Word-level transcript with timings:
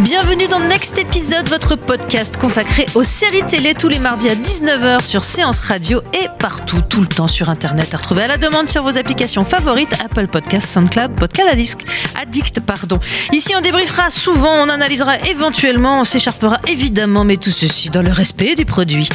Bienvenue 0.00 0.48
dans 0.48 0.58
Next 0.58 0.98
Episode, 0.98 1.48
votre 1.48 1.76
podcast 1.76 2.36
consacré 2.36 2.84
aux 2.96 3.04
séries 3.04 3.46
télé 3.46 3.74
tous 3.74 3.86
les 3.88 4.00
mardis 4.00 4.28
à 4.28 4.34
19h 4.34 5.04
sur 5.04 5.22
Séance 5.22 5.60
Radio 5.60 6.02
et 6.12 6.26
partout, 6.40 6.80
tout 6.80 7.00
le 7.00 7.06
temps 7.06 7.28
sur 7.28 7.48
Internet 7.48 7.94
à 7.94 7.98
retrouver 7.98 8.24
à 8.24 8.26
la 8.26 8.36
demande 8.36 8.68
sur 8.68 8.82
vos 8.82 8.98
applications 8.98 9.44
favorites 9.44 9.94
Apple 10.04 10.26
Podcast, 10.26 10.68
SoundCloud, 10.68 11.14
Podcast 11.14 11.78
Addict. 12.16 12.58
Pardon. 12.58 12.98
Ici, 13.32 13.54
on 13.56 13.60
débriefera 13.60 14.10
souvent, 14.10 14.64
on 14.64 14.68
analysera 14.68 15.20
éventuellement, 15.28 16.00
on 16.00 16.04
s'écharpera 16.04 16.58
évidemment, 16.66 17.24
mais 17.24 17.36
tout 17.36 17.50
ceci 17.50 17.88
dans 17.88 18.02
le 18.02 18.10
respect 18.10 18.56
du 18.56 18.64
produit. 18.64 19.08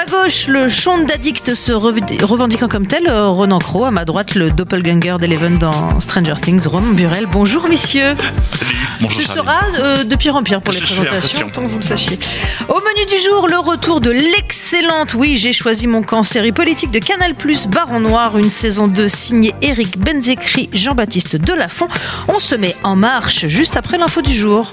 Ma 0.00 0.06
gauche, 0.06 0.46
le 0.46 0.68
chant 0.68 0.98
d'Addict 0.98 1.54
se 1.54 1.72
revendiquant 1.72 2.68
comme 2.68 2.86
tel, 2.86 3.06
euh, 3.06 3.26
Ronan 3.28 3.58
Crow. 3.58 3.84
À 3.84 3.90
ma 3.90 4.04
droite, 4.04 4.34
le 4.34 4.50
doppelganger 4.50 5.16
d'Eleven 5.18 5.58
dans 5.58 6.00
Stranger 6.00 6.34
Things, 6.40 6.66
Romain 6.66 6.92
Burel. 6.92 7.26
Bonjour, 7.26 7.68
messieurs. 7.68 8.14
Salut. 8.42 8.76
Bonjour. 9.00 9.20
Ce 9.20 9.28
sera 9.28 9.60
euh, 9.78 10.04
de 10.04 10.16
pire 10.16 10.36
en 10.36 10.42
pire 10.42 10.62
pour 10.62 10.72
les 10.72 10.80
présentations, 10.80 11.50
tant 11.50 11.62
que 11.62 11.66
vous 11.66 11.76
le 11.76 11.82
sachiez. 11.82 12.18
Au 12.68 12.76
menu 12.76 13.06
du 13.06 13.18
jour, 13.22 13.46
le 13.48 13.58
retour 13.58 14.00
de 14.00 14.10
l'excellente, 14.10 15.14
oui, 15.14 15.36
j'ai 15.36 15.52
choisi 15.52 15.86
mon 15.86 16.02
camp, 16.02 16.22
série 16.22 16.52
politique 16.52 16.92
de 16.92 16.98
Canal+, 16.98 17.34
Baron 17.68 18.00
Noir, 18.00 18.38
une 18.38 18.50
saison 18.50 18.88
2 18.88 19.08
signée 19.08 19.54
Eric 19.60 19.98
Benzekri, 19.98 20.70
Jean-Baptiste 20.72 21.36
Delafont. 21.36 21.88
On 22.28 22.38
se 22.38 22.54
met 22.54 22.74
en 22.84 22.96
marche 22.96 23.48
juste 23.48 23.76
après 23.76 23.98
l'info 23.98 24.22
du 24.22 24.32
jour. 24.32 24.72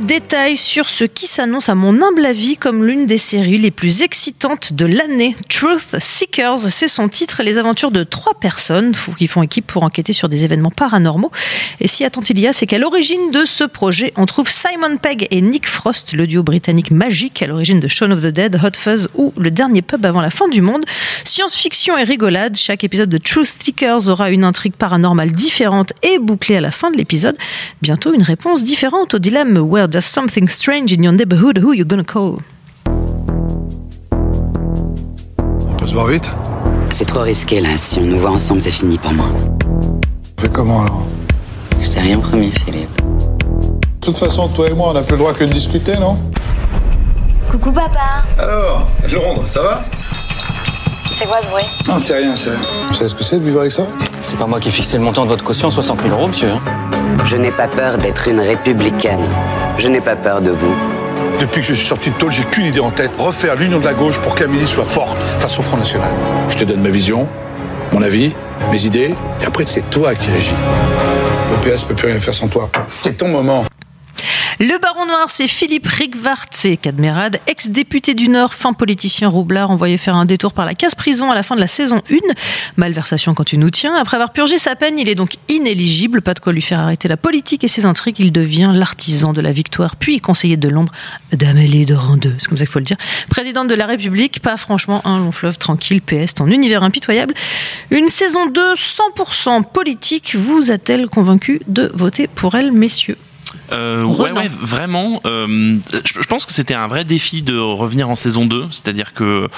Détails 0.00 0.56
sur 0.56 0.88
ce 0.88 1.04
qui 1.04 1.26
s'annonce 1.26 1.68
à 1.68 1.74
mon 1.74 2.00
humble 2.00 2.24
avis 2.24 2.56
comme 2.56 2.84
l'une 2.84 3.06
des 3.06 3.18
séries 3.18 3.58
les 3.58 3.70
plus 3.70 4.02
excitantes 4.02 4.72
de 4.72 4.86
l'année. 4.86 5.36
Truth 5.48 5.96
Seekers, 5.98 6.58
c'est 6.58 6.88
son 6.88 7.08
titre, 7.08 7.42
les 7.42 7.58
aventures 7.58 7.90
de 7.90 8.02
trois 8.02 8.34
personnes 8.34 8.92
qui 9.18 9.26
font 9.26 9.42
équipe 9.42 9.66
pour 9.66 9.82
enquêter 9.84 10.12
sur 10.12 10.28
des 10.28 10.44
événements 10.44 10.70
paranormaux. 10.70 11.30
Et 11.80 11.88
si 11.88 12.04
attend 12.04 12.22
il 12.22 12.38
y 12.38 12.46
a, 12.46 12.52
c'est 12.52 12.66
qu'à 12.66 12.78
l'origine 12.78 13.30
de 13.30 13.44
ce 13.44 13.64
projet, 13.64 14.12
on 14.16 14.26
trouve 14.26 14.48
Simon 14.48 14.96
Pegg 14.96 15.28
et 15.30 15.40
Nick 15.42 15.68
Frost, 15.68 16.12
le 16.12 16.26
duo 16.26 16.42
britannique 16.42 16.90
magique 16.90 17.42
à 17.42 17.46
l'origine 17.46 17.80
de 17.80 17.88
Shaun 17.88 18.10
of 18.12 18.22
the 18.22 18.26
Dead, 18.26 18.58
Hot 18.62 18.76
Fuzz 18.78 19.08
ou 19.14 19.32
Le 19.36 19.50
Dernier 19.50 19.82
Pub 19.82 20.06
avant 20.06 20.22
la 20.22 20.30
fin 20.30 20.48
du 20.48 20.62
monde. 20.62 20.84
Science-fiction 21.24 21.98
et 21.98 22.04
rigolade, 22.04 22.56
chaque 22.56 22.84
épisode 22.84 23.08
de 23.08 23.18
Truth 23.18 23.52
Seekers 23.60 24.08
aura 24.08 24.30
une 24.30 24.44
intrigue 24.44 24.74
paranormale 24.74 25.32
différente 25.32 25.92
et 26.02 26.18
bouclée 26.18 26.56
à 26.56 26.60
la 26.60 26.70
fin 26.70 26.90
de 26.90 26.96
l'épisode. 26.96 27.36
Bientôt 27.82 28.14
une 28.14 28.22
réponse 28.22 28.64
différente 28.64 29.14
au 29.14 29.18
dilemme 29.18 29.58
Where 29.58 29.89
does 29.90 30.06
something 30.06 30.48
strange 30.48 30.92
in 30.92 31.02
your 31.02 31.12
neighborhood, 31.12 31.58
who 31.58 31.72
you 31.72 31.84
gonna 31.84 32.04
call? 32.04 32.38
On 35.68 35.74
peut 35.76 35.86
se 35.86 35.94
voir 35.94 36.06
vite? 36.06 36.30
C'est 36.90 37.04
trop 37.06 37.20
risqué 37.22 37.60
là, 37.60 37.76
si 37.76 37.98
on 37.98 38.02
nous 38.04 38.18
voit 38.20 38.30
ensemble, 38.30 38.62
c'est 38.62 38.70
fini 38.70 38.98
pour 38.98 39.12
moi. 39.12 39.26
On 40.38 40.40
fait 40.40 40.52
comment 40.52 40.82
alors? 40.82 41.06
Je 41.80 41.88
t'ai 41.88 42.00
rien 42.00 42.18
promis, 42.18 42.50
Philippe. 42.50 42.88
De 43.02 44.06
toute 44.06 44.18
façon, 44.18 44.48
toi 44.48 44.68
et 44.68 44.74
moi, 44.74 44.88
on 44.90 44.94
n'a 44.94 45.02
plus 45.02 45.12
le 45.12 45.18
droit 45.18 45.32
que 45.34 45.44
de 45.44 45.52
discuter, 45.52 45.96
non? 45.98 46.16
Coucou 47.50 47.70
papa 47.72 48.22
Alors, 48.38 48.88
Londres, 49.12 49.42
ça 49.46 49.62
va? 49.62 49.84
C'est 51.16 51.26
quoi 51.26 51.38
ce 51.42 51.48
bruit? 51.48 51.64
Non, 51.86 51.98
c'est 51.98 52.16
rien, 52.16 52.34
c'est 52.36 52.50
rien. 52.50 52.58
Vous 52.88 52.94
savez 52.94 53.08
ce 53.08 53.14
que 53.14 53.22
c'est 53.24 53.38
de 53.40 53.44
vivre 53.44 53.60
avec 53.60 53.72
ça? 53.72 53.82
C'est 54.22 54.38
pas 54.38 54.46
moi 54.46 54.58
qui 54.60 54.68
ai 54.68 54.70
fixé 54.70 54.96
le 54.98 55.04
montant 55.04 55.24
de 55.24 55.28
votre 55.28 55.44
caution, 55.44 55.68
60 55.70 56.02
000 56.02 56.14
euros, 56.16 56.28
monsieur. 56.28 56.50
hein. 56.50 56.89
Je 57.24 57.36
n'ai 57.36 57.52
pas 57.52 57.68
peur 57.68 57.98
d'être 57.98 58.28
une 58.28 58.40
républicaine. 58.40 59.20
Je 59.78 59.88
n'ai 59.88 60.00
pas 60.00 60.16
peur 60.16 60.40
de 60.40 60.50
vous. 60.50 60.74
Depuis 61.38 61.60
que 61.60 61.66
je 61.66 61.74
suis 61.74 61.86
sorti 61.86 62.10
de 62.10 62.14
tôle, 62.16 62.32
j'ai 62.32 62.44
qu'une 62.44 62.66
idée 62.66 62.80
en 62.80 62.90
tête. 62.90 63.10
Refaire 63.18 63.56
l'union 63.56 63.78
de 63.78 63.84
la 63.84 63.94
gauche 63.94 64.18
pour 64.18 64.34
qu'Amélie 64.34 64.66
soit 64.66 64.84
forte 64.84 65.16
face 65.38 65.58
au 65.58 65.62
Front 65.62 65.76
National. 65.76 66.08
Je 66.48 66.56
te 66.56 66.64
donne 66.64 66.80
ma 66.80 66.90
vision, 66.90 67.26
mon 67.92 68.02
avis, 68.02 68.34
mes 68.70 68.84
idées, 68.84 69.14
et 69.42 69.46
après, 69.46 69.64
c'est 69.66 69.88
toi 69.90 70.14
qui 70.14 70.30
agis. 70.30 70.54
Le 71.50 71.70
PS 71.70 71.84
peut 71.84 71.94
plus 71.94 72.08
rien 72.08 72.20
faire 72.20 72.34
sans 72.34 72.48
toi. 72.48 72.70
C'est 72.88 73.18
ton 73.18 73.28
moment. 73.28 73.64
Le 74.62 74.78
baron 74.78 75.06
noir, 75.06 75.30
c'est 75.30 75.48
Philippe 75.48 75.86
Rigvart, 75.86 76.44
c'est 76.50 76.76
Cadmerade, 76.76 77.40
ex-député 77.46 78.12
du 78.12 78.28
Nord, 78.28 78.52
fin 78.52 78.74
politicien 78.74 79.26
roublard, 79.26 79.70
envoyé 79.70 79.96
faire 79.96 80.16
un 80.16 80.26
détour 80.26 80.52
par 80.52 80.66
la 80.66 80.74
case 80.74 80.94
prison 80.94 81.30
à 81.30 81.34
la 81.34 81.42
fin 81.42 81.54
de 81.54 81.60
la 81.60 81.66
saison 81.66 82.02
1. 82.10 82.16
Malversation 82.76 83.32
quand 83.32 83.44
tu 83.44 83.56
nous 83.56 83.70
tiens. 83.70 83.96
Après 83.96 84.18
avoir 84.18 84.34
purgé 84.34 84.58
sa 84.58 84.76
peine, 84.76 84.98
il 84.98 85.08
est 85.08 85.14
donc 85.14 85.38
inéligible. 85.48 86.20
Pas 86.20 86.34
de 86.34 86.40
quoi 86.40 86.52
lui 86.52 86.60
faire 86.60 86.78
arrêter 86.78 87.08
la 87.08 87.16
politique 87.16 87.64
et 87.64 87.68
ses 87.68 87.86
intrigues. 87.86 88.16
Il 88.18 88.32
devient 88.32 88.70
l'artisan 88.74 89.32
de 89.32 89.40
la 89.40 89.50
victoire, 89.50 89.96
puis 89.96 90.20
conseiller 90.20 90.58
de 90.58 90.68
l'ombre 90.68 90.92
d'Amélie 91.32 91.86
de 91.86 91.94
Randeux. 91.94 92.34
C'est 92.36 92.48
comme 92.48 92.58
ça 92.58 92.66
qu'il 92.66 92.72
faut 92.72 92.80
le 92.80 92.84
dire. 92.84 92.98
Présidente 93.30 93.68
de 93.68 93.74
la 93.74 93.86
République, 93.86 94.40
pas 94.42 94.58
franchement 94.58 95.00
un 95.06 95.20
long 95.20 95.32
fleuve 95.32 95.56
tranquille. 95.56 96.02
PS, 96.02 96.34
ton 96.34 96.48
univers 96.48 96.82
impitoyable. 96.82 97.32
Une 97.90 98.10
saison 98.10 98.44
2 98.44 98.74
100% 98.74 99.64
politique 99.72 100.34
vous 100.34 100.70
a-t-elle 100.70 101.08
convaincu 101.08 101.62
de 101.66 101.90
voter 101.94 102.28
pour 102.28 102.56
elle, 102.56 102.72
messieurs? 102.72 103.16
Euh, 103.72 104.02
ouais, 104.04 104.32
ouais, 104.32 104.48
vraiment. 104.48 105.20
euh, 105.26 105.78
je, 106.04 106.20
je 106.20 106.26
pense 106.26 106.44
que 106.46 106.52
c'était 106.52 106.74
un 106.74 106.88
vrai 106.88 107.04
défi 107.04 107.42
de 107.42 107.58
revenir 107.58 108.08
en 108.08 108.16
saison 108.16 108.46
2. 108.46 108.66
C'est-à-dire 108.70 109.12
que, 109.12 109.48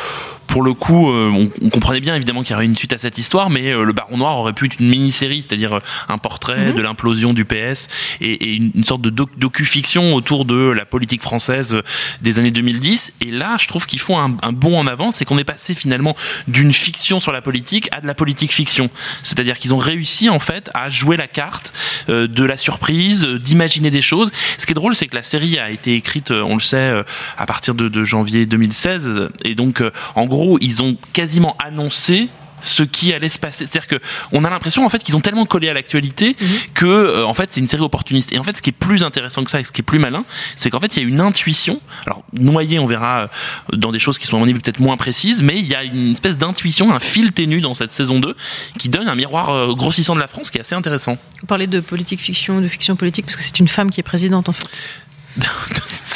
pour 0.46 0.62
le 0.62 0.74
coup, 0.74 1.10
euh, 1.10 1.28
on, 1.30 1.50
on 1.64 1.70
comprenait 1.70 2.00
bien 2.00 2.14
évidemment 2.14 2.42
qu'il 2.42 2.52
y 2.52 2.54
aurait 2.54 2.64
une 2.66 2.76
suite 2.76 2.92
à 2.92 2.98
cette 2.98 3.18
histoire, 3.18 3.48
mais 3.50 3.72
euh, 3.72 3.84
le 3.84 3.92
Baron 3.92 4.18
Noir 4.18 4.36
aurait 4.38 4.52
pu 4.52 4.66
être 4.66 4.78
une 4.80 4.88
mini-série, 4.88 5.42
c'est-à-dire 5.46 5.74
euh, 5.74 5.80
un 6.08 6.18
portrait 6.18 6.72
de 6.72 6.82
l'implosion 6.82 7.32
du 7.32 7.44
PS 7.44 7.88
et, 8.20 8.32
et 8.32 8.54
une, 8.56 8.84
sorte 8.84 9.00
de 9.02 9.10
doc- 9.10 9.36
docu-fiction 9.38 10.14
autour 10.14 10.44
de 10.44 10.54
la 10.70 10.84
politique 10.84 11.22
française 11.22 11.80
des 12.20 12.38
années 12.38 12.50
2010. 12.50 13.14
Et 13.22 13.30
là, 13.30 13.56
je 13.58 13.66
trouve 13.66 13.86
qu'ils 13.86 14.00
font 14.00 14.18
un, 14.20 14.36
un 14.42 14.52
bond 14.52 14.78
en 14.78 14.86
avant, 14.86 15.10
c'est 15.12 15.24
qu'on 15.24 15.38
est 15.38 15.44
passé 15.44 15.74
finalement 15.74 16.16
d'une 16.48 16.72
fiction 16.72 17.20
sur 17.20 17.32
la 17.32 17.40
politique 17.42 17.88
à 17.92 18.00
de 18.00 18.06
la 18.06 18.14
politique 18.14 18.52
fiction. 18.52 18.90
C'est-à-dire 19.22 19.58
qu'ils 19.58 19.72
ont 19.74 19.78
réussi 19.78 20.28
en 20.28 20.38
fait 20.38 20.70
à 20.74 20.90
jouer 20.90 21.16
la 21.16 21.26
carte 21.28 21.72
euh, 22.08 22.26
de 22.26 22.44
la 22.44 22.58
surprise, 22.58 23.24
euh, 23.24 23.38
d'imaginer 23.38 23.90
des 23.90 24.02
choses. 24.02 24.30
Ce 24.58 24.66
qui 24.66 24.72
est 24.72 24.74
drôle, 24.74 24.94
c'est 24.96 25.06
que 25.06 25.16
la 25.16 25.22
série 25.22 25.58
a 25.58 25.70
été 25.70 25.94
écrite, 25.94 26.30
on 26.30 26.54
le 26.54 26.60
sait, 26.60 26.76
euh, 26.76 27.02
à 27.38 27.46
partir 27.46 27.74
de, 27.74 27.88
de 27.88 28.04
janvier 28.04 28.44
2016. 28.46 29.28
Et 29.44 29.54
donc, 29.54 29.80
euh, 29.80 29.90
en 30.14 30.26
gros, 30.26 30.41
ils 30.60 30.82
ont 30.82 30.96
quasiment 31.12 31.56
annoncé 31.64 32.28
ce 32.62 32.82
qui 32.82 33.12
allait 33.12 33.28
se 33.28 33.38
passer. 33.38 33.66
C'est-à-dire 33.66 33.88
que 33.88 34.00
on 34.30 34.44
a 34.44 34.50
l'impression 34.50 34.86
en 34.86 34.88
fait 34.88 35.02
qu'ils 35.02 35.16
ont 35.16 35.20
tellement 35.20 35.44
collé 35.44 35.68
à 35.68 35.74
l'actualité 35.74 36.36
que 36.74 36.86
euh, 36.86 37.26
en 37.26 37.34
fait 37.34 37.52
c'est 37.52 37.60
une 37.60 37.66
série 37.66 37.82
opportuniste. 37.82 38.32
Et 38.32 38.38
en 38.38 38.44
fait, 38.44 38.56
ce 38.56 38.62
qui 38.62 38.70
est 38.70 38.72
plus 38.72 39.02
intéressant 39.02 39.44
que 39.44 39.50
ça, 39.50 39.60
et 39.60 39.64
ce 39.64 39.72
qui 39.72 39.82
est 39.82 39.84
plus 39.84 39.98
malin, 39.98 40.24
c'est 40.56 40.70
qu'en 40.70 40.80
fait 40.80 40.96
il 40.96 41.02
y 41.02 41.04
a 41.04 41.08
une 41.08 41.20
intuition. 41.20 41.80
Alors 42.06 42.22
noyé, 42.32 42.78
on 42.78 42.86
verra 42.86 43.22
euh, 43.22 43.76
dans 43.76 43.92
des 43.92 43.98
choses 43.98 44.18
qui 44.18 44.26
sont 44.26 44.36
à 44.36 44.40
mon 44.40 44.46
niveau 44.46 44.60
peut-être 44.60 44.80
moins 44.80 44.96
précises, 44.96 45.42
mais 45.42 45.58
il 45.58 45.66
y 45.66 45.74
a 45.74 45.82
une 45.82 46.12
espèce 46.12 46.38
d'intuition, 46.38 46.94
un 46.94 47.00
fil 47.00 47.32
ténu 47.32 47.60
dans 47.60 47.74
cette 47.74 47.92
saison 47.92 48.20
2 48.20 48.36
qui 48.78 48.88
donne 48.88 49.08
un 49.08 49.14
miroir 49.14 49.50
euh, 49.50 49.74
grossissant 49.74 50.14
de 50.14 50.20
la 50.20 50.28
France 50.28 50.50
qui 50.50 50.58
est 50.58 50.62
assez 50.62 50.76
intéressant. 50.76 51.18
Vous 51.40 51.46
parlez 51.46 51.66
de 51.66 51.80
politique 51.80 52.20
fiction, 52.20 52.60
de 52.60 52.68
fiction 52.68 52.94
politique, 52.94 53.26
parce 53.26 53.36
que 53.36 53.42
c'est 53.42 53.58
une 53.58 53.68
femme 53.68 53.90
qui 53.90 54.00
est 54.00 54.04
présidente 54.04 54.48
en 54.48 54.52
fait. 54.52 54.68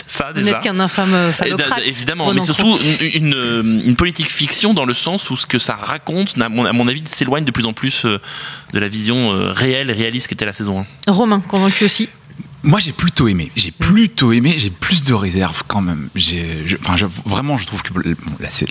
Ça 0.06 0.28
Vous 0.28 0.40
déjà. 0.40 0.52
n'êtes 0.52 0.60
qu'un 0.62 0.78
infâme 0.80 1.32
phallocrate. 1.32 1.82
Évidemment, 1.84 2.32
mais 2.32 2.40
surtout 2.40 2.78
une, 3.00 3.26
une, 3.26 3.34
euh, 3.34 3.62
une 3.84 3.96
politique 3.96 4.30
fiction 4.30 4.72
dans 4.74 4.84
le 4.84 4.94
sens 4.94 5.30
où 5.30 5.36
ce 5.36 5.46
que 5.46 5.58
ça 5.58 5.74
raconte, 5.74 6.36
à 6.40 6.48
mon, 6.48 6.64
à 6.64 6.72
mon 6.72 6.88
avis, 6.88 7.02
s'éloigne 7.06 7.44
de 7.44 7.50
plus 7.50 7.66
en 7.66 7.72
plus 7.72 8.04
euh, 8.04 8.18
de 8.72 8.78
la 8.78 8.88
vision 8.88 9.32
euh, 9.32 9.52
réelle 9.52 9.90
et 9.90 9.94
réaliste 9.94 10.28
qu'était 10.28 10.44
la 10.46 10.52
saison 10.52 10.86
1. 11.06 11.12
Romain, 11.12 11.40
convaincu 11.40 11.84
aussi. 11.84 12.08
Moi, 12.62 12.80
j'ai 12.80 12.92
plutôt 12.92 13.28
aimé. 13.28 13.50
J'ai 13.56 13.70
plutôt 13.70 14.32
aimé. 14.32 14.54
J'ai 14.56 14.70
plus 14.70 15.02
de 15.04 15.14
réserve 15.14 15.62
quand 15.66 15.80
même. 15.82 16.08
J'ai, 16.14 16.62
je- 16.66 16.76
enfin, 16.80 16.96
je- 16.96 17.06
vraiment, 17.24 17.56
je 17.56 17.66
trouve 17.66 17.82
que 17.82 17.92
bon, 17.92 18.00
la, 18.40 18.50
sa- 18.50 18.66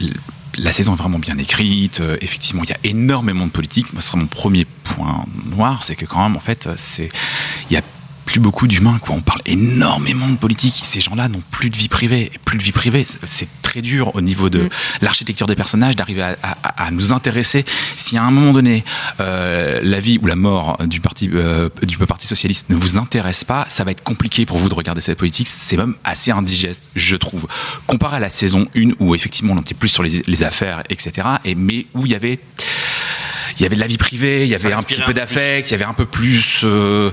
la 0.58 0.72
saison 0.72 0.94
est 0.94 0.98
vraiment 0.98 1.20
bien 1.20 1.38
écrite. 1.38 2.02
Euh, 2.02 2.18
effectivement, 2.22 2.64
il 2.64 2.70
y 2.70 2.74
a 2.74 2.78
énormément 2.84 3.46
de 3.46 3.52
politique. 3.52 3.94
Moi, 3.94 4.02
ce 4.02 4.08
sera 4.10 4.18
mon 4.18 4.28
premier 4.28 4.66
point 4.84 5.26
noir, 5.56 5.84
c'est 5.84 5.96
que 5.96 6.06
quand 6.06 6.24
même, 6.24 6.36
en 6.36 6.42
fait, 6.42 6.70
c'est, 6.76 7.10
il 7.70 7.74
y 7.74 7.78
a 7.78 7.82
plus 8.36 8.42
beaucoup 8.42 8.68
d'humains. 8.68 9.00
Quoi. 9.00 9.16
On 9.16 9.22
parle 9.22 9.40
énormément 9.46 10.28
de 10.28 10.36
politique. 10.36 10.82
Ces 10.84 11.00
gens-là 11.00 11.30
n'ont 11.30 11.42
plus 11.52 11.70
de 11.70 11.78
vie 11.78 11.88
privée. 11.88 12.32
Et 12.34 12.38
plus 12.44 12.58
de 12.58 12.64
vie 12.64 12.74
privée, 12.74 13.06
c'est- 13.06 13.48
très 13.62 13.82
dur 13.82 14.16
au 14.16 14.22
niveau 14.22 14.50
de 14.50 14.64
Mm. 14.64 14.70
l'architecture 15.02 15.48
des 15.48 15.56
personnages, 15.56 15.98
d'arriver 15.98 16.22
à, 16.22 16.38
à- 16.44 16.86
à 16.86 16.92
nous 16.92 17.12
intéresser. 17.12 17.66
Si 17.98 18.18
à 18.18 18.24
un 18.24 18.32
moment 18.32 18.54
donné, 18.54 18.86
euh, 19.20 19.82
la 19.84 20.00
vie 20.00 20.18
ou 20.22 20.28
la 20.28 20.38
mort 20.38 20.78
du 20.86 21.02
parti 21.02 21.30
euh, 21.34 21.68
du 21.84 21.98
parti 21.98 22.26
socialiste 22.26 22.70
ne 22.70 22.76
vous 22.76 22.98
intéresse 22.98 23.44
pas, 23.44 23.66
ça 23.68 23.84
va 23.84 23.92
être 23.92 24.02
compliqué 24.04 24.46
pour 24.46 24.58
vous 24.60 24.70
de 24.70 24.74
regarder 24.76 25.02
cette 25.02 25.18
politique. 25.18 25.50
C'est 25.50 25.76
même 25.76 25.96
assez 26.06 26.32
indigeste, 26.32 26.90
je 26.96 27.18
trouve. 27.18 27.48
Comparé 27.86 28.16
à 28.18 28.20
la 28.22 28.30
saison 28.30 28.66
1 28.78 28.92
où 29.00 29.14
effectivement 29.14 29.54
on 29.54 29.60
était 29.60 29.74
plus 29.74 29.90
sur 29.90 30.04
les, 30.04 30.24
les 30.26 30.44
affaires, 30.44 30.84
etc. 30.90 31.28
Et 31.44 31.54
mais 31.56 31.86
où 31.94 32.06
il 32.06 32.12
y 32.14 32.16
avait 32.16 32.40
il 33.57 33.63
y 33.63 33.66
avait 33.66 33.75
de 33.75 33.81
la 33.81 33.88
vie 33.88 33.98
privée, 33.98 34.44
il 34.44 34.50
y 34.50 34.56
avait 34.56 34.74
un 34.74 34.81
petit 34.81 35.02
peu 35.02 35.13
d'affect, 35.13 35.69
il 35.69 35.72
y 35.72 35.75
avait 35.75 35.86
un 35.86 35.94
peu 35.94 36.06
plus 36.06 36.62
euh, 36.63 37.12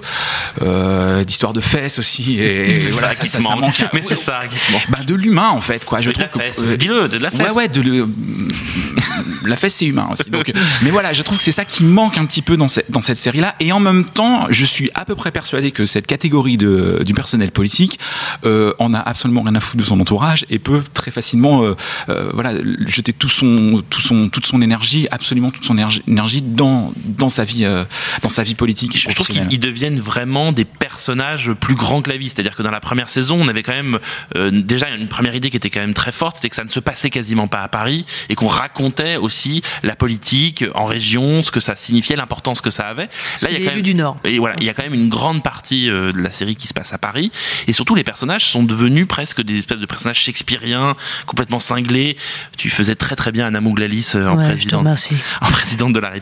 euh, 0.62 1.24
d'histoire 1.24 1.52
de 1.52 1.60
fesses 1.60 1.98
aussi. 1.98 2.40
Et, 2.40 2.74
voilà, 2.90 3.10
ça 3.14 3.24
qui 3.24 3.30
te 3.30 3.38
manque. 3.38 3.82
Mais 3.92 4.02
c'est 4.02 4.16
ça. 4.16 4.42
Bah, 4.88 4.98
de 5.06 5.14
l'humain 5.14 5.50
en 5.50 5.60
fait, 5.60 5.84
quoi. 5.84 6.00
Je 6.00 6.10
de 6.10 6.18
la 6.18 6.28
trouve 6.28 6.42
que- 6.42 6.48
fesse. 6.50 6.60
euh, 6.64 6.76
Dis-le, 6.76 7.08
de 7.08 7.18
la 7.18 7.30
fesse. 7.30 7.40
Ouais, 7.40 7.52
ouais, 7.52 7.68
de 7.68 7.80
le... 7.80 8.08
la 9.46 9.56
fesse 9.56 9.74
c'est 9.76 9.86
humain 9.86 10.08
aussi. 10.10 10.30
Donc, 10.30 10.52
mais 10.82 10.90
voilà, 10.90 11.12
je 11.12 11.22
trouve 11.22 11.38
que 11.38 11.44
c'est 11.44 11.52
ça 11.52 11.64
qui 11.64 11.84
manque 11.84 12.18
un 12.18 12.26
petit 12.26 12.42
peu 12.42 12.56
dans 12.56 12.68
cette, 12.68 12.90
dans 12.90 13.02
cette 13.02 13.16
série-là. 13.16 13.54
Et 13.60 13.72
en 13.72 13.80
même 13.80 14.04
temps, 14.04 14.46
je 14.50 14.64
suis 14.64 14.90
à 14.94 15.04
peu 15.04 15.14
près 15.14 15.30
persuadé 15.30 15.70
que 15.70 15.86
cette 15.86 16.06
catégorie 16.06 16.56
de, 16.56 17.02
du 17.04 17.14
personnel 17.14 17.50
politique 17.50 17.98
euh, 18.44 18.72
en 18.78 18.94
a 18.94 18.98
absolument 18.98 19.42
rien 19.42 19.54
à 19.54 19.60
foutre 19.60 19.82
de 19.82 19.88
son 19.88 20.00
entourage 20.00 20.44
et 20.50 20.58
peut 20.58 20.82
très 20.92 21.10
facilement, 21.10 21.62
euh, 21.64 21.76
euh, 22.08 22.30
voilà, 22.34 22.52
jeter 22.86 23.12
tout 23.12 23.28
son, 23.28 23.82
tout 23.90 24.00
son, 24.00 24.28
toute 24.28 24.46
son 24.46 24.62
énergie, 24.62 25.06
absolument 25.10 25.50
toute 25.50 25.64
son 25.64 25.76
énergie, 25.78 26.31
énergie 26.32 26.42
dans, 26.42 26.92
dans 27.04 27.28
sa 27.28 27.44
vie, 27.44 27.64
euh, 27.64 27.84
dans 28.22 28.28
sa 28.28 28.42
vie 28.42 28.54
politique. 28.54 28.96
Je 28.98 29.14
trouve 29.14 29.26
qu'ils 29.26 29.60
deviennent 29.60 30.00
vraiment 30.00 30.52
des 30.52 30.64
personnages 30.64 31.52
plus 31.52 31.74
grands 31.74 32.02
que 32.02 32.10
la 32.10 32.16
vie. 32.16 32.28
C'est-à-dire 32.28 32.56
que 32.56 32.62
dans 32.62 32.70
la 32.70 32.80
première 32.80 33.08
saison, 33.08 33.38
on 33.40 33.48
avait 33.48 33.62
quand 33.62 33.72
même 33.72 33.98
euh, 34.36 34.50
déjà 34.52 34.88
une 34.90 35.08
première 35.08 35.34
idée 35.34 35.50
qui 35.50 35.56
était 35.56 35.70
quand 35.70 35.80
même 35.80 35.94
très 35.94 36.12
forte, 36.12 36.36
c'était 36.36 36.48
que 36.50 36.56
ça 36.56 36.64
ne 36.64 36.68
se 36.68 36.80
passait 36.80 37.10
quasiment 37.10 37.48
pas 37.48 37.62
à 37.62 37.68
Paris 37.68 38.04
et 38.28 38.34
qu'on 38.34 38.46
racontait 38.48 39.16
aussi 39.16 39.62
la 39.82 39.96
politique 39.96 40.64
en 40.74 40.84
région, 40.84 41.42
ce 41.42 41.50
que 41.50 41.60
ça 41.60 41.76
signifiait, 41.76 42.16
l'importance 42.16 42.60
que 42.60 42.70
ça 42.70 42.86
avait. 42.88 43.08
Là, 43.42 43.50
il 43.50 43.64
y 43.64 43.68
a 43.68 43.80
du 43.80 43.94
Nord. 43.94 44.18
Et 44.24 44.38
voilà, 44.38 44.54
il 44.60 44.66
y 44.66 44.68
a 44.68 44.74
quand 44.74 44.82
même 44.82 44.94
une 44.94 45.08
grande 45.08 45.42
partie 45.42 45.90
euh, 45.90 46.12
de 46.12 46.22
la 46.22 46.32
série 46.32 46.56
qui 46.56 46.68
se 46.68 46.74
passe 46.74 46.92
à 46.92 46.98
Paris. 46.98 47.30
Et 47.66 47.72
surtout, 47.72 47.94
les 47.94 48.04
personnages 48.04 48.46
sont 48.46 48.62
devenus 48.62 49.06
presque 49.08 49.42
des 49.42 49.58
espèces 49.58 49.80
de 49.80 49.86
personnages 49.86 50.20
shakespeariens, 50.20 50.96
complètement 51.26 51.60
cinglés. 51.60 52.16
Tu 52.56 52.70
faisais 52.70 52.94
très 52.94 53.16
très 53.16 53.32
bien 53.32 53.46
Anna 53.46 53.60
Mouglalis 53.60 54.12
euh, 54.14 54.28
en 54.28 54.36
Ouais, 54.36 54.44
je 54.44 54.48
te 54.48 54.52
présidente 54.52 54.80
remercie. 54.80 55.16
en 55.40 55.50
présidente 55.50 55.92
de 55.92 56.00
la 56.00 56.10
République. 56.10 56.21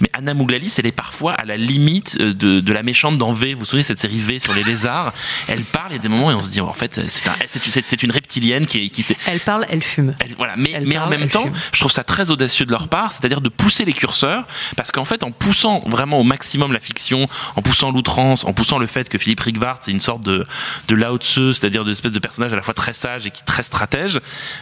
Mais 0.00 0.05
Anna 0.16 0.32
Mouglalis, 0.34 0.74
elle 0.78 0.86
est 0.86 0.92
parfois 0.92 1.34
à 1.34 1.44
la 1.44 1.56
limite 1.58 2.16
euh, 2.20 2.32
de, 2.32 2.60
de 2.60 2.72
la 2.72 2.82
méchante 2.82 3.18
dans 3.18 3.32
V. 3.34 3.52
Vous 3.52 3.60
vous 3.60 3.64
souvenez 3.66 3.82
cette 3.82 3.98
série 3.98 4.18
V 4.18 4.38
sur 4.38 4.54
les 4.54 4.64
lézards? 4.64 5.12
Elle 5.46 5.60
parle, 5.62 5.88
il 5.90 5.96
y 5.96 5.98
a 5.98 6.02
des 6.02 6.08
moments 6.08 6.30
et 6.30 6.34
on 6.34 6.40
se 6.40 6.48
dit, 6.50 6.60
oh, 6.60 6.66
en 6.68 6.72
fait, 6.72 7.00
c'est 7.08 7.28
un- 7.28 7.34
c'est 7.46 7.62
c'est- 7.64 7.84
c'est 7.86 8.02
une 8.02 8.10
reptilienne 8.10 8.66
qui, 8.66 8.88
qui 8.90 9.02
s'est 9.02 9.16
Elle 9.26 9.40
parle, 9.40 9.66
elle 9.68 9.82
fume. 9.82 10.14
elle- 10.20 10.34
voilà, 10.38 10.54
mais, 10.56 10.70
Elle 10.74 10.86
mais 10.86 10.96
en 10.96 11.08
même 11.08 11.28
temps, 11.28 11.42
fume. 11.42 11.52
je 11.72 11.80
trouve 11.80 11.92
ça 11.92 12.02
très 12.04 12.30
audacieux 12.30 12.64
de 12.64 12.70
leur 12.70 12.88
part, 12.88 13.12
c'est-à-dire 13.12 13.40
de 13.42 13.48
pousser 13.50 13.84
les 13.84 13.92
curseurs, 13.92 14.46
parce 14.76 14.90
qu'en 14.90 15.04
fait, 15.04 15.22
en 15.22 15.32
poussant 15.32 15.82
vraiment 15.86 16.18
au 16.20 16.24
maximum 16.24 16.72
la 16.72 16.80
fiction, 16.80 17.28
en 17.56 17.60
poussant 17.62 17.90
l'outrance, 17.90 18.44
en 18.44 18.52
poussant 18.54 18.78
le 18.78 18.86
fait 18.86 19.08
que 19.10 19.18
Philippe 19.18 19.40
Rigvart, 19.40 19.80
c'est 19.82 19.90
une 19.90 20.00
sorte 20.00 20.22
de, 20.24 20.44
de 20.88 20.94
Lao 20.94 21.18
Tzu, 21.18 21.52
c'est-à-dire 21.52 21.84
de 21.84 21.92
espèce 21.92 22.12
de 22.12 22.18
personnage 22.18 22.52
à 22.52 22.56
la 22.56 22.62
fois 22.62 22.74
très 22.74 22.94
sage 22.94 23.26
et 23.26 23.30
qui 23.30 23.42
très 23.44 23.62
stratège, 23.62 24.20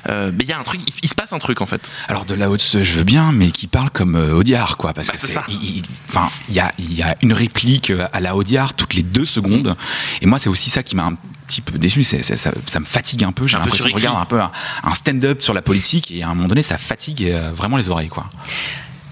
euh, 0.08 0.32
mais 0.36 0.44
il 0.44 0.50
y 0.50 0.52
a 0.52 0.58
un 0.58 0.62
truc, 0.64 0.80
il, 0.86 0.94
il 1.02 1.08
se 1.08 1.14
passe 1.14 1.32
un 1.32 1.38
truc 1.38 1.60
en 1.60 1.66
fait. 1.66 1.90
Alors 2.08 2.24
de 2.24 2.34
la 2.34 2.50
haute, 2.50 2.62
je 2.82 2.92
veux 2.92 3.04
bien, 3.04 3.30
mais 3.32 3.50
qui 3.52 3.66
parle 3.68 3.90
comme 3.90 4.16
euh, 4.16 4.32
Audiard, 4.34 4.76
quoi, 4.76 4.92
parce 4.92 5.06
Bah, 5.08 5.14
que 5.14 5.20
c'est 5.20 5.26
c'est, 5.28 5.32
ça. 5.34 5.43
Il- 5.48 5.82
enfin, 6.08 6.30
il 6.48 6.54
y 6.54 6.60
a, 6.60 6.72
il 6.78 6.92
y 6.94 7.02
a 7.02 7.16
une 7.22 7.32
réplique 7.32 7.90
euh, 7.90 8.06
à 8.12 8.20
la 8.20 8.34
Audiard 8.36 8.74
toutes 8.74 8.94
les 8.94 9.02
deux 9.02 9.24
secondes, 9.24 9.76
et 10.22 10.26
moi 10.26 10.38
c'est 10.38 10.48
aussi 10.48 10.70
ça 10.70 10.82
qui 10.82 10.96
m'a 10.96 11.04
un 11.04 11.14
petit 11.46 11.60
peu 11.60 11.78
déçu, 11.78 12.02
c'est, 12.02 12.22
c'est- 12.22 12.36
ça, 12.36 12.52
ça 12.66 12.80
me 12.80 12.84
fatigue 12.84 13.24
un 13.24 13.32
peu, 13.32 13.46
j'ai 13.46 13.56
l'impression 13.56 13.86
de 13.88 13.92
regarder 13.94 14.20
un 14.20 14.24
peu 14.26 14.40
un, 14.40 14.50
un 14.82 14.94
stand-up 14.94 15.42
sur 15.42 15.54
la 15.54 15.62
politique, 15.62 16.10
et 16.10 16.22
à 16.22 16.28
un 16.28 16.34
moment 16.34 16.48
donné 16.48 16.62
ça 16.62 16.78
fatigue 16.78 17.24
euh, 17.24 17.50
vraiment 17.54 17.76
les 17.76 17.90
oreilles, 17.90 18.08
quoi. 18.08 18.26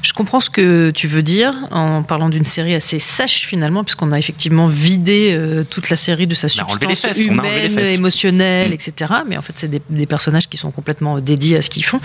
Je 0.05 0.13
comprends 0.13 0.41
ce 0.41 0.51
que 0.51 0.91
tu 0.91 1.07
veux 1.07 1.23
dire 1.23 1.55
en 1.71 2.03
parlant 2.03 2.29
d'une 2.29 2.45
série 2.45 2.75
assez 2.75 2.99
sèche 2.99 3.47
finalement, 3.47 3.85
puisqu'on 3.85 4.11
a 4.11 4.19
effectivement 4.19 4.67
vidé 4.67 5.37
euh, 5.39 5.63
toute 5.63 5.91
la 5.91 5.95
série 5.97 6.27
de 6.27 6.35
sa 6.35 6.49
On 6.49 6.63
a 6.63 6.71
enlevé 6.73 6.87
les 6.89 6.95
substance 6.97 7.17
fesses, 7.19 7.29
on 7.31 7.39
a 7.39 7.43
enlevé 7.43 7.61
les 7.61 7.67
humaine, 7.73 7.85
fesses. 7.87 7.95
émotionnelle, 7.99 8.71
Mm. 8.71 8.73
etc. 8.73 9.13
Mais 9.29 9.37
en 9.37 9.43
fait, 9.43 9.53
c'est 9.55 9.69
des, 9.69 9.81
des 9.91 10.07
personnages 10.07 10.49
qui 10.49 10.57
sont 10.57 10.73
complètement 10.73 11.21
dédiés 11.21 11.59
à 11.59 11.63
ce 11.63 11.71
qu'ils 11.71 11.85
font. 11.85 12.01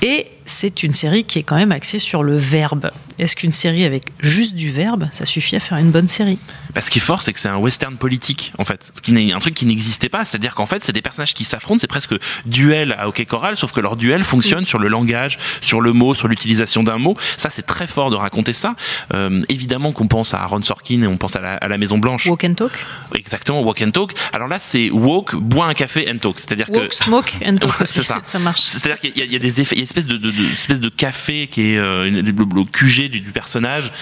Et 0.00 0.26
c'est 0.46 0.82
une 0.82 0.92
série 0.94 1.24
qui 1.24 1.38
est 1.38 1.42
quand 1.42 1.56
même 1.56 1.72
axée 1.72 1.98
sur 1.98 2.22
le 2.22 2.36
verbe. 2.36 2.90
Est-ce 3.18 3.36
qu'une 3.36 3.52
série 3.52 3.84
avec 3.84 4.04
juste 4.18 4.54
du 4.56 4.70
verbe, 4.72 5.06
ça 5.12 5.24
suffit 5.24 5.54
à 5.56 5.60
faire 5.60 5.78
une 5.78 5.90
bonne 5.92 6.08
série? 6.08 6.38
Parce 6.74 6.86
ce 6.86 6.90
qui 6.90 6.98
est 6.98 7.02
fort, 7.02 7.22
c'est 7.22 7.32
que 7.32 7.38
c'est 7.38 7.48
un 7.48 7.56
western 7.56 7.96
politique, 7.96 8.52
en 8.58 8.64
fait. 8.64 8.90
Ce 8.92 9.00
qui 9.00 9.12
n'est 9.12 9.32
un 9.32 9.38
truc 9.38 9.54
qui 9.54 9.66
n'existait 9.66 10.08
pas. 10.08 10.24
C'est-à-dire 10.24 10.54
qu'en 10.56 10.66
fait, 10.66 10.82
c'est 10.82 10.92
des 10.92 11.00
personnages 11.02 11.32
qui 11.32 11.44
s'affrontent, 11.44 11.78
c'est 11.78 11.86
presque 11.86 12.14
duel 12.44 12.94
à 12.98 13.06
hockey 13.08 13.24
choral, 13.24 13.56
sauf 13.56 13.70
que 13.72 13.80
leur 13.80 13.94
duel 13.96 14.24
fonctionne 14.24 14.64
sur 14.64 14.78
le 14.80 14.88
langage, 14.88 15.38
sur 15.60 15.80
le 15.80 15.92
mot, 15.92 16.14
sur 16.14 16.26
l'utilisation 16.28 16.82
d'un 16.82 16.98
mot. 16.98 17.16
Ça, 17.36 17.50
c'est 17.50 17.62
très 17.62 17.86
fort 17.86 18.10
de 18.10 18.16
raconter 18.16 18.52
ça. 18.52 18.74
Euh, 19.14 19.42
évidemment 19.48 19.92
qu'on 19.92 20.08
pense 20.08 20.34
à 20.34 20.42
Aaron 20.42 20.62
Sorkin 20.62 21.02
et 21.02 21.06
on 21.06 21.16
pense 21.16 21.36
à 21.36 21.40
la, 21.40 21.54
à 21.54 21.68
la 21.68 21.78
Maison 21.78 21.98
Blanche. 21.98 22.26
Walk 22.26 22.44
and 22.44 22.54
talk 22.54 22.72
Exactement, 23.14 23.62
walk 23.62 23.80
and 23.80 23.92
talk. 23.92 24.12
Alors 24.32 24.48
là, 24.48 24.58
c'est 24.58 24.90
walk, 24.90 25.36
bois 25.36 25.66
un 25.66 25.74
café 25.74 26.10
and 26.10 26.18
talk. 26.18 26.40
C'est-à-dire 26.40 26.66
que 26.66 26.78
Walk, 26.78 26.92
smoke 26.92 27.30
and 27.46 27.58
talk 27.58 27.72
aussi. 27.80 27.94
c'est 27.94 28.02
ça. 28.02 28.20
ça 28.24 28.40
marche. 28.40 28.60
c'est-à-dire 28.62 28.98
qu'il 29.00 29.16
y, 29.16 29.22
a- 29.22 29.24
il 29.24 29.32
y 29.32 29.36
a 29.36 29.38
des 29.38 29.60
effets, 29.60 29.76
il 29.76 29.78
y 29.78 29.80
a 29.80 29.82
une 29.82 29.88
espèce 29.88 30.08
de, 30.08 30.16
de, 30.16 30.30
espèce 30.52 30.80
de 30.80 30.88
café 30.88 31.46
qui 31.46 31.72
est 31.72 31.78
euh, 31.78 32.10
le, 32.10 32.64
QG 32.64 33.10
du 33.10 33.20
personnage 33.32 33.92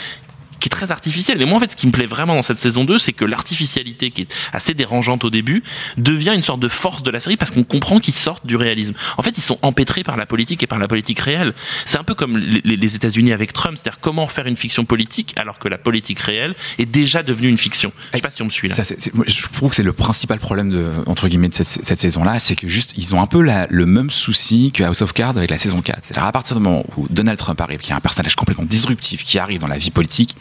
qui 0.62 0.69
est 0.69 0.70
très 0.70 0.93
artificiel. 0.93 1.38
Mais 1.38 1.44
moi, 1.44 1.56
en 1.56 1.61
fait, 1.61 1.73
ce 1.73 1.76
qui 1.76 1.88
me 1.88 1.93
plaît 1.93 2.06
vraiment 2.06 2.37
dans 2.37 2.43
cette 2.43 2.61
saison 2.61 2.85
2, 2.85 2.97
c'est 2.97 3.12
que 3.12 3.25
l'artificialité, 3.25 4.12
qui 4.12 4.23
est 4.23 4.35
assez 4.53 4.75
dérangeante 4.75 5.25
au 5.25 5.31
début, 5.31 5.64
devient 5.97 6.32
une 6.35 6.43
sorte 6.43 6.61
de 6.61 6.69
force 6.69 7.03
de 7.03 7.11
la 7.11 7.19
série 7.19 7.37
parce 7.37 7.50
qu'on 7.50 7.64
comprend 7.64 7.99
qu'ils 7.99 8.14
sortent 8.14 8.47
du 8.47 8.55
réalisme. 8.55 8.94
En 9.19 9.23
fait, 9.23 9.37
ils 9.37 9.43
sont 9.43 9.59
empêtrés 9.62 10.05
par 10.05 10.17
la 10.17 10.25
politique 10.25 10.62
et 10.62 10.69
par 10.69 10.79
la 10.79 10.87
politique 10.87 11.19
réelle. 11.19 11.53
C'est 11.85 11.99
un 11.99 12.05
peu 12.05 12.14
comme 12.14 12.38
les, 12.38 12.94
États-Unis 12.94 13.32
avec 13.32 13.53
Trump, 13.53 13.76
c'est-à-dire 13.76 13.99
comment 14.00 14.29
faire 14.29 14.47
une 14.47 14.56
fiction 14.56 14.85
politique 14.85 15.35
alors 15.37 15.59
que 15.59 15.67
la 15.67 15.79
politique 15.79 16.20
réelle 16.20 16.55
est 16.79 16.87
déjà 16.87 17.25
devenue 17.25 17.49
une 17.49 17.58
fiction. 17.58 17.91
Je 18.12 18.19
sais 18.19 18.23
pas 18.23 18.31
si 18.31 18.43
on 18.43 18.44
me 18.44 18.50
suit 18.50 18.69
là. 18.69 18.76
Ça, 18.76 18.94
je 19.26 19.43
trouve 19.53 19.70
que 19.70 19.76
c'est 19.76 19.82
le 19.82 19.93
principal 19.93 20.38
problème 20.38 20.70
de, 20.70 20.91
entre 21.06 21.26
guillemets 21.26 21.49
de 21.49 21.55
cette, 21.55 21.69
cette 21.69 22.00
saison-là, 22.00 22.38
c'est 22.38 22.55
que 22.55 22.69
juste 22.69 22.94
ils 22.97 23.15
ont 23.17 23.20
un 23.20 23.26
peu 23.26 23.43
la- 23.43 23.67
le 23.69 23.87
même 23.87 24.11
souci 24.11 24.70
que 24.73 24.85
House 24.85 25.03
of 25.03 25.12
Cards 25.12 25.37
avec 25.37 25.50
la 25.50 25.58
saison 25.58 25.82
4. 25.82 25.99
C'est-à-dire 26.03 26.25
à 26.25 26.32
partir 26.32 26.56
du 26.56 26.62
moment 26.62 26.85
où 26.97 27.08
Donald 27.11 27.38
Trump 27.38 27.61
arrive, 27.61 27.81
qui 27.81 27.91
est 27.91 27.94
un 27.94 28.00
personnage 28.00 28.37
complètement 28.37 28.65
disruptif, 28.65 29.25
qui 29.25 29.41
arrive 29.41 29.58
dans 29.58 29.67
la 29.67 29.79
vie 29.79 29.91
politique, 29.91 30.37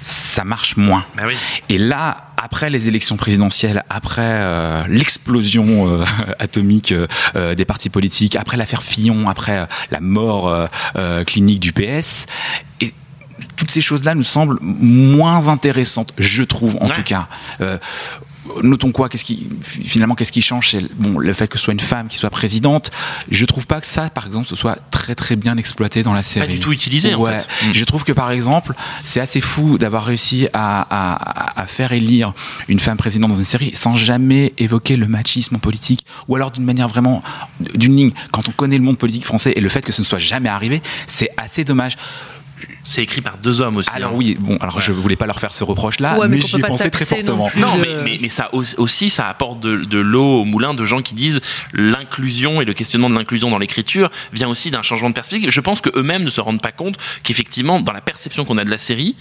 ça 0.00 0.44
marche 0.44 0.76
moins. 0.76 1.04
Bah 1.16 1.24
oui. 1.26 1.34
Et 1.68 1.76
là, 1.78 2.28
après 2.36 2.70
les 2.70 2.86
élections 2.88 3.16
présidentielles, 3.16 3.82
après 3.90 4.22
euh, 4.22 4.84
l'explosion 4.88 5.88
euh, 6.00 6.04
atomique 6.38 6.92
euh, 6.92 7.54
des 7.54 7.64
partis 7.64 7.90
politiques, 7.90 8.36
après 8.36 8.56
l'affaire 8.56 8.82
Fillon, 8.82 9.28
après 9.28 9.66
la 9.90 10.00
mort 10.00 10.68
clinique 11.26 11.60
du 11.60 11.72
PS, 11.72 12.26
et 12.80 12.94
toutes 13.56 13.70
ces 13.70 13.80
choses-là 13.80 14.14
nous 14.14 14.22
semblent 14.22 14.58
moins 14.62 15.48
intéressantes, 15.48 16.12
je 16.18 16.42
trouve 16.42 16.76
en 16.80 16.86
Ouais. 16.86 16.94
tout 16.94 17.02
cas. 17.02 17.28
Notons 18.62 18.92
quoi 18.92 19.08
Qu'est-ce 19.08 19.24
qui 19.24 19.46
finalement 19.62 20.14
qu'est-ce 20.14 20.32
qui 20.32 20.42
change? 20.42 20.70
C'est 20.70 20.82
bon 20.94 21.18
le 21.18 21.32
fait 21.32 21.48
que 21.48 21.58
ce 21.58 21.64
soit 21.64 21.72
une 21.72 21.80
femme 21.80 22.08
qui 22.08 22.16
soit 22.16 22.30
présidente. 22.30 22.90
Je 23.30 23.44
trouve 23.44 23.66
pas 23.66 23.80
que 23.80 23.86
ça, 23.86 24.10
par 24.10 24.26
exemple, 24.26 24.46
ce 24.46 24.56
soit 24.56 24.78
très 24.90 25.14
très 25.14 25.36
bien 25.36 25.56
exploité 25.56 26.02
dans 26.02 26.12
la 26.12 26.22
série. 26.22 26.52
du 26.54 26.60
tout 26.60 26.72
utilisé, 26.72 27.14
en 27.14 27.24
fait. 27.24 27.48
Je 27.72 27.84
trouve 27.84 28.04
que 28.04 28.12
par 28.12 28.30
exemple, 28.30 28.74
c'est 29.04 29.20
assez 29.20 29.40
fou 29.40 29.78
d'avoir 29.78 30.04
réussi 30.04 30.48
à, 30.52 30.86
à, 30.90 31.60
à 31.60 31.66
faire 31.66 31.92
élire 31.92 32.32
une 32.68 32.80
femme 32.80 32.96
présidente 32.96 33.30
dans 33.30 33.36
une 33.36 33.44
série 33.44 33.72
sans 33.74 33.96
jamais 33.96 34.52
évoquer 34.58 34.96
le 34.96 35.06
machisme 35.06 35.56
en 35.56 35.58
politique, 35.58 36.04
ou 36.28 36.36
alors 36.36 36.50
d'une 36.50 36.64
manière 36.64 36.88
vraiment 36.88 37.22
d'une 37.74 37.96
ligne. 37.96 38.12
Quand 38.32 38.48
on 38.48 38.52
connaît 38.52 38.78
le 38.78 38.84
monde 38.84 38.98
politique 38.98 39.24
français 39.24 39.52
et 39.56 39.60
le 39.60 39.68
fait 39.68 39.82
que 39.82 39.92
ce 39.92 40.02
ne 40.02 40.06
soit 40.06 40.18
jamais 40.18 40.48
arrivé, 40.48 40.82
c'est 41.06 41.30
assez 41.36 41.64
dommage. 41.64 41.96
C'est 42.84 43.02
écrit 43.02 43.20
par 43.20 43.36
deux 43.38 43.60
hommes 43.60 43.76
aussi. 43.76 43.90
Alors 43.92 44.12
hein. 44.12 44.16
oui, 44.16 44.36
bon, 44.40 44.56
alors 44.58 44.80
je 44.80 44.92
voulais 44.92 45.16
pas 45.16 45.26
leur 45.26 45.38
faire 45.40 45.52
ce 45.52 45.62
reproche-là, 45.64 46.18
Ouais, 46.18 46.28
mais 46.28 46.40
j'y 46.40 46.56
ai 46.56 46.60
pensé 46.60 46.90
très 46.90 47.04
non 47.22 47.36
fortement. 47.36 47.50
Non, 47.56 47.76
de- 47.76 47.82
mais, 47.82 48.02
mais, 48.04 48.18
mais 48.22 48.28
ça 48.28 48.48
au- 48.54 48.64
aussi, 48.78 49.10
ça 49.10 49.28
apporte 49.28 49.60
de, 49.60 49.76
de 49.84 49.98
l'eau 49.98 50.40
au 50.40 50.44
moulin 50.44 50.72
de 50.74 50.84
gens 50.84 51.02
qui 51.02 51.14
disent 51.14 51.40
l'inclusion 51.72 52.60
et 52.60 52.64
le 52.64 52.74
questionnement 52.74 53.10
de 53.10 53.14
l'inclusion 53.14 53.50
dans 53.50 53.58
l'écriture 53.58 54.10
vient 54.32 54.48
aussi 54.48 54.70
d'un 54.70 54.82
changement 54.82 55.08
de 55.10 55.14
perspective. 55.14 55.50
Je 55.50 55.60
pense 55.60 55.80
que 55.80 55.90
eux-mêmes 55.96 56.24
ne 56.24 56.30
se 56.30 56.40
rendent 56.40 56.62
pas 56.62 56.72
compte 56.72 56.96
qu'effectivement, 57.22 57.80
dans 57.80 57.92
la 57.92 58.00
perception 58.00 58.44
qu'on 58.44 58.58
a 58.58 58.64
de 58.64 58.70
la 58.70 58.78
série, 58.78 59.16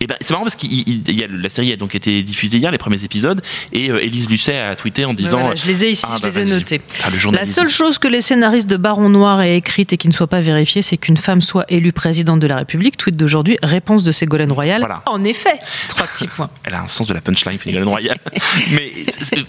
et 0.00 0.06
ben, 0.06 0.16
c'est 0.20 0.30
marrant 0.30 0.44
parce 0.44 0.56
a, 0.56 1.26
la 1.30 1.50
série 1.50 1.72
a 1.72 1.76
donc 1.76 1.94
été 1.94 2.22
diffusée 2.22 2.58
hier, 2.58 2.70
les 2.70 2.78
premiers 2.78 3.02
épisodes, 3.04 3.40
et 3.72 3.90
euh, 3.90 4.02
Élise 4.04 4.28
Lucet 4.28 4.58
a 4.58 4.76
tweeté 4.76 5.04
en 5.04 5.14
disant. 5.14 5.40
Voilà, 5.40 5.54
je 5.54 5.66
les 5.66 5.84
ai 5.86 5.90
ici, 5.90 6.04
Ah, 6.08 6.14
je 6.16 6.22
bah, 6.22 6.28
les 6.28 6.38
ai 6.40 6.44
notés. 6.54 6.80
Ah, 7.02 7.08
La 7.32 7.44
seule 7.46 7.68
chose 7.68 7.98
que 7.98 8.08
les 8.08 8.20
scénaristes 8.20 8.68
de 8.68 8.76
Baron 8.76 9.08
Noir 9.08 9.40
aient 9.42 9.56
écrite 9.56 9.92
et 9.92 9.96
qui 9.96 10.08
ne 10.08 10.12
soit 10.12 10.26
pas 10.26 10.40
vérifiée, 10.40 10.82
c'est 10.82 10.96
qu'une 10.96 11.16
femme 11.16 11.42
soit 11.42 11.64
élue 11.68 11.92
présidente 11.92 12.40
de 12.40 12.46
la 12.46 12.56
République. 12.56 12.96
Tweet 12.96 13.16
d'aujourd'hui, 13.16 13.58
réponse 13.62 14.04
de 14.04 14.12
Ségolène 14.12 14.52
Royal. 14.52 14.80
Voilà. 14.80 15.02
En 15.06 15.24
effet, 15.24 15.54
trois 15.88 16.06
petits 16.06 16.28
points. 16.36 16.50
elle 16.64 16.74
a 16.74 16.82
un 16.82 16.88
sens 16.88 17.06
de 17.06 17.14
la 17.14 17.20
punchline, 17.20 17.58
Ségolène 17.58 17.88
Royal. 17.88 18.18
Mais 18.72 18.92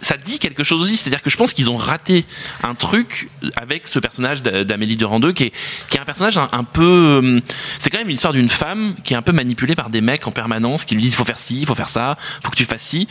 ça 0.01 0.17
dit 0.17 0.39
quelque 0.39 0.63
chose 0.63 0.81
aussi. 0.81 0.97
C'est-à-dire 0.97 1.21
que 1.21 1.29
je 1.29 1.37
pense 1.37 1.53
qu'ils 1.53 1.69
ont 1.69 1.77
raté 1.77 2.25
un 2.63 2.75
truc 2.75 3.29
avec 3.55 3.87
ce 3.87 3.99
personnage 3.99 4.41
d'A- 4.41 4.63
d'Amélie 4.63 4.97
de 4.97 5.05
Randeux, 5.05 5.31
qui 5.33 5.43
est, 5.45 5.51
qui 5.89 5.97
est 5.97 5.99
un 5.99 6.05
personnage 6.05 6.37
un, 6.37 6.47
un 6.51 6.63
peu. 6.63 7.21
euh, 7.23 7.39
C'est 7.79 7.89
quand 7.89 7.97
même 7.99 8.09
une 8.09 8.15
histoire 8.15 8.33
d'une 8.33 8.49
femme 8.49 8.95
qui 9.03 9.13
est 9.13 9.17
un 9.17 9.21
peu 9.21 9.31
manipulée 9.31 9.75
par 9.75 9.89
des 9.89 10.01
mecs 10.01 10.27
en 10.27 10.31
permanence, 10.39 10.85
qui 10.85 10.95
lui 10.95 11.01
disent 11.01 11.13
il 11.13 11.17
faut 11.17 11.25
faire 11.25 11.39
ci, 11.39 11.59
il 11.59 11.65
faut 11.65 11.75
faire 11.75 11.89
ça, 11.89 12.17
il 12.39 12.45
faut 12.45 12.51
que 12.51 12.55
tu 12.55 12.65
fasses 12.65 12.81
ci. 12.83 13.07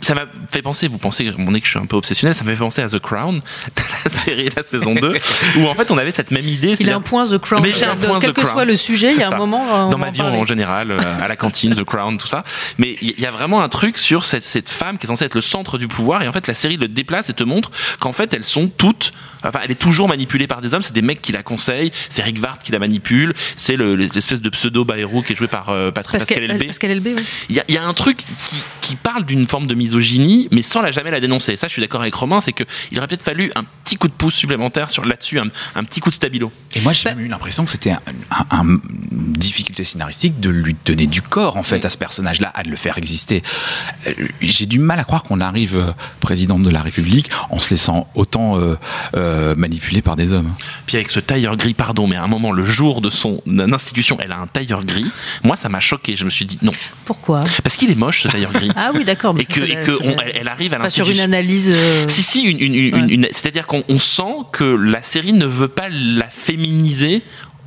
Ça 0.00 0.14
m'a 0.14 0.22
fait 0.50 0.62
penser, 0.62 0.86
vous 0.88 0.98
pensez, 0.98 1.32
mon 1.36 1.50
nez 1.50 1.60
que 1.60 1.66
je 1.66 1.70
suis 1.72 1.80
un 1.80 1.86
peu 1.86 1.96
obsessionnel, 1.96 2.34
ça 2.34 2.44
m'a 2.44 2.52
fait 2.52 2.58
penser 2.58 2.82
à 2.82 2.88
The 2.88 2.98
Crown, 3.00 3.40
la 4.04 4.10
série, 4.10 4.48
la 4.56 4.62
saison 4.62 4.94
2, 4.94 5.18
où 5.58 5.66
en 5.66 5.74
fait 5.74 5.90
on 5.90 5.98
avait 5.98 6.10
cette 6.12 6.30
même 6.30 6.48
idée. 6.48 6.76
Il 6.78 6.90
a 6.90 6.96
un 6.96 7.00
point 7.00 7.26
The 7.26 7.38
Crown. 7.38 7.62
Mais 7.62 7.72
j'ai 7.72 7.84
un 7.86 7.96
point 7.96 8.20
Quel 8.20 8.30
The 8.30 8.34
que 8.34 8.40
Crown. 8.42 8.52
soit 8.54 8.64
le 8.64 8.76
sujet, 8.76 9.08
il 9.12 9.18
y 9.18 9.22
a 9.22 9.28
un 9.28 9.30
ça. 9.30 9.36
moment. 9.38 9.86
va 9.86 9.90
dans 9.90 9.98
ma 9.98 10.10
vie 10.10 10.22
en 10.22 10.46
général, 10.46 10.90
euh, 10.90 11.00
à 11.22 11.26
la 11.28 11.36
cantine, 11.36 11.74
The 11.74 11.84
Crown, 11.84 12.18
tout 12.18 12.26
ça. 12.28 12.44
Mais 12.78 12.96
il 13.02 13.18
y 13.18 13.26
a 13.26 13.30
vraiment 13.30 13.62
un 13.62 13.68
truc 13.68 13.98
sur 13.98 14.24
cette, 14.24 14.44
cette 14.44 14.70
femme 14.70 14.98
qui 14.98 15.06
est 15.06 15.08
censée 15.08 15.24
être 15.24 15.34
le 15.34 15.40
centre 15.40 15.78
du 15.78 15.88
pouvoir. 15.88 16.22
Et 16.22 16.28
en 16.28 16.32
fait, 16.32 16.46
la 16.46 16.54
série 16.54 16.76
le 16.76 16.88
déplace 16.88 17.30
et 17.30 17.34
te 17.34 17.42
montre 17.44 17.70
qu'en 17.98 18.12
fait, 18.12 18.32
elles 18.34 18.44
sont 18.44 18.68
toutes, 18.68 19.12
enfin, 19.44 19.60
elle 19.64 19.70
est 19.70 19.74
toujours 19.76 20.08
manipulée 20.08 20.46
par 20.46 20.60
des 20.60 20.74
hommes. 20.74 20.82
C'est 20.82 20.94
des 20.94 21.02
mecs 21.02 21.22
qui 21.22 21.32
la 21.32 21.42
conseillent. 21.42 21.90
C'est 22.08 22.22
Rick 22.22 22.38
Vart 22.38 22.58
qui 22.58 22.72
la 22.72 22.78
manipule. 22.78 23.32
C'est 23.56 23.76
le- 23.76 23.94
l'espèce 23.96 24.40
de 24.40 24.48
pseudo 24.50 24.84
Bayrou 24.84 25.22
qui 25.22 25.32
est 25.32 25.36
joué 25.36 25.48
par 25.48 25.70
euh, 25.70 25.90
Patrick 25.90 26.20
Pascal 26.20 26.43
qu'elle 26.46 26.56
Elbé. 26.56 26.66
parce 26.66 26.78
qu'elle 26.78 26.90
est 26.90 26.96
LB, 26.96 27.06
oui. 27.16 27.24
Il 27.48 27.56
y 27.56 27.60
a, 27.60 27.64
il 27.68 27.74
y 27.74 27.78
a 27.78 27.84
un 27.84 27.94
truc 27.94 28.18
qui, 28.80 28.83
qui 28.84 28.96
parle 28.96 29.24
d'une 29.24 29.46
forme 29.46 29.66
de 29.66 29.74
misogynie, 29.74 30.48
mais 30.52 30.62
sans 30.62 30.82
la 30.82 30.90
jamais 30.90 31.10
la 31.10 31.20
dénoncer. 31.20 31.56
Ça, 31.56 31.66
je 31.68 31.72
suis 31.72 31.80
d'accord 31.80 32.02
avec 32.02 32.14
Romain, 32.14 32.40
c'est 32.40 32.52
que 32.52 32.64
il 32.92 32.98
aurait 32.98 33.06
peut-être 33.08 33.22
fallu 33.22 33.50
un 33.56 33.64
petit 33.84 33.96
coup 33.96 34.08
de 34.08 34.12
pouce 34.12 34.34
supplémentaire 34.34 34.90
sur 34.90 35.04
là-dessus, 35.04 35.38
un, 35.40 35.46
un 35.74 35.84
petit 35.84 36.00
coup 36.00 36.10
de 36.10 36.14
stabilo. 36.14 36.52
Et 36.74 36.80
moi, 36.80 36.92
j'ai 36.92 37.08
même 37.08 37.20
eu 37.20 37.28
l'impression 37.28 37.64
que 37.64 37.70
c'était 37.70 37.90
un, 37.92 38.00
un- 38.30 38.46
un- 38.50 38.64
une 38.64 39.32
difficulté 39.32 39.84
scénaristique 39.84 40.38
de 40.40 40.50
lui 40.50 40.76
donner 40.84 41.06
du 41.06 41.22
corps, 41.22 41.56
en 41.56 41.62
fait, 41.62 41.84
à 41.84 41.88
ce 41.88 41.96
personnage-là, 41.98 42.50
à 42.54 42.62
de 42.62 42.68
le 42.70 42.76
faire 42.76 42.98
exister. 42.98 43.42
Euh, 44.06 44.12
J'ai 44.42 44.66
du 44.66 44.78
mal 44.78 44.98
à 45.00 45.04
croire 45.04 45.22
qu'on 45.22 45.40
arrive 45.40 45.76
euh, 45.76 45.90
présidente 46.20 46.62
de 46.62 46.70
la 46.70 46.80
République 46.80 47.30
en 47.50 47.58
se 47.58 47.70
laissant 47.70 48.08
autant 48.14 48.58
euh, 48.58 48.76
euh, 49.16 49.54
manipuler 49.56 50.02
par 50.02 50.16
des 50.16 50.32
hommes. 50.32 50.52
Puis 50.86 50.96
avec 50.96 51.10
ce 51.10 51.20
tailleur 51.20 51.56
gris, 51.56 51.74
pardon, 51.74 52.06
mais 52.06 52.16
à 52.16 52.22
un 52.22 52.28
moment, 52.28 52.52
le 52.52 52.64
jour 52.64 53.00
de 53.00 53.08
son 53.10 53.40
institution, 53.46 54.18
elle 54.20 54.32
a 54.32 54.38
un 54.38 54.46
tailleur 54.46 54.84
gris. 54.84 55.06
Moi, 55.42 55.56
ça 55.56 55.68
m'a 55.68 55.80
choqué. 55.80 56.16
Je 56.16 56.24
me 56.24 56.30
suis 56.30 56.44
dit 56.46 56.58
non, 56.62 56.72
Pourquoi? 57.06 57.40
Parce 57.62 57.76
qu'il 57.76 57.90
est 57.90 57.94
moche 57.94 58.22
ce 58.22 58.28
tailleur 58.28 58.52
gris. 58.52 58.70
Ah 58.84 58.90
oui, 58.94 59.04
d'accord. 59.04 59.34
et 59.38 59.44
que, 59.46 59.60
ça- 59.60 59.66
et 59.66 59.76
que 59.84 59.92
ça- 59.92 59.98
on- 60.02 60.16
elle, 60.20 60.48
arrive 60.48 60.74
à 60.74 60.78
Pas 60.78 60.88
sur 60.88 61.08
une 61.08 61.20
analyse. 61.20 61.70
euh, 61.72 62.04
Si, 62.08 62.22
si, 62.22 62.42
une, 62.44 62.60
une- 62.60 62.74
une- 62.74 62.94
Ouais. 62.94 63.08
une- 63.14 63.28
c'est-à-dire 63.30 63.66
qu'on 63.66 63.82
on 63.88 63.98
sent 63.98 64.22
que 64.52 64.64
la 64.64 65.02
série 65.02 65.32
ne 65.32 65.46
veut 65.46 65.68
pas 65.68 65.88
la 65.90 66.28
féminiser 66.28 67.22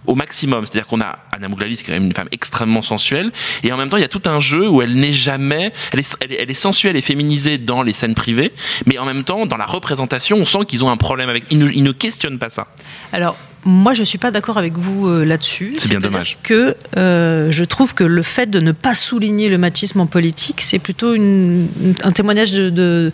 au 0.06 0.16
maximum. 0.16 0.66
C'est-à-dire 0.66 0.88
qu'on 0.88 1.02
a 1.02 1.20
Anna 1.36 1.50
Mouglali, 1.50 1.76
qui 1.76 1.82
est 1.84 1.86
quand 1.86 1.92
même 1.92 2.06
une 2.06 2.14
femme 2.14 2.30
extrêmement 2.32 2.82
sensuelle, 2.82 3.32
et 3.64 3.74
en 3.74 3.78
même 3.78 3.90
temps, 3.90 3.98
il 3.98 4.02
y 4.02 4.06
a 4.06 4.08
tout 4.08 4.22
un 4.26 4.40
jeu 4.40 4.68
où 4.70 4.82
elle 4.82 4.96
n'est 4.96 5.12
jamais, 5.12 5.74
elle 5.92 6.00
est, 6.00 6.18
elle 6.22 6.32
est, 6.32 6.36
elle 6.44 6.50
est 6.52 6.54
sensuelle 6.54 6.96
et 6.96 7.02
féminisée 7.02 7.58
dans 7.58 7.82
les 7.84 7.92
scènes 7.94 8.16
privées, 8.16 8.54
mais 8.86 8.98
en 9.00 9.06
même 9.06 9.24
temps, 9.26 9.46
dans 9.46 9.58
la 9.58 9.66
représentation, 9.66 10.38
on 10.38 10.46
sent 10.46 10.60
qu'ils 10.68 10.84
ont 10.86 10.90
un 10.90 10.96
problème 10.98 11.28
avec, 11.30 11.44
ils 11.52 11.58
ne, 11.60 11.70
ils 11.70 11.84
ne 11.84 11.92
questionnent 11.92 12.40
pas 12.40 12.50
ça. 12.50 12.68
Alors, 13.12 13.36
moi, 13.68 13.94
je 13.94 14.04
suis 14.04 14.18
pas 14.18 14.32
d'accord 14.32 14.58
avec 14.58 14.78
vous 14.78 15.08
euh, 15.08 15.26
là-dessus. 15.26 15.74
C'est 15.78 15.90
bien 15.90 16.00
dommage. 16.00 16.38
Que 16.42 16.76
euh, 16.98 17.52
je 17.52 17.64
trouve 17.66 17.94
que 17.94 18.04
le 18.06 18.24
fait 18.24 18.50
de 18.50 18.60
ne 18.60 18.72
pas 18.72 18.96
souligner 18.96 19.50
le 19.50 19.58
machisme 19.58 20.00
en 20.00 20.06
politique, 20.08 20.62
c'est 20.62 20.80
plutôt 20.80 21.14
une- 21.14 21.68
un 22.04 22.12
témoignage 22.12 22.54
de. 22.54 22.70
de- 22.70 23.12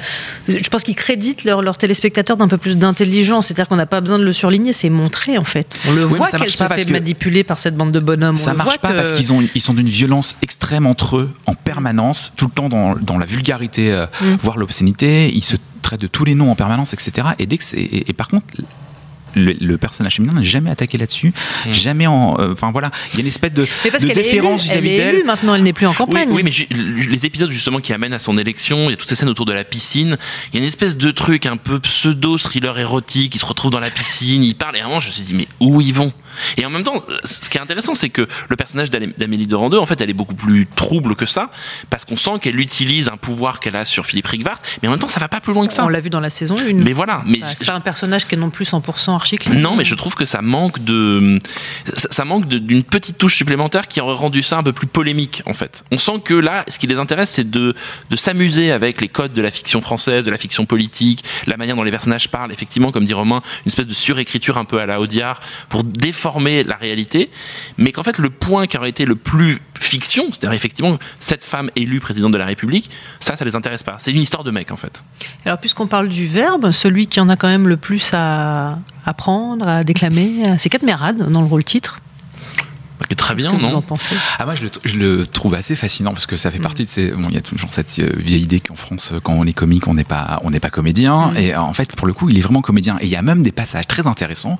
je 0.48 0.70
pense 0.70 0.84
qu'ils 0.84 0.96
créditent 0.96 1.44
leurs 1.44 1.78
téléspectateurs 1.78 2.38
d'un 2.38 2.48
peu 2.48 2.58
plus 2.58 2.78
d'intelligence. 2.78 3.48
C'est-à-dire 3.48 3.68
qu'on 3.68 3.76
n'a 3.76 3.86
pas 3.88 4.00
besoin 4.00 4.20
de 4.20 4.24
le 4.24 4.32
surligner, 4.34 4.74
c'est 4.74 4.90
montré 4.90 5.38
en 5.38 5.44
fait. 5.44 5.76
On 5.90 5.94
le 5.94 6.06
Oui, 6.06 6.18
voit 6.18 6.28
qu'elle 6.28 6.50
se 6.50 6.64
fait 6.64 6.86
que- 6.86 6.92
manipuler 6.92 7.44
par 7.44 7.58
cette 7.58 7.76
bande 7.76 7.92
de 7.92 8.00
bonhommes. 8.00 8.36
On 8.36 8.40
Ça 8.40 8.52
le 8.52 8.58
marche 8.58 8.78
pas 8.78 8.92
que- 8.92 8.96
parce 8.98 9.12
qu'ils 9.12 9.34
ont, 9.34 9.42
ils 9.56 9.62
sont 9.62 9.74
d'une 9.74 9.90
violence 9.90 10.36
extrême 10.44 10.86
entre 10.86 11.18
eux 11.18 11.32
en 11.48 11.56
permanence, 11.56 12.32
tout 12.38 12.46
le 12.46 12.52
temps 12.52 12.70
dans, 12.70 12.96
dans 12.96 13.18
la 13.18 13.26
vulgarité, 13.26 13.92
euh, 13.92 14.06
Mm. 14.22 14.36
voire 14.44 14.58
l'obscénité. 14.58 15.32
Ils 15.34 15.44
se 15.44 15.56
traitent 15.82 16.02
de 16.02 16.08
tous 16.08 16.26
les 16.26 16.36
noms 16.36 16.52
en 16.52 16.56
permanence, 16.56 16.94
etc. 16.94 17.28
Et 17.40 17.46
dès 17.48 17.58
que 17.58 17.64
c'est, 17.64 17.78
et, 17.78 18.10
et 18.10 18.14
par 18.14 18.28
contre. 18.28 18.46
Le, 19.36 19.54
le 19.60 19.78
personnage 19.78 20.16
féminin 20.16 20.34
n'est 20.34 20.44
jamais 20.46 20.70
attaqué 20.70 20.98
là-dessus, 20.98 21.34
Mm. 21.66 21.72
jamais 21.74 22.08
en. 22.08 22.40
euh, 22.40 22.52
Enfin 22.54 22.72
voilà, 22.72 22.92
il 23.13 23.18
y 23.18 23.20
a 23.20 23.22
une 23.22 23.28
espèce 23.28 23.54
de, 23.54 23.68
Mais 23.84 23.92
parce 23.92 24.04
de 24.04 24.08
qu'elle 24.10 24.20
est 24.20 24.24
déférence 24.24 24.63
vis-à-vis 24.63 24.90
est 24.90 24.98
d'elle. 24.98 25.16
élue 25.16 25.24
maintenant, 25.24 25.56
elle 25.56 25.63
n'est 25.63 25.74
plus 25.74 25.88
en 25.88 25.94
campagne. 25.94 26.30
oui, 26.32 26.44
mais 26.44 26.52
les 27.10 27.25
épisodes 27.25 27.52
justement 27.52 27.80
qui 27.80 27.94
amènent 27.94 28.13
à 28.13 28.20
son 28.20 28.38
élection, 28.38 28.90
il 28.90 28.92
y 28.92 28.94
a 28.94 28.98
toutes 28.98 29.10
ces 29.10 29.16
scènes 29.16 29.30
autour 29.30 29.46
de 29.46 29.54
la 29.54 29.63
piscine. 29.63 30.18
Il 30.52 30.56
y 30.56 30.58
a 30.58 30.62
une 30.62 30.68
espèce 30.68 30.98
de 30.98 31.12
truc 31.12 31.46
un 31.46 31.58
peu 31.58 31.80
pseudo 31.80 32.38
thriller 32.38 32.78
érotique. 32.78 33.34
Ils 33.36 33.40
se 33.40 33.46
retrouvent 33.46 33.72
dans 33.72 33.80
la 33.80 33.90
piscine, 33.90 34.44
ils 34.44 34.56
parlent. 34.56 34.78
Et 34.78 34.82
à 34.82 34.86
un 34.86 34.88
moment, 34.88 35.00
je 35.00 35.08
me 35.08 35.12
suis 35.13 35.24
dit 35.24 35.34
mais 35.34 35.48
où 35.60 35.82
ils 35.82 35.94
vont? 35.94 36.13
Et 36.58 36.66
en 36.66 36.70
même 36.70 36.84
temps, 36.84 37.04
ce 37.24 37.50
qui 37.50 37.58
est 37.58 37.62
intéressant, 37.62 37.96
c'est 37.96 38.10
que 38.10 38.28
le 38.50 38.56
personnage 38.56 38.90
d'Amélie 38.90 39.48
de 39.48 39.56
Randeux, 39.56 39.80
en 39.80 39.86
fait, 39.86 40.00
elle 40.02 40.10
est 40.10 40.16
beaucoup 40.16 40.36
plus 40.36 40.68
trouble 40.75 41.16
que 41.16 41.25
ça, 41.25 41.50
parce 41.90 42.06
qu'on 42.06 42.18
sent 42.18 42.40
qu'elle 42.42 42.60
utilise 42.60 43.08
un 43.08 43.18
pouvoir 43.18 43.60
qu'elle 43.60 43.75
a 43.75 43.86
sur 43.86 44.06
Philippe 44.06 44.28
Rigvart, 44.28 44.62
mais 44.82 44.88
en 44.88 44.92
même 44.92 45.00
temps, 45.00 45.08
ça 45.08 45.20
va 45.20 45.28
pas 45.28 45.40
plus 45.40 45.54
loin 45.54 45.68
que 45.68 45.74
ça. 45.74 45.86
On 45.86 45.90
l'a 45.90 46.00
vu 46.00 46.10
dans 46.10 46.20
la 46.20 46.30
saison 46.30 46.56
1. 46.58 46.74
Mais 46.74 46.94
voilà, 46.94 47.24
mais 47.25 47.40
c'est 47.56 47.66
pas 47.66 47.74
un 47.74 47.80
personnage 47.80 48.28
qui 48.28 48.36
est 48.36 48.38
non 48.38 48.50
plus 48.50 48.66
100% 48.66 49.16
archi-clean. 49.16 49.56
non, 49.60 49.75
mais 49.75 49.86
je 49.86 49.96
trouve 49.96 50.16
que 50.16 50.25
ça 50.25 50.42
manque 50.42 50.84
de, 50.84 51.40
ça, 51.94 52.25
manque 52.25 52.48
d'une 52.48 52.84
petite 52.84 53.18
touche 53.18 53.36
supplémentaire 53.36 53.88
qui 53.88 54.02
aurait 54.02 54.16
rendu 54.16 54.44
ça 54.44 54.58
un 54.58 54.63
peu 54.63 54.74
plus 54.74 54.88
polémique, 54.88 55.42
en 55.46 55.54
fait. 55.54 55.84
On 55.92 55.98
sent 55.98 56.22
que 56.24 56.34
là, 56.34 56.63
ce 56.68 56.80
qui 56.80 56.88
les 56.88 56.98
intéresse, 56.98 57.32
c'est 57.32 57.50
de, 57.50 57.74
de 58.10 58.16
s'amuser 58.16 58.72
avec 58.72 59.02
les 59.02 59.08
codes 59.08 59.34
de 59.34 59.42
la 59.42 59.52
fiction 59.52 59.82
française, 59.82 60.25
de 60.25 60.32
la 60.32 60.38
fiction 60.38 60.66
politique, 60.66 61.24
la 61.48 61.58
manière 61.58 61.75
dont 61.75 61.84
les 61.84 61.92
personnages 61.92 62.30
parlent, 62.30 62.52
effectivement, 62.52 62.92
comme 62.92 63.06
dit 63.06 63.13
Romain, 63.13 63.42
une 63.66 63.70
espèce 63.70 63.88
de 63.88 63.94
surécriture 63.94 64.58
un 64.58 64.66
peu 64.66 64.80
à 64.80 64.86
la 64.86 65.00
Audiard 65.00 65.40
pour 65.70 65.84
la 66.24 66.75
réalité, 66.75 67.30
mais 67.77 67.92
qu'en 67.92 68.03
fait, 68.03 68.18
le 68.18 68.30
point 68.30 68.68
qui 68.68 68.77
aurait 68.77 68.89
été 68.89 69.06
le 69.06 69.15
plus 69.15 69.60
fiction, 69.80 70.25
c'est-à-dire 70.32 70.53
effectivement, 70.53 70.98
cette 71.20 71.44
femme 71.44 71.70
élue 71.75 72.00
présidente 72.00 72.32
de 72.32 72.38
la 72.38 72.46
République, 72.46 72.89
ça, 73.20 73.36
ça 73.36 73.46
les 73.46 73.56
intéresse 73.56 73.84
pas. 73.84 73.96
C'est 74.00 74.12
une 74.12 74.22
histoire 74.22 74.44
de 74.44 74.51
mec, 74.51 74.72
en 74.72 74.77
fait. 74.77 75.03
Alors, 75.46 75.60
puisqu'on 75.60 75.88
parle 75.88 76.08
du 76.08 76.25
verbe, 76.27 76.72
celui 76.72 77.08
qui 77.08 77.20
en 77.20 77.30
a 77.30 77.36
quand 77.36 77.48
même 77.48 77.68
le 77.68 77.77
plus 77.77 78.12
à 78.13 78.80
apprendre, 79.06 79.68
à 79.68 79.84
déclamer, 79.84 80.48
euh, 80.48 80.56
c'est 80.58 80.70
Cadmerade 80.70 81.30
dans 81.30 81.42
le 81.42 81.48
rôle 81.48 81.63
titre. 81.63 82.00
Très 83.16 83.36
bien, 83.36 83.52
Qu'est-ce 83.52 83.62
que 83.62 83.66
vous 83.68 83.72
non 83.72 83.78
en 83.78 83.82
pensez? 83.82 84.16
Ah 84.40 84.46
moi 84.46 84.56
je 84.56 84.64
le, 84.64 84.72
je 84.84 84.96
le 84.98 85.26
trouve 85.26 85.54
assez 85.54 85.76
fascinant 85.76 86.12
parce 86.12 86.26
que 86.26 86.36
ça 86.36 86.52
fait 86.52 86.60
partie 86.60 86.84
de 86.84 86.90
ces 86.90 87.12
bon 87.12 87.28
il 87.30 87.36
y 87.36 87.38
a 87.38 87.42
toujours 87.42 87.72
cette 87.72 87.98
euh, 88.00 88.10
vieille 88.18 88.42
idée 88.44 88.60
qu'en 88.60 88.76
France 88.76 89.12
euh, 89.14 89.20
quand 89.22 89.34
on 89.34 89.46
est 89.46 89.54
comique 89.54 89.88
on 89.88 89.94
n'est 89.94 90.04
pas 90.04 90.42
on 90.44 90.50
n'est 90.52 90.60
pas 90.60 90.70
comédien. 90.70 91.28
Mm. 91.32 91.38
et 91.38 91.56
en 91.56 91.74
fait 91.74 91.96
pour 91.96 92.08
le 92.08 92.14
coup 92.14 92.30
il 92.30 92.38
est 92.38 92.42
vraiment 92.42 92.62
comédien. 92.62 92.98
Et 93.02 93.06
il 93.06 93.12
y 93.12 93.16
a 93.16 93.22
même 93.22 93.42
des 93.44 93.52
passages 93.52 93.88
très 93.88 94.08
intéressants 94.08 94.60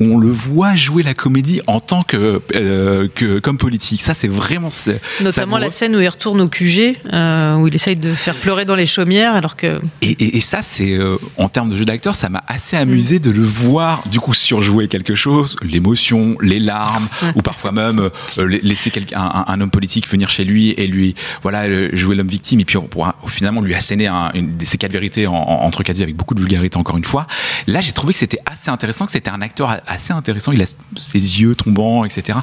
où 0.00 0.04
on 0.04 0.18
le 0.18 0.28
voit 0.28 0.74
jouer 0.74 1.02
la 1.02 1.14
comédie 1.14 1.60
en 1.66 1.80
tant 1.80 2.02
que, 2.02 2.42
euh, 2.54 3.08
que 3.14 3.38
comme 3.38 3.58
politique. 3.58 4.02
Ça 4.02 4.12
c'est 4.14 4.28
vraiment 4.28 4.70
c'est- 4.70 5.00
Notamment 5.20 5.32
savoureux. 5.32 5.60
la 5.60 5.70
scène 5.70 5.96
où 5.96 6.00
il 6.00 6.08
retourne 6.08 6.40
au 6.40 6.48
QG, 6.48 6.96
euh, 7.12 7.56
où 7.56 7.68
il 7.68 7.74
essaye 7.74 7.96
de 7.96 8.12
faire 8.14 8.34
pleurer 8.36 8.64
dans 8.64 8.74
les 8.74 8.86
chaumières, 8.86 9.34
alors 9.34 9.56
que 9.56 9.80
Et, 10.02 10.10
et- 10.10 10.36
et 10.36 10.40
ça, 10.40 10.62
c'est 10.62 10.92
euh, 10.96 11.16
en 11.38 11.48
termes 11.48 11.70
de 11.70 11.76
jeu 11.76 11.84
d'acteur, 11.84 12.14
ça 12.16 12.28
m'a 12.28 12.42
assez 12.48 12.76
amusé 12.76 13.18
de 13.18 13.30
le 13.30 13.44
voir 13.44 14.02
du 14.10 14.20
coup 14.20 14.34
surjouer 14.34 14.88
quelque 14.88 15.14
chose, 15.14 15.56
l'émotion, 15.62 16.36
les 16.40 16.58
larmes, 16.60 17.08
ou 17.34 17.42
parfois 17.42 17.72
même 17.74 18.00
euh, 18.00 18.10
la- 18.36 18.58
laisser 18.58 18.90
un, 19.14 19.60
homme 19.60 19.70
politique 19.70 20.08
venir 20.08 20.28
chez 20.30 20.44
lui 20.44 20.70
et 20.70 20.86
lui, 20.86 21.14
voilà, 21.42 21.94
jouer 21.94 22.16
l'homme 22.16 22.28
victime, 22.28 22.60
et 22.60 22.64
puis 22.64 22.76
on 22.76 22.88
finalement 23.26 23.60
lui 23.60 23.74
asséner 23.74 24.06
un, 24.06 24.30
une, 24.34 24.56
quatre 24.78 24.92
vérités 24.92 25.26
en, 25.26 25.34
en- 25.34 25.64
entre 25.64 25.82
quatre 25.82 26.00
avec 26.00 26.16
beaucoup 26.16 26.34
de 26.34 26.40
vulgarité 26.40 26.76
encore 26.76 26.96
une 26.96 27.04
fois. 27.04 27.26
Là, 27.66 27.80
j'ai 27.80 27.92
trouvé 27.92 28.12
que 28.12 28.18
c'était 28.18 28.40
assez 28.46 28.70
intéressant, 28.70 29.06
que 29.06 29.12
c'était 29.12 29.30
un 29.30 29.42
acteur 29.42 29.76
assez 29.86 30.12
intéressant. 30.12 30.52
Il 30.52 30.62
a 30.62 30.66
ses 30.96 31.18
yeux 31.40 31.54
tombants, 31.54 32.04
etc. 32.04 32.38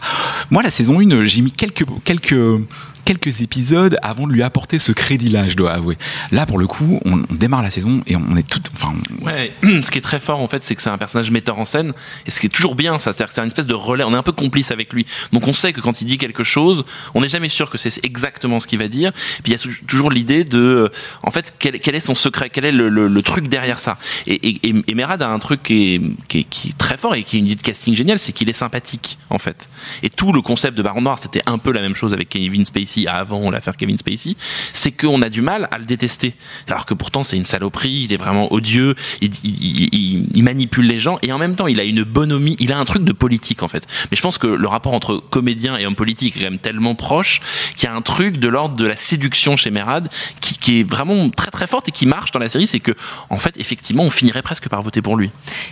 Moi, 0.49 0.63
la 0.63 0.71
saison 0.71 0.99
1, 0.99 1.25
j'ai 1.25 1.41
mis 1.41 1.51
quelques 1.51 1.83
quelques 2.03 2.35
quelques 3.03 3.41
épisodes 3.41 3.97
avant 4.01 4.27
de 4.27 4.33
lui 4.33 4.43
apporter 4.43 4.79
ce 4.79 4.91
crédit-là, 4.91 5.47
je 5.47 5.55
dois 5.55 5.71
avouer. 5.71 5.97
Là, 6.31 6.45
pour 6.45 6.57
le 6.57 6.67
coup, 6.67 6.99
on, 7.05 7.21
démarre 7.31 7.61
la 7.61 7.69
saison 7.69 8.01
et 8.07 8.15
on 8.15 8.35
est 8.35 8.47
tout. 8.47 8.61
Enfin, 8.73 8.93
Ouais, 9.21 9.53
ce 9.63 9.91
qui 9.91 9.97
est 9.97 10.01
très 10.01 10.19
fort 10.19 10.39
en 10.39 10.47
fait, 10.47 10.63
c'est 10.63 10.75
que 10.75 10.81
c'est 10.81 10.89
un 10.89 10.97
personnage 10.97 11.31
metteur 11.31 11.59
en 11.59 11.65
scène, 11.65 11.93
et 12.25 12.31
ce 12.31 12.39
qui 12.39 12.47
est 12.47 12.49
toujours 12.49 12.75
bien, 12.75 12.99
ça, 12.99 13.13
c'est-à-dire 13.13 13.27
que 13.29 13.33
c'est 13.33 13.41
une 13.41 13.47
espèce 13.47 13.67
de 13.67 13.73
relais. 13.73 14.03
On 14.03 14.13
est 14.13 14.17
un 14.17 14.23
peu 14.23 14.31
complice 14.31 14.71
avec 14.71 14.93
lui, 14.93 15.05
donc 15.31 15.47
on 15.47 15.53
sait 15.53 15.73
que 15.73 15.81
quand 15.81 16.01
il 16.01 16.05
dit 16.05 16.17
quelque 16.17 16.43
chose, 16.43 16.83
on 17.13 17.21
n'est 17.21 17.29
jamais 17.29 17.49
sûr 17.49 17.69
que 17.69 17.77
c'est 17.77 18.03
exactement 18.03 18.59
ce 18.59 18.67
qu'il 18.67 18.79
va 18.79 18.87
dire. 18.87 19.11
Puis 19.43 19.51
il 19.51 19.51
y 19.51 19.55
a 19.55 19.73
toujours 19.87 20.11
l'idée 20.11 20.43
de, 20.43 20.59
euh, 20.59 20.89
en 21.23 21.31
fait, 21.31 21.53
quel, 21.59 21.95
est 21.95 21.99
son 21.99 22.15
secret, 22.15 22.49
quel 22.49 22.65
est 22.65 22.71
le, 22.71 23.21
truc 23.21 23.47
derrière 23.47 23.79
ça. 23.79 23.97
Et, 24.25 24.59
et, 24.67 24.95
Merad 24.95 25.21
a 25.21 25.29
un 25.29 25.39
truc 25.39 25.63
qui 25.63 25.95
est, 25.95 26.01
qui, 26.27 26.39
est, 26.39 26.43
qui 26.43 26.69
est 26.69 26.77
très 26.77 26.97
fort 26.97 27.15
et 27.15 27.23
qui 27.23 27.35
est 27.35 27.39
une 27.39 27.45
idée 27.45 27.55
de 27.55 27.61
casting 27.61 27.95
géniale, 27.95 28.19
c'est 28.19 28.31
qu'il 28.31 28.49
est 28.49 28.53
sympathique 28.53 29.17
en 29.29 29.37
fait. 29.37 29.69
Et 30.03 30.09
tout 30.09 30.33
le 30.33 30.41
concept 30.41 30.77
de 30.77 30.83
Baron 30.83 31.01
Noir, 31.01 31.19
c'était 31.19 31.43
un 31.45 31.57
peu 31.57 31.71
la 31.71 31.81
même 31.81 31.95
chose 31.95 32.13
avec 32.13 32.29
Kevin 32.29 32.65
Spacey 32.65 32.90
avant 33.07 33.49
l'affaire 33.49 33.77
Kevin 33.77 33.97
Spacey, 33.97 34.35
c'est 34.73 34.91
qu'on 34.91 35.21
a 35.21 35.29
du 35.29 35.41
mal 35.41 35.67
à 35.71 35.77
le 35.77 35.85
détester, 35.85 36.35
alors 36.67 36.85
que 36.85 36.93
pourtant 36.93 37.23
c'est 37.23 37.37
une 37.37 37.45
saloperie, 37.45 38.05
il 38.05 38.13
est 38.13 38.17
vraiment 38.17 38.51
odieux, 38.51 38.95
il, 39.21 40.43
manipule 40.43 40.87
les 40.87 40.99
gens 40.99 41.19
et 41.21 41.31
en 41.31 41.37
même 41.37 41.55
temps 41.55 41.67
il 41.67 41.79
a 41.79 41.83
une 41.83 42.03
bonhomie, 42.03 42.55
il 42.59 42.71
a 42.73 42.79
un 42.79 42.85
truc 42.85 43.03
de 43.03 43.13
politique 43.13 43.63
en 43.63 43.67
fait. 43.67 43.87
Mais 44.09 44.17
je 44.17 44.21
pense 44.21 44.37
que 44.37 44.47
le 44.47 44.67
rapport 44.67 44.93
entre 44.93 45.17
comédien 45.17 45.77
et 45.77 45.85
homme 45.85 45.95
politique 45.95 46.35
est 46.35 46.39
quand 46.39 46.45
même 46.45 46.57
tellement 46.57 46.95
proche 46.95 47.41
qu'il 47.75 47.87
y 47.87 47.91
a 47.91 47.95
un 47.95 48.01
truc 48.01 48.37
de 48.37 48.47
l'ordre 48.47 48.75
de 48.75 48.85
la 48.85 48.97
séduction 48.97 49.55
chez 49.55 49.71
Merad 49.71 50.09
qui, 50.39 50.79
est 50.79 50.83
vraiment 50.83 51.29
très 51.29 51.51
très 51.51 51.67
forte 51.67 51.89
et 51.89 51.91
qui 51.91 52.05
marche 52.05 52.31
dans 52.31 52.39
la 52.39 52.49
série, 52.49 52.67
c'est 52.67 52.79
que 52.79 52.93
en 53.29 53.37
fait 53.37 53.59
effectivement 53.59 54.03
on 54.03 54.09
finirait 54.09 54.41
presque 54.41 54.67
par 54.67 54.81
voter 54.81 55.01
pour 55.01 55.15
lui. 55.15 55.31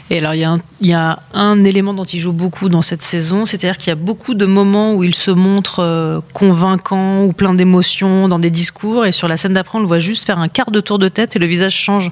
Et 0.10 0.20
alors, 0.20 0.34
il 0.34 0.40
y, 0.40 0.44
a 0.44 0.52
un, 0.52 0.60
il 0.82 0.88
y 0.88 0.94
a 0.94 1.20
un 1.34 1.64
élément 1.64 1.94
dont 1.94 2.04
il 2.04 2.20
joue 2.20 2.34
beaucoup 2.34 2.70
dans 2.70 2.82
cette 2.82 3.02
saison, 3.02 3.46
c'est-à-dire 3.46 3.78
qu'il 3.78 3.90
y 3.90 3.92
a 3.92 3.96
beaucoup 3.96 4.34
de 4.34 4.46
moments 4.46 4.96
où 4.96 5.04
il 5.04 5.16
se 5.16 5.32
montre 5.32 5.80
euh, 5.80 6.20
convaincant 6.34 7.09
ou 7.26 7.34
plein 7.34 7.54
d'émotions 7.54 8.28
dans 8.28 8.40
des 8.40 8.50
discours, 8.50 9.06
et 9.06 9.12
sur 9.12 9.28
la 9.28 9.38
scène 9.38 9.54
d'après, 9.54 9.78
on 9.78 9.82
le 9.82 9.88
voit 9.88 10.00
juste 10.00 10.26
faire 10.26 10.40
un 10.40 10.48
quart 10.48 10.72
de 10.72 10.80
tour 10.80 11.00
de 11.00 11.10
tête 11.10 11.36
et 11.36 11.40
le 11.40 11.46
visage 11.46 11.76
change 11.76 12.12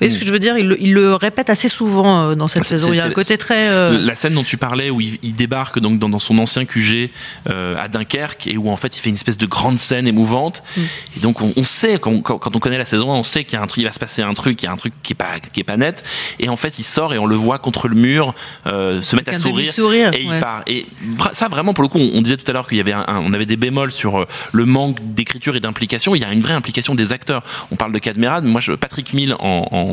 voyez 0.00 0.10
ce 0.14 0.18
que 0.18 0.24
je 0.26 0.32
veux 0.32 0.38
dire? 0.38 0.56
Il 0.58 0.68
le, 0.68 0.80
il 0.82 0.92
le 0.94 1.14
répète 1.14 1.50
assez 1.50 1.68
souvent 1.68 2.30
euh, 2.30 2.34
dans 2.34 2.48
cette 2.48 2.64
C'est- 2.64 2.78
saison. 2.78 2.92
Il 2.92 2.96
y 2.96 3.00
a 3.00 3.04
un 3.06 3.10
côté 3.10 3.36
très. 3.38 3.68
euh, 3.68 3.98
La 3.98 4.14
scène 4.14 4.34
dont 4.34 4.42
tu 4.44 4.56
parlais 4.56 4.90
où 4.90 5.00
il, 5.00 5.18
il 5.22 5.34
débarque 5.34 5.78
donc 5.80 5.98
dans, 5.98 6.08
dans 6.08 6.18
son 6.18 6.38
ancien 6.38 6.64
QG 6.64 7.10
euh, 7.48 7.76
à 7.78 7.88
Dunkerque 7.88 8.46
et 8.46 8.56
où 8.56 8.70
en 8.70 8.76
fait 8.76 8.96
il 8.96 9.00
fait 9.00 9.08
une 9.10 9.14
espèce 9.16 9.38
de 9.38 9.46
grande 9.46 9.78
scène 9.78 10.06
émouvante 10.06 10.62
Mm. 10.76 10.80
et 11.16 11.20
donc 11.20 11.40
on, 11.40 11.52
on 11.56 11.64
sait 11.64 11.98
quand, 11.98 12.20
quand, 12.20 12.38
quand 12.38 12.54
on 12.54 12.58
connaît 12.58 12.78
la 12.78 12.84
saison 12.84 13.10
on 13.10 13.22
sait 13.22 13.44
qu'il 13.44 13.58
va 13.58 13.92
se 13.92 13.98
passer 13.98 14.22
un 14.22 14.34
truc 14.34 14.62
il 14.62 14.66
y 14.66 14.68
a 14.68 14.72
un 14.72 14.76
truc 14.76 14.92
qui 15.02 15.12
est 15.12 15.16
pas 15.16 15.38
qui 15.52 15.60
est 15.60 15.64
pas 15.64 15.76
net 15.76 16.04
et 16.38 16.48
en 16.48 16.56
fait 16.56 16.78
il 16.78 16.82
sort 16.84 17.14
et 17.14 17.18
on 17.18 17.26
le 17.26 17.34
voit 17.36 17.58
contre 17.58 17.88
le 17.88 17.94
mur 17.94 18.34
euh, 18.66 19.00
se 19.02 19.16
mettre 19.16 19.32
à 19.32 19.36
sourire 19.36 19.56
demi-sourire, 19.56 20.10
et 20.14 20.22
il 20.22 20.38
part 20.40 20.62
et 20.66 20.84
ça 21.32 21.48
vraiment 21.48 21.74
pour 21.74 21.82
le 21.82 21.88
coup 21.88 21.98
on, 21.98 22.10
on 22.14 22.22
disait 22.22 22.36
tout 22.36 22.48
à 22.50 22.52
l'heure 22.52 22.68
qu'il 22.68 22.76
y 22.78 22.80
avait 22.80 22.92
un, 22.92 23.04
un- 23.08 23.18
on 23.18 23.32
avait 23.32 23.46
des 23.46 23.56
bémols 23.56 23.92
sur 23.92 24.26
le 24.52 24.64
manque 24.64 24.98
d'écriture 25.14 25.56
et 25.56 25.60
d'implication 25.60 26.14
il 26.14 26.22
y 26.22 26.24
a 26.24 26.32
une 26.32 26.42
vraie 26.42 26.54
implication 26.54 26.94
des 26.94 27.12
acteurs 27.12 27.42
on 27.70 27.76
parle 27.76 27.92
de 27.92 27.98
Cadmerade 27.98 28.44
mais 28.44 28.50
moi 28.50 28.60
je 28.60 28.72
Patrick 28.72 29.12
Mill 29.14 29.34
en, 29.38 29.68
en 29.70 29.87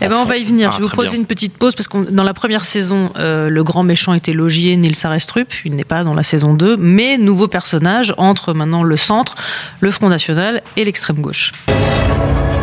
Eh 0.00 0.08
ben, 0.08 0.16
en 0.16 0.22
on 0.22 0.24
va 0.24 0.36
y 0.36 0.44
venir. 0.44 0.70
Ah, 0.70 0.74
je 0.76 0.82
vais 0.82 0.88
vous 0.88 0.94
poser 0.94 1.10
bien. 1.10 1.20
une 1.20 1.26
petite 1.26 1.56
pause 1.56 1.74
parce 1.74 1.88
que 1.88 2.10
dans 2.10 2.24
la 2.24 2.34
première 2.34 2.64
saison, 2.64 3.10
euh, 3.16 3.48
le 3.48 3.64
grand 3.64 3.82
méchant 3.82 4.14
était 4.14 4.32
Logier, 4.32 4.76
Nils 4.76 4.96
Arestrup. 5.04 5.48
Il 5.64 5.76
n'est 5.76 5.84
pas 5.84 6.04
dans 6.04 6.14
la 6.14 6.22
saison 6.22 6.54
2, 6.54 6.76
mais 6.76 7.18
nouveau 7.18 7.48
personnage 7.48 8.14
entre 8.16 8.54
maintenant 8.54 8.82
le 8.82 8.96
centre, 8.96 9.34
le 9.80 9.90
Front 9.90 10.08
National 10.08 10.62
et 10.76 10.84
l'extrême 10.84 11.20
gauche. 11.20 11.52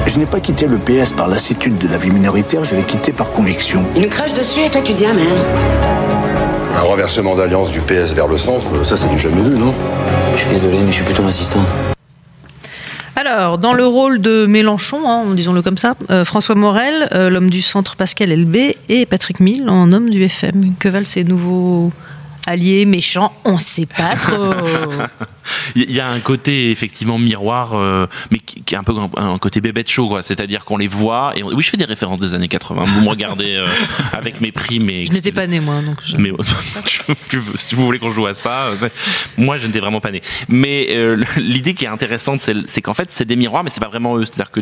Je 0.07 0.17
n'ai 0.17 0.25
pas 0.25 0.39
quitté 0.39 0.67
le 0.67 0.77
PS 0.77 1.13
par 1.13 1.27
lassitude 1.27 1.77
de 1.77 1.87
la 1.87 1.97
vie 1.97 2.09
minoritaire, 2.09 2.63
je 2.63 2.75
l'ai 2.75 2.83
quitté 2.83 3.11
par 3.11 3.31
conviction. 3.31 3.85
Il 3.95 4.01
nous 4.01 4.09
crache 4.09 4.33
dessus 4.33 4.61
et 4.61 4.69
toi 4.69 4.81
tu 4.81 4.93
dis 4.93 5.05
Amen. 5.05 5.25
Un 6.75 6.81
renversement 6.81 7.35
d'alliance 7.35 7.69
du 7.69 7.81
PS 7.81 8.13
vers 8.13 8.27
le 8.27 8.37
centre, 8.37 8.85
ça 8.85 8.97
c'est 8.97 9.09
du 9.09 9.19
jamais 9.19 9.41
vu, 9.41 9.57
non? 9.57 9.73
Je 10.35 10.41
suis 10.41 10.49
désolé, 10.49 10.79
mais 10.79 10.87
je 10.87 10.95
suis 10.95 11.03
plutôt 11.03 11.25
assistant. 11.25 11.63
Alors, 13.23 13.59
dans 13.59 13.73
le 13.73 13.85
rôle 13.85 14.19
de 14.19 14.47
Mélenchon, 14.47 15.07
hein, 15.07 15.35
disons-le 15.35 15.61
comme 15.61 15.77
ça, 15.77 15.93
euh, 16.09 16.25
François 16.25 16.55
Morel, 16.55 17.07
euh, 17.11 17.29
l'homme 17.29 17.51
du 17.51 17.61
centre 17.61 17.95
Pascal 17.95 18.31
Elbé 18.31 18.77
et 18.89 19.05
Patrick 19.05 19.39
Mill 19.39 19.69
en 19.69 19.91
homme 19.91 20.09
du 20.09 20.23
FM. 20.23 20.73
Que 20.79 20.89
valent 20.89 21.05
ces 21.05 21.23
nouveaux 21.23 21.91
alliés 22.47 22.85
méchants 22.85 23.33
On 23.45 23.53
ne 23.53 23.59
sait 23.59 23.85
pas 23.85 24.15
trop. 24.15 24.53
Il 25.75 25.91
y 25.91 25.99
a 25.99 26.07
un 26.09 26.19
côté 26.19 26.69
effectivement 26.71 27.17
miroir, 27.17 27.73
euh, 27.73 28.05
mais 28.29 28.39
qui, 28.39 28.61
qui 28.63 28.75
est 28.75 28.77
un 28.77 28.83
peu 28.83 28.93
un, 28.95 29.09
un 29.15 29.37
côté 29.37 29.59
bébête 29.61 29.89
show, 29.89 30.07
quoi. 30.07 30.21
C'est-à-dire 30.21 30.65
qu'on 30.65 30.77
les 30.77 30.87
voit 30.87 31.33
et 31.35 31.43
on- 31.43 31.47
oui, 31.53 31.63
je 31.63 31.69
fais 31.69 31.77
des 31.77 31.85
références 31.85 32.19
des 32.19 32.33
années 32.35 32.47
80. 32.47 32.83
Vous 32.85 33.01
me 33.01 33.09
regardez 33.09 33.55
euh, 33.55 33.67
avec 34.13 34.39
mépris, 34.41 34.79
mais 34.79 35.05
Je 35.05 35.11
n'étais 35.13 35.31
pas 35.31 35.47
né, 35.47 35.59
moi. 35.59 35.81
Donc 35.81 35.97
je- 36.05 36.17
mais 36.17 36.31
si 37.55 37.75
vous 37.75 37.85
voulez 37.85 37.99
qu'on 37.99 38.11
joue 38.11 38.27
à 38.27 38.33
ça, 38.33 38.67
euh, 38.67 38.89
moi 39.37 39.57
je 39.57 39.67
n'étais 39.67 39.79
vraiment 39.79 40.01
pas 40.01 40.11
né. 40.11 40.21
Mais 40.47 40.87
euh, 40.91 41.23
l'idée 41.37 41.73
qui 41.73 41.85
est 41.85 41.89
intéressante, 41.89 42.39
c'est 42.39 42.55
c'est 42.67 42.81
qu'en 42.81 42.93
fait 42.93 43.09
c'est 43.11 43.25
des 43.25 43.35
miroirs, 43.35 43.63
mais 43.63 43.69
c'est 43.69 43.81
pas 43.81 43.87
vraiment 43.89 44.17
eux. 44.17 44.25
C'est-à-dire 44.25 44.51
que 44.51 44.61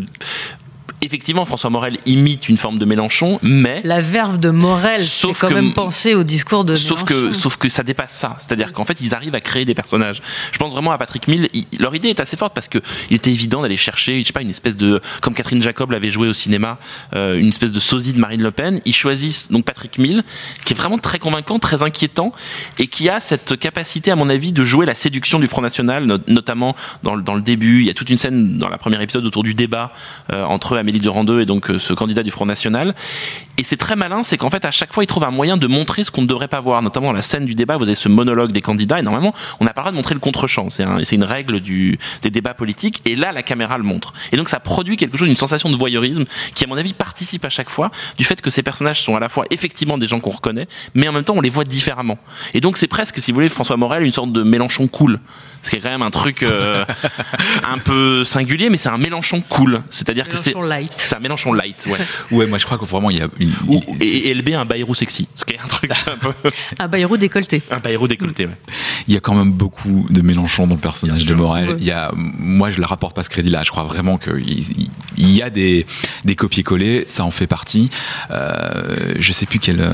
effectivement 1.02 1.46
François 1.46 1.70
Morel 1.70 1.98
imite 2.06 2.50
une 2.50 2.58
forme 2.58 2.78
de 2.80 2.86
Mélenchon, 2.86 3.40
mais 3.42 3.82
La 3.84 4.00
verve 4.02 4.38
de 4.40 4.50
Morel, 4.50 5.04
Sauf 5.04 5.40
quand 5.42 5.48
que- 5.50 5.54
même 5.54 5.74
penser 5.74 6.14
au 6.16 6.24
discours 6.24 6.64
de 6.66 6.76
Sauf 6.76 7.04
que, 7.04 7.14
Mélenchon. 7.14 7.40
sauf 7.40 7.58
que 7.58 7.70
ça 7.70 7.84
dépasse 7.84 8.12
ça. 8.14 8.36
C'est-à-dire 8.40 8.74
qu'en 8.74 8.86
fait, 8.86 9.00
ils 9.02 9.14
arrivent 9.16 9.36
à 9.36 9.42
créer 9.42 9.66
des 9.66 9.74
personnages. 9.76 10.22
Je 10.52 10.58
pense 10.58 10.72
vraiment 10.72 10.92
à 10.92 10.98
Patrick 10.98 11.28
Mill. 11.28 11.48
il- 11.54 11.66
leur 11.80 11.96
idée 11.96 12.10
est 12.10 12.20
assez 12.20 12.36
forte 12.38 12.54
parce 12.54 12.68
que 12.68 12.80
il 13.10 13.16
était 13.16 13.32
évident 13.32 13.62
d'aller 13.62 13.78
chercher, 13.78 14.20
je 14.22 14.26
sais 14.28 14.34
pas, 14.34 14.42
une 14.42 14.50
espèce 14.50 14.76
de, 14.76 15.02
comme 15.22 15.34
Catherine 15.34 15.62
Jacob 15.62 15.92
l'avait 15.92 16.10
joué 16.12 16.28
au 16.28 16.34
cinéma, 16.34 16.78
euh, 17.16 17.40
une 17.40 17.50
espèce 17.50 17.72
de 17.72 17.80
sosie 17.80 18.14
de 18.14 18.20
Marine 18.20 18.42
Le 18.44 18.52
Pen. 18.52 18.82
Ils 18.86 18.94
choisissent 18.96 19.52
donc 19.52 19.66
Patrick 19.66 19.98
Mill, 19.98 20.24
qui 20.66 20.74
est 20.74 20.76
vraiment 20.78 20.98
très 20.98 21.20
convaincant, 21.20 21.60
très 21.60 21.84
inquiétant, 21.84 22.34
et 22.78 22.88
qui 22.88 23.10
a 23.10 23.20
cette 23.20 23.58
capacité, 23.58 24.12
à 24.12 24.16
mon 24.16 24.30
avis, 24.30 24.52
de 24.54 24.64
jouer 24.64 24.86
la 24.86 24.96
séduction 24.96 25.40
du 25.40 25.48
Front 25.48 25.62
National, 25.62 26.06
no- 26.06 26.18
notamment 26.28 26.76
dans, 27.04 27.16
le- 27.16 27.22
dans 27.24 27.36
le 27.36 27.42
début. 27.42 27.82
Il 27.82 27.88
y 27.88 27.90
a 27.90 27.94
toute 27.94 28.10
une 28.10 28.18
scène 28.18 28.58
dans 28.58 28.70
la 28.70 28.78
première 28.78 29.02
épisode 29.02 29.26
autour 29.26 29.44
du 29.44 29.54
débat 29.54 29.94
euh, 30.34 30.44
entre 30.44 30.76
Amélie 30.90 31.02
Durand-Deux 31.02 31.42
et 31.42 31.46
donc 31.46 31.70
euh, 31.70 31.78
ce 31.78 31.94
candidat 31.94 32.24
du 32.24 32.32
Front 32.32 32.48
National. 32.48 32.96
Et 33.60 33.64
c'est 33.64 33.76
très 33.76 33.98
malin, 33.98 34.24
c'est 34.24 34.38
qu'en 34.38 34.50
fait, 34.50 34.64
à 34.64 34.72
chaque 34.72 34.94
fois, 34.94 35.04
il 35.04 35.08
trouve 35.08 35.26
un 35.26 35.32
moyen 35.32 35.58
de 35.58 35.68
montrer 35.68 36.06
ce 36.06 36.12
qu'on 36.12 36.22
ne 36.22 36.28
devrait 36.28 36.48
pas 36.48 36.62
voir, 36.62 36.82
notamment 36.82 37.08
dans 37.08 37.14
la 37.14 37.22
scène 37.22 37.44
du 37.44 37.56
débat. 37.56 37.76
Vous 37.76 37.84
avez 37.84 37.94
ce 37.96 38.08
monologue 38.08 38.54
des 38.54 38.62
candidats, 38.62 39.00
et 39.00 39.02
normalement, 39.02 39.34
on 39.60 39.66
n'a 39.66 39.74
pas 39.74 39.82
le 39.82 39.84
droit 39.84 39.92
de 39.92 39.98
montrer 39.98 40.14
le 40.16 40.22
contre-champ. 40.22 40.70
C'est 40.70 40.84
un- 40.84 41.04
c'est 41.04 41.16
une 41.16 41.26
règle 41.26 41.60
du, 41.60 42.00
des 42.22 42.30
débats 42.32 42.54
politiques, 42.54 43.02
et 43.06 43.18
là, 43.18 43.34
la 43.34 43.44
caméra 43.44 43.78
le 43.78 43.84
montre. 43.84 44.14
Et 44.32 44.38
donc, 44.38 44.48
ça 44.48 44.62
produit 44.62 44.96
quelque 44.96 45.18
chose, 45.18 45.28
une 45.28 45.36
sensation 45.36 45.70
de 45.70 45.76
voyeurisme, 45.76 46.24
qui, 46.56 46.64
à 46.64 46.68
mon 46.68 46.78
avis, 46.78 46.94
participe 46.94 47.44
à 47.44 47.50
chaque 47.50 47.70
fois 47.70 47.92
du 48.18 48.24
fait 48.24 48.40
que 48.42 48.50
ces 48.50 48.64
personnages 48.64 49.02
sont 49.04 49.18
à 49.18 49.20
la 49.20 49.28
fois 49.28 49.44
effectivement 49.52 49.98
des 49.98 50.08
gens 50.08 50.22
qu'on 50.22 50.30
reconnaît, 50.30 50.70
mais 50.96 51.08
en 51.10 51.12
même 51.12 51.26
temps, 51.26 51.34
on 51.36 51.42
les 51.42 51.50
voit 51.50 51.66
différemment. 51.66 52.18
Et 52.54 52.62
donc, 52.62 52.78
c'est 52.78 52.88
presque, 52.88 53.20
si 53.20 53.32
vous 53.32 53.36
voulez, 53.36 53.50
François 53.50 53.76
Morel, 53.76 54.04
une 54.04 54.12
sorte 54.14 54.32
de 54.32 54.42
Mélenchon 54.42 54.88
cool. 54.88 55.20
Ce 55.64 55.70
qui 55.70 55.76
est 55.76 55.80
quand 55.82 55.90
même 55.90 56.02
un 56.02 56.12
truc 56.12 56.44
euh, 56.44 56.86
un 57.70 57.78
peu 57.78 58.24
singulier, 58.24 58.70
mais 58.70 58.78
c'est 58.78 58.88
un 58.88 58.98
Mélenchon 58.98 59.42
cool. 59.50 59.82
C'est-à-dire 59.90 60.30
que 60.30 60.38
c'est. 60.38 60.52
Mélenchon 60.52 60.68
light. 60.70 60.94
C'est 60.96 61.16
un 61.16 61.20
Mélenchon 61.20 61.52
light, 61.54 61.88
ouais. 61.92 61.98
Ouais, 62.38 62.48
moi 62.48 62.58
je 62.58 62.64
crois 62.66 62.78
que 62.78 62.86
vraiment 62.86 63.10
il 63.10 63.18
y 63.18 63.22
a. 63.22 63.28
une- 63.42 63.49
il- 64.00 64.04
et, 64.04 64.30
et 64.30 64.34
LB 64.34 64.50
un 64.54 64.66
Bayrou 64.66 64.94
sexy, 64.96 65.28
ce 65.36 65.46
un 65.64 65.68
truc 65.68 65.92
un 65.92 66.18
peu 66.18 66.34
Un 66.80 66.88
Bayrou 66.88 67.18
décolleté. 67.18 67.62
un 67.72 67.80
Bayrou 67.80 68.08
décolleté. 68.08 68.46
Ouais. 68.46 68.58
Il 69.08 69.14
y 69.14 69.18
a 69.18 69.20
quand 69.20 69.36
même 69.36 69.52
beaucoup 69.52 70.06
de 70.10 70.22
Mélenchon 70.22 70.68
dans 70.68 70.76
le 70.76 70.82
personnage 70.82 71.26
de. 71.26 71.34
Morel. 71.34 71.70
Ouais. 71.70 71.76
Il 71.80 71.86
y 71.86 71.92
a, 71.92 72.12
moi, 72.16 72.70
je 72.70 72.80
ne 72.82 72.86
rapporte 72.86 73.16
pas 73.16 73.24
ce 73.24 73.30
crédit-là. 73.30 73.64
Je 73.64 73.72
crois 73.72 73.84
vraiment 73.84 74.18
qu'il 74.18 74.48
il- 75.18 75.30
y 75.32 75.42
a 75.42 75.50
des, 75.50 75.86
des 76.26 76.36
copier-coller, 76.36 77.06
ça 77.08 77.24
en 77.24 77.32
fait 77.32 77.48
partie. 77.48 77.90
Euh, 78.32 79.14
je 79.20 79.32
sais 79.32 79.46
plus 79.46 79.60
quelle, 79.60 79.92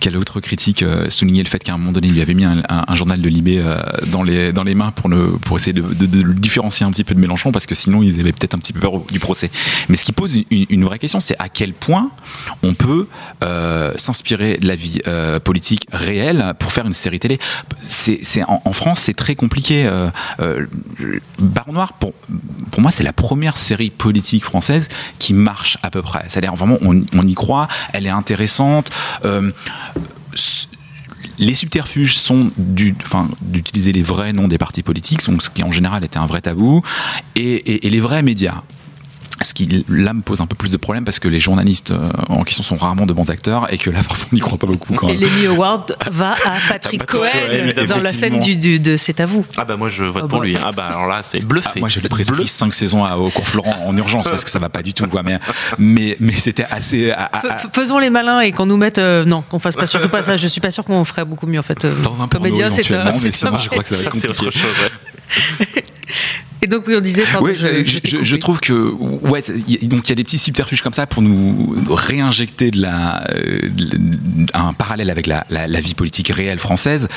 quelle 0.00 0.16
autre 0.16 0.40
critique 0.40 0.82
euh, 0.82 1.08
soulignait 1.10 1.42
le 1.42 1.48
fait 1.48 1.62
qu'à 1.62 1.74
un 1.74 1.78
moment 1.78 1.92
donné, 1.92 2.08
il 2.08 2.14
lui 2.14 2.22
avait 2.22 2.34
mis 2.34 2.44
un, 2.44 2.62
un- 2.68 2.84
un 2.86 2.94
journal 2.94 3.20
de 3.20 3.28
Libé 3.28 3.58
euh, 3.58 3.80
dans, 4.08 4.22
les, 4.22 4.52
dans 4.52 4.64
les 4.64 4.74
mains 4.74 4.90
pour, 4.92 5.08
le, 5.08 5.32
pour 5.38 5.56
essayer 5.56 5.72
de, 5.72 5.82
de- 5.82 6.06
de 6.06 6.22
le 6.22 6.34
différencier 6.34 6.84
un 6.86 6.90
petit 6.90 7.04
peu 7.04 7.14
de 7.14 7.20
Mélenchon, 7.20 7.52
parce 7.52 7.66
que 7.66 7.74
sinon, 7.74 8.02
ils 8.02 8.18
avaient 8.20 8.32
peut-être 8.32 8.54
un 8.54 8.58
petit 8.58 8.72
peu 8.72 8.80
peur 8.80 9.00
du 9.10 9.18
procès. 9.18 9.50
Mais 9.88 9.96
ce 9.96 10.04
qui 10.04 10.12
pose 10.12 10.34
une, 10.34 10.44
une- 10.50 10.66
une 10.70 10.84
vraie 10.84 10.98
question, 10.98 11.20
c'est 11.20 11.36
à 11.38 11.48
quel 11.48 11.72
point 11.74 12.10
on 12.62 12.74
peut 12.74 13.06
euh, 13.44 13.92
s'inspirer 13.96 14.58
de 14.58 14.66
la 14.68 14.74
vie 14.76 15.00
euh, 15.08 15.40
politique 15.40 15.86
réelle 15.92 16.54
pour 16.58 16.72
faire 16.72 16.86
une 16.86 16.92
série 16.92 17.18
télé. 17.18 17.38
C'est, 17.82 18.42
en, 18.46 18.72
France, 18.72 19.00
c'est 19.00 19.14
très 19.14 19.34
compliqué. 19.34 19.86
Euh, 19.86 20.10
euh, 20.40 20.66
Noir, 21.70 21.92
pour, 21.94 22.12
pour 22.70 22.80
moi, 22.80 22.90
c'est 22.90 23.02
la 23.02 23.12
première 23.12 23.56
série 23.56 23.90
politique 23.90 24.44
française 24.44 24.88
qui 25.18 25.34
marche 25.34 25.78
à 25.82 25.90
peu 25.90 26.02
près. 26.02 26.24
C'est-à-dire 26.28 26.54
vraiment, 26.54 26.78
on, 26.82 27.02
on 27.14 27.26
y 27.26 27.34
croit, 27.34 27.68
elle 27.92 28.06
est 28.06 28.10
intéressante. 28.10 28.90
Euh, 29.24 29.50
les 31.38 31.54
subterfuges 31.54 32.16
sont 32.16 32.50
d'utiliser 32.56 33.92
les 33.92 34.02
vrais 34.02 34.32
noms 34.32 34.48
des 34.48 34.58
partis 34.58 34.82
politiques, 34.82 35.22
ce 35.22 35.30
qui 35.50 35.62
en 35.62 35.72
général 35.72 36.04
était 36.04 36.18
un 36.18 36.26
vrai 36.26 36.40
tabou, 36.40 36.82
et 37.36 37.80
les 37.82 38.00
vrais 38.00 38.22
médias. 38.22 38.62
Ce 39.40 39.54
qui 39.54 39.84
là 39.88 40.12
me 40.12 40.22
pose 40.22 40.40
un 40.40 40.46
peu 40.46 40.56
plus 40.56 40.70
de 40.70 40.76
problèmes 40.76 41.04
parce 41.04 41.18
que 41.20 41.28
les 41.28 41.38
journalistes 41.38 41.92
euh, 41.92 42.10
en 42.28 42.42
question 42.44 42.64
sont 42.64 42.74
rarement 42.76 43.06
de 43.06 43.12
bons 43.12 43.30
acteurs 43.30 43.72
et 43.72 43.78
que 43.78 43.88
là 43.90 44.00
parfois 44.08 44.26
on 44.32 44.34
n'y 44.34 44.40
croit 44.40 44.58
pas 44.58 44.66
beaucoup 44.66 44.94
quand 44.94 45.08
Et 45.08 45.12
même. 45.16 45.20
l'Emmy 45.22 45.46
Award 45.46 45.96
va 46.10 46.32
à 46.32 46.34
Patrick 46.68 46.70
Patrick 47.00 47.06
Cohen 47.06 47.28
Cohen, 47.76 47.86
dans 47.86 47.98
la 47.98 48.12
scène 48.12 48.40
du, 48.40 48.56
du- 48.56 48.80
de 48.80 48.96
C'est 48.96 49.20
à 49.20 49.26
vous. 49.26 49.44
Ah 49.56 49.64
bah 49.64 49.76
moi 49.76 49.88
je 49.88 50.04
vote 50.04 50.22
Ah 50.24 50.28
pour 50.28 50.38
bon. 50.40 50.44
lui. 50.44 50.56
Ah 50.64 50.72
bah 50.72 50.86
alors 50.88 51.06
là 51.06 51.20
c'est 51.22 51.40
bluffé. 51.40 51.68
Ah, 51.76 51.78
moi 51.80 51.88
je 51.88 52.00
l'ai 52.00 52.08
prescrit 52.08 52.36
Bleu- 52.36 52.46
5 52.46 52.74
saisons 52.74 53.04
à, 53.04 53.16
au 53.16 53.30
cours 53.30 53.46
Florent 53.46 53.76
en 53.86 53.96
urgence 53.96 54.28
parce 54.28 54.42
que 54.44 54.50
ça 54.50 54.58
va 54.58 54.68
pas 54.68 54.82
du 54.82 54.92
tout 54.94 55.06
quoi 55.06 55.22
mais 55.22 55.38
mais, 55.78 56.16
mais 56.20 56.32
c'était 56.32 56.64
assez 56.68 57.10
à- 57.12 57.30
à- 57.32 57.58
Faisons 57.72 57.98
les 57.98 58.10
malins 58.10 58.40
et 58.40 58.52
qu'on 58.52 58.66
nous 58.66 58.76
mette. 58.76 58.98
euh, 58.98 59.24
non, 59.24 59.42
qu'on 59.42 59.58
fasse 59.58 59.76
pas 59.76 59.86
surtout 59.86 60.08
pas 60.08 60.22
ça. 60.22 60.36
Je 60.36 60.48
suis 60.48 60.60
pas 60.60 60.70
sûr 60.70 60.84
qu'on 60.84 61.04
ferait 61.04 61.24
beaucoup 61.24 61.46
mieux 61.46 61.58
en 61.60 61.62
fait. 61.62 61.84
euh, 61.84 61.94
dans 62.02 62.20
un 62.22 62.26
comédien, 62.28 62.70
c'est 62.70 62.92
un. 62.94 63.04
mais 63.22 63.30
sinon 63.32 63.58
je 63.58 63.68
crois 63.68 63.82
que 63.82 63.88
ça 63.90 63.96
va 63.96 64.02
être 64.02 64.14
c'est 64.14 64.26
compliqué. 64.28 64.46
autre 64.46 64.58
chose. 64.58 64.62
ouais. 64.82 64.88
Et 66.60 66.66
donc 66.66 66.84
oui, 66.88 66.94
on 66.96 67.00
disait. 67.00 67.22
Ouais, 67.40 67.54
je, 67.54 67.84
je, 67.84 67.98
t'ai 67.98 68.24
je- 68.24 68.36
trouve 68.36 68.58
que 68.60 68.72
ouais, 68.72 69.40
c'est- 69.40 69.54
y 69.68 69.76
a- 69.76 69.86
donc 69.88 70.06
il 70.06 70.10
y 70.10 70.12
a 70.12 70.14
des 70.16 70.24
petits 70.24 70.38
subterfuges 70.38 70.82
comme 70.82 70.92
ça 70.92 71.06
pour 71.06 71.22
nous 71.22 71.76
réinjecter 71.88 72.70
de 72.70 72.80
la 72.82 73.24
euh, 73.30 73.68
de- 73.70 73.98
un 74.54 74.72
parallèle 74.72 75.10
avec 75.10 75.26
la, 75.26 75.46
la, 75.50 75.68
la 75.68 75.80
vie 75.80 75.94
politique 75.94 76.28
réelle 76.28 76.58
française. 76.58 77.08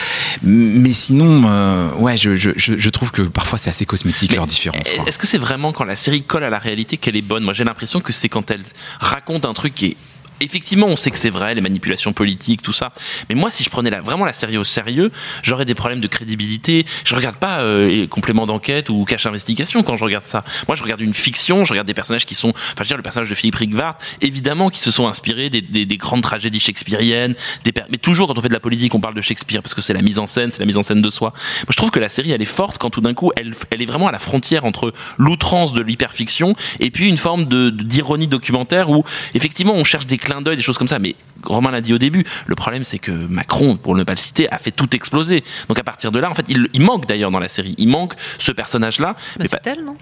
Mais 0.44 0.94
sinon, 0.94 1.44
euh, 1.48 1.90
ouais, 1.96 2.18
je, 2.18 2.36
je, 2.36 2.52
je 2.56 2.78
je 2.78 2.90
trouve 2.90 3.12
que 3.12 3.24
parfois 3.24 3.58
c'est 3.58 3.70
assez 3.70 3.86
cosmétique 3.86 4.34
leur 4.34 4.46
différence. 4.48 4.92
Est-ce 5.08 5.18
que 5.18 5.28
c'est 5.28 5.38
vraiment 5.40 5.72
quand 5.74 5.86
la 5.86 5.96
série 5.96 6.22
colle 6.22 6.44
à 6.44 6.50
la 6.50 6.60
réalité 6.60 6.98
qu'elle 6.98 7.16
est 7.16 7.22
bonne? 7.22 7.44
Moi 7.44 7.54
j'ai 7.54 7.64
l'impression 7.64 8.00
que 8.02 8.14
c'est 8.14 8.30
quand 8.30 8.52
elle 8.52 8.62
raconte 9.00 9.46
un 9.46 9.54
truc 9.54 9.74
qui 9.74 9.86
est 9.88 9.98
Effectivement, 10.42 10.88
on 10.88 10.96
sait 10.96 11.12
que 11.12 11.18
c'est 11.18 11.30
vrai, 11.30 11.54
les 11.56 11.62
manipulations 11.62 12.14
politiques, 12.14 12.62
tout 12.62 12.74
ça. 12.74 12.92
Mais 13.30 13.36
moi, 13.36 13.52
si 13.52 13.64
je 13.64 13.70
prenais 13.70 13.90
la, 13.90 14.02
vraiment 14.02 14.26
la 14.26 14.34
série 14.34 14.58
au 14.58 14.64
sérieux, 14.64 15.12
j'aurais 15.44 15.66
des 15.66 15.76
problèmes 15.76 16.02
de 16.02 16.08
crédibilité. 16.08 16.86
Je 17.06 17.16
regarde 17.16 17.38
pas 17.38 17.60
euh, 17.62 17.88
les 17.88 18.08
compléments 18.08 18.46
d'enquête 18.48 18.90
ou 18.90 19.06
cache 19.06 19.26
investigation 19.28 19.84
quand 19.84 19.98
je 19.98 20.04
regarde 20.04 20.26
ça. 20.26 20.44
Moi, 20.68 20.76
je 20.76 20.84
regarde 20.84 21.02
une 21.02 21.14
fiction, 21.14 21.64
je 21.64 21.72
regarde 21.74 21.88
des 21.88 21.94
personnages 21.94 22.26
qui 22.26 22.36
sont, 22.36 22.50
enfin, 22.50 22.56
je 22.78 22.82
veux 22.84 22.88
dire, 22.88 22.98
le 22.98 23.04
personnage 23.04 23.30
de 23.30 23.36
Philippe 23.36 23.56
Rigvart, 23.56 23.98
évidemment, 24.22 24.70
qui 24.70 24.80
se 24.80 24.92
sont 24.92 25.08
inspirés 25.08 25.50
des, 25.50 25.62
des- 25.62 25.86
des 25.86 25.98
grandes 25.98 26.24
tragédies 26.24 26.60
shakespeariennes, 26.60 27.36
des 27.64 27.72
mais 27.90 27.98
toujours 27.98 28.28
quand 28.28 28.38
on 28.38 28.42
fait 28.42 28.50
de 28.50 28.54
la 28.54 28.60
politique, 28.60 28.94
on 28.96 29.00
parle 29.00 29.16
de 29.16 29.22
Shakespeare 29.22 29.62
parce 29.62 29.74
que 29.74 29.82
c'est 29.82 29.94
la 29.94 30.02
mise 30.02 30.20
en 30.20 30.28
scène, 30.28 30.52
c'est 30.52 30.60
la 30.60 30.66
mise 30.66 30.78
en 30.78 30.84
scène 30.84 31.02
de 31.02 31.10
soi. 31.10 31.32
Moi, 31.34 31.68
je 31.70 31.78
trouve 31.78 31.92
que 31.92 32.00
la 32.00 32.10
série, 32.10 32.32
elle 32.32 32.42
est 32.42 32.46
forte 32.46 32.78
quand 32.78 32.90
tout 32.90 33.02
d'un 33.02 33.14
coup, 33.14 33.32
elle, 33.38 33.54
elle 33.70 33.82
est 33.82 33.86
vraiment 33.86 34.08
à 34.08 34.12
la 34.12 34.20
frontière 34.20 34.66
entre 34.66 34.94
l'outrance 35.18 35.74
de 35.74 35.82
l'hyperfiction 35.82 36.56
et 36.80 36.92
puis 36.92 37.08
une 37.10 37.18
forme 37.18 37.46
de 37.46 37.70
d'ironie 37.70 38.28
documentaire 38.28 38.90
où 38.90 39.04
effectivement 39.34 39.74
on 39.74 39.84
cherche 39.84 40.06
des 40.08 40.18
clins 40.32 40.42
d'œil, 40.42 40.56
des 40.56 40.62
choses 40.62 40.78
comme 40.78 40.88
ça. 40.88 41.00
Mais 41.00 41.16
Romain 41.44 41.72
l'a 41.72 41.82
dit 41.82 41.94
au 41.94 41.98
début, 41.98 42.24
le 42.48 42.56
problème 42.56 42.84
c'est 42.84 43.00
que 43.00 43.12
Macron, 43.12 43.76
pour 43.78 43.96
ne 43.96 44.04
pas 44.04 44.14
le 44.14 44.20
citer, 44.20 44.50
a 44.52 44.58
fait 44.58 44.72
tout 44.72 44.94
exploser. 44.96 45.44
Donc 45.68 45.78
à 45.80 45.84
partir 45.84 46.12
de 46.12 46.20
là, 46.20 46.30
en 46.30 46.34
fait, 46.34 46.46
il, 46.48 46.68
il 46.74 46.82
manque 46.82 47.06
d'ailleurs 47.08 47.32
dans 47.32 47.40
la 47.40 47.50
série, 47.50 47.76
il 47.78 47.88
manque 47.90 48.14
ce 48.40 48.52
personnage-là. 48.52 49.14
Bah, 49.14 49.20
Mais 49.40 49.48
c'est 49.48 49.62
pas- 49.62 49.72
elle, 49.72 49.84
non? 49.84 49.96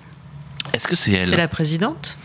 Est-ce 0.73 0.87
que 0.87 0.95
c'est 0.95 1.11
elle 1.13 1.29
C'est 1.29 1.37
la 1.37 1.47
présidente. 1.47 2.17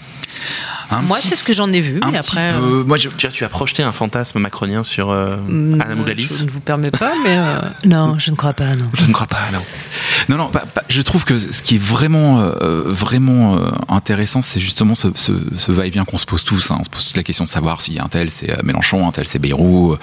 Un 0.90 1.00
Moi, 1.00 1.16
c'est 1.22 1.36
ce 1.36 1.44
que 1.44 1.52
j'en 1.54 1.72
ai 1.72 1.80
vu. 1.80 1.98
un 2.02 2.10
mais 2.10 2.18
petit 2.20 2.30
après, 2.38 2.52
euh, 2.52 2.58
peu. 2.60 2.84
Moi, 2.84 2.96
je, 2.98 3.08
Tu, 3.08 3.26
as- 3.26 3.30
tu 3.30 3.44
as 3.44 3.48
projeté 3.48 3.82
un 3.82 3.92
fantasme 3.92 4.38
macronien 4.40 4.82
sur 4.82 5.10
euh, 5.10 5.36
mm, 5.36 5.80
Anna 5.80 5.94
Mouglalis 5.94 6.28
Je 6.40 6.44
ne 6.44 6.50
vous 6.50 6.60
permets 6.60 6.90
pas, 6.90 7.12
mais 7.24 7.38
euh, 7.38 7.60
non, 7.86 8.18
je 8.18 8.30
ne 8.30 8.36
crois 8.36 8.52
pas. 8.52 8.74
Non. 8.74 8.86
Je 8.92 9.06
ne 9.06 9.12
crois 9.12 9.26
pas, 9.28 9.38
non. 9.52 9.60
Non, 10.28 10.36
non, 10.36 10.48
pas- 10.48 10.60
pas- 10.66 10.82
je 10.88 11.00
trouve 11.02 11.24
que 11.24 11.38
ce 11.38 11.62
qui 11.62 11.76
est 11.76 11.82
vraiment, 11.82 12.40
euh, 12.40 12.82
vraiment 12.86 13.56
euh, 13.56 13.70
intéressant, 13.88 14.42
c'est 14.42 14.60
justement 14.60 14.94
ce, 14.94 15.08
ce, 15.14 15.32
ce 15.56 15.72
va-et-vient 15.72 16.04
qu'on 16.04 16.18
se 16.18 16.26
pose 16.26 16.44
tous. 16.44 16.70
hein. 16.70 16.76
On 16.80 16.84
se 16.84 16.90
pose 16.90 17.06
toute 17.06 17.16
la 17.16 17.22
question 17.22 17.44
de 17.44 17.48
savoir 17.48 17.80
si 17.80 17.98
un 17.98 18.08
tel 18.08 18.30
c'est 18.30 18.62
Mélenchon, 18.64 19.06
un 19.08 19.12
tel 19.12 19.26
c'est 19.26 19.38
Bayrou, 19.38 19.96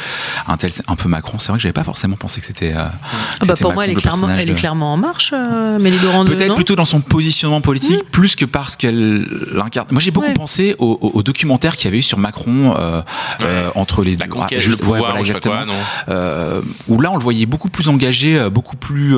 un 0.47 0.57
tel 0.57 0.71
c'est 0.71 0.83
un 0.89 0.95
peu 0.95 1.09
Macron. 1.09 1.37
C'est 1.39 1.49
vrai 1.49 1.57
que 1.57 1.61
j'avais 1.63 1.73
pas 1.73 1.83
forcément 1.83 2.15
pensé 2.17 2.39
que 2.39 2.47
c'était. 2.47 2.73
euh, 2.75 2.85
Ah 2.85 3.45
bah 3.45 3.53
pour 3.59 3.73
moi, 3.73 3.83
elle 3.85 3.91
est, 3.91 3.95
clairement, 3.95 4.29
elle 4.29 4.49
est 4.49 4.53
clairement 4.55 4.93
en 4.93 4.97
marche, 4.97 5.33
euh, 5.35 5.77
Dorandeux, 6.01 6.35
Peut-être 6.35 6.55
plutôt 6.55 6.75
dans 6.75 6.85
son 6.85 7.01
positionnement 7.01 7.61
politique, 7.61 8.09
plus 8.11 8.30
que 8.35 8.45
parce 8.45 8.75
qu'elle 8.75 9.25
l'incarne. 9.53 9.87
Moi, 9.91 10.01
j'ai 10.01 10.11
beaucoup 10.11 10.27
Ouais. 10.27 10.33
pensé 10.33 10.75
au, 10.79 10.97
au- 11.01 11.11
au 11.17 11.23
documentaire 11.23 11.75
qu'il 11.77 11.85
y 11.85 11.87
avait 11.89 11.99
eu 11.99 12.01
sur 12.03 12.17
Macron 12.17 12.75
euh, 12.77 13.01
euh, 13.41 13.69
entre 13.75 14.03
les 14.03 14.15
La 14.15 14.25
deux. 14.25 14.31
conquête, 14.31 14.57
Ah, 14.59 14.63
je- 14.63 14.69
le 14.69 14.75
ouais, 14.75 14.79
pouvoir, 14.81 14.99
voilà, 15.01 15.21
ou 15.21 15.23
je 15.23 15.33
sais 15.33 15.39
pas 15.39 15.39
quoi, 15.49 15.51
exactement. 15.61 15.77
non 16.07 16.13
Euh, 16.13 16.61
où 16.87 16.99
là 17.01 17.11
on 17.11 17.15
le 17.17 17.23
voyait 17.23 17.45
beaucoup 17.45 17.69
plus 17.69 17.87
engagé, 17.89 18.49
beaucoup 18.49 18.77
plus, 18.77 19.15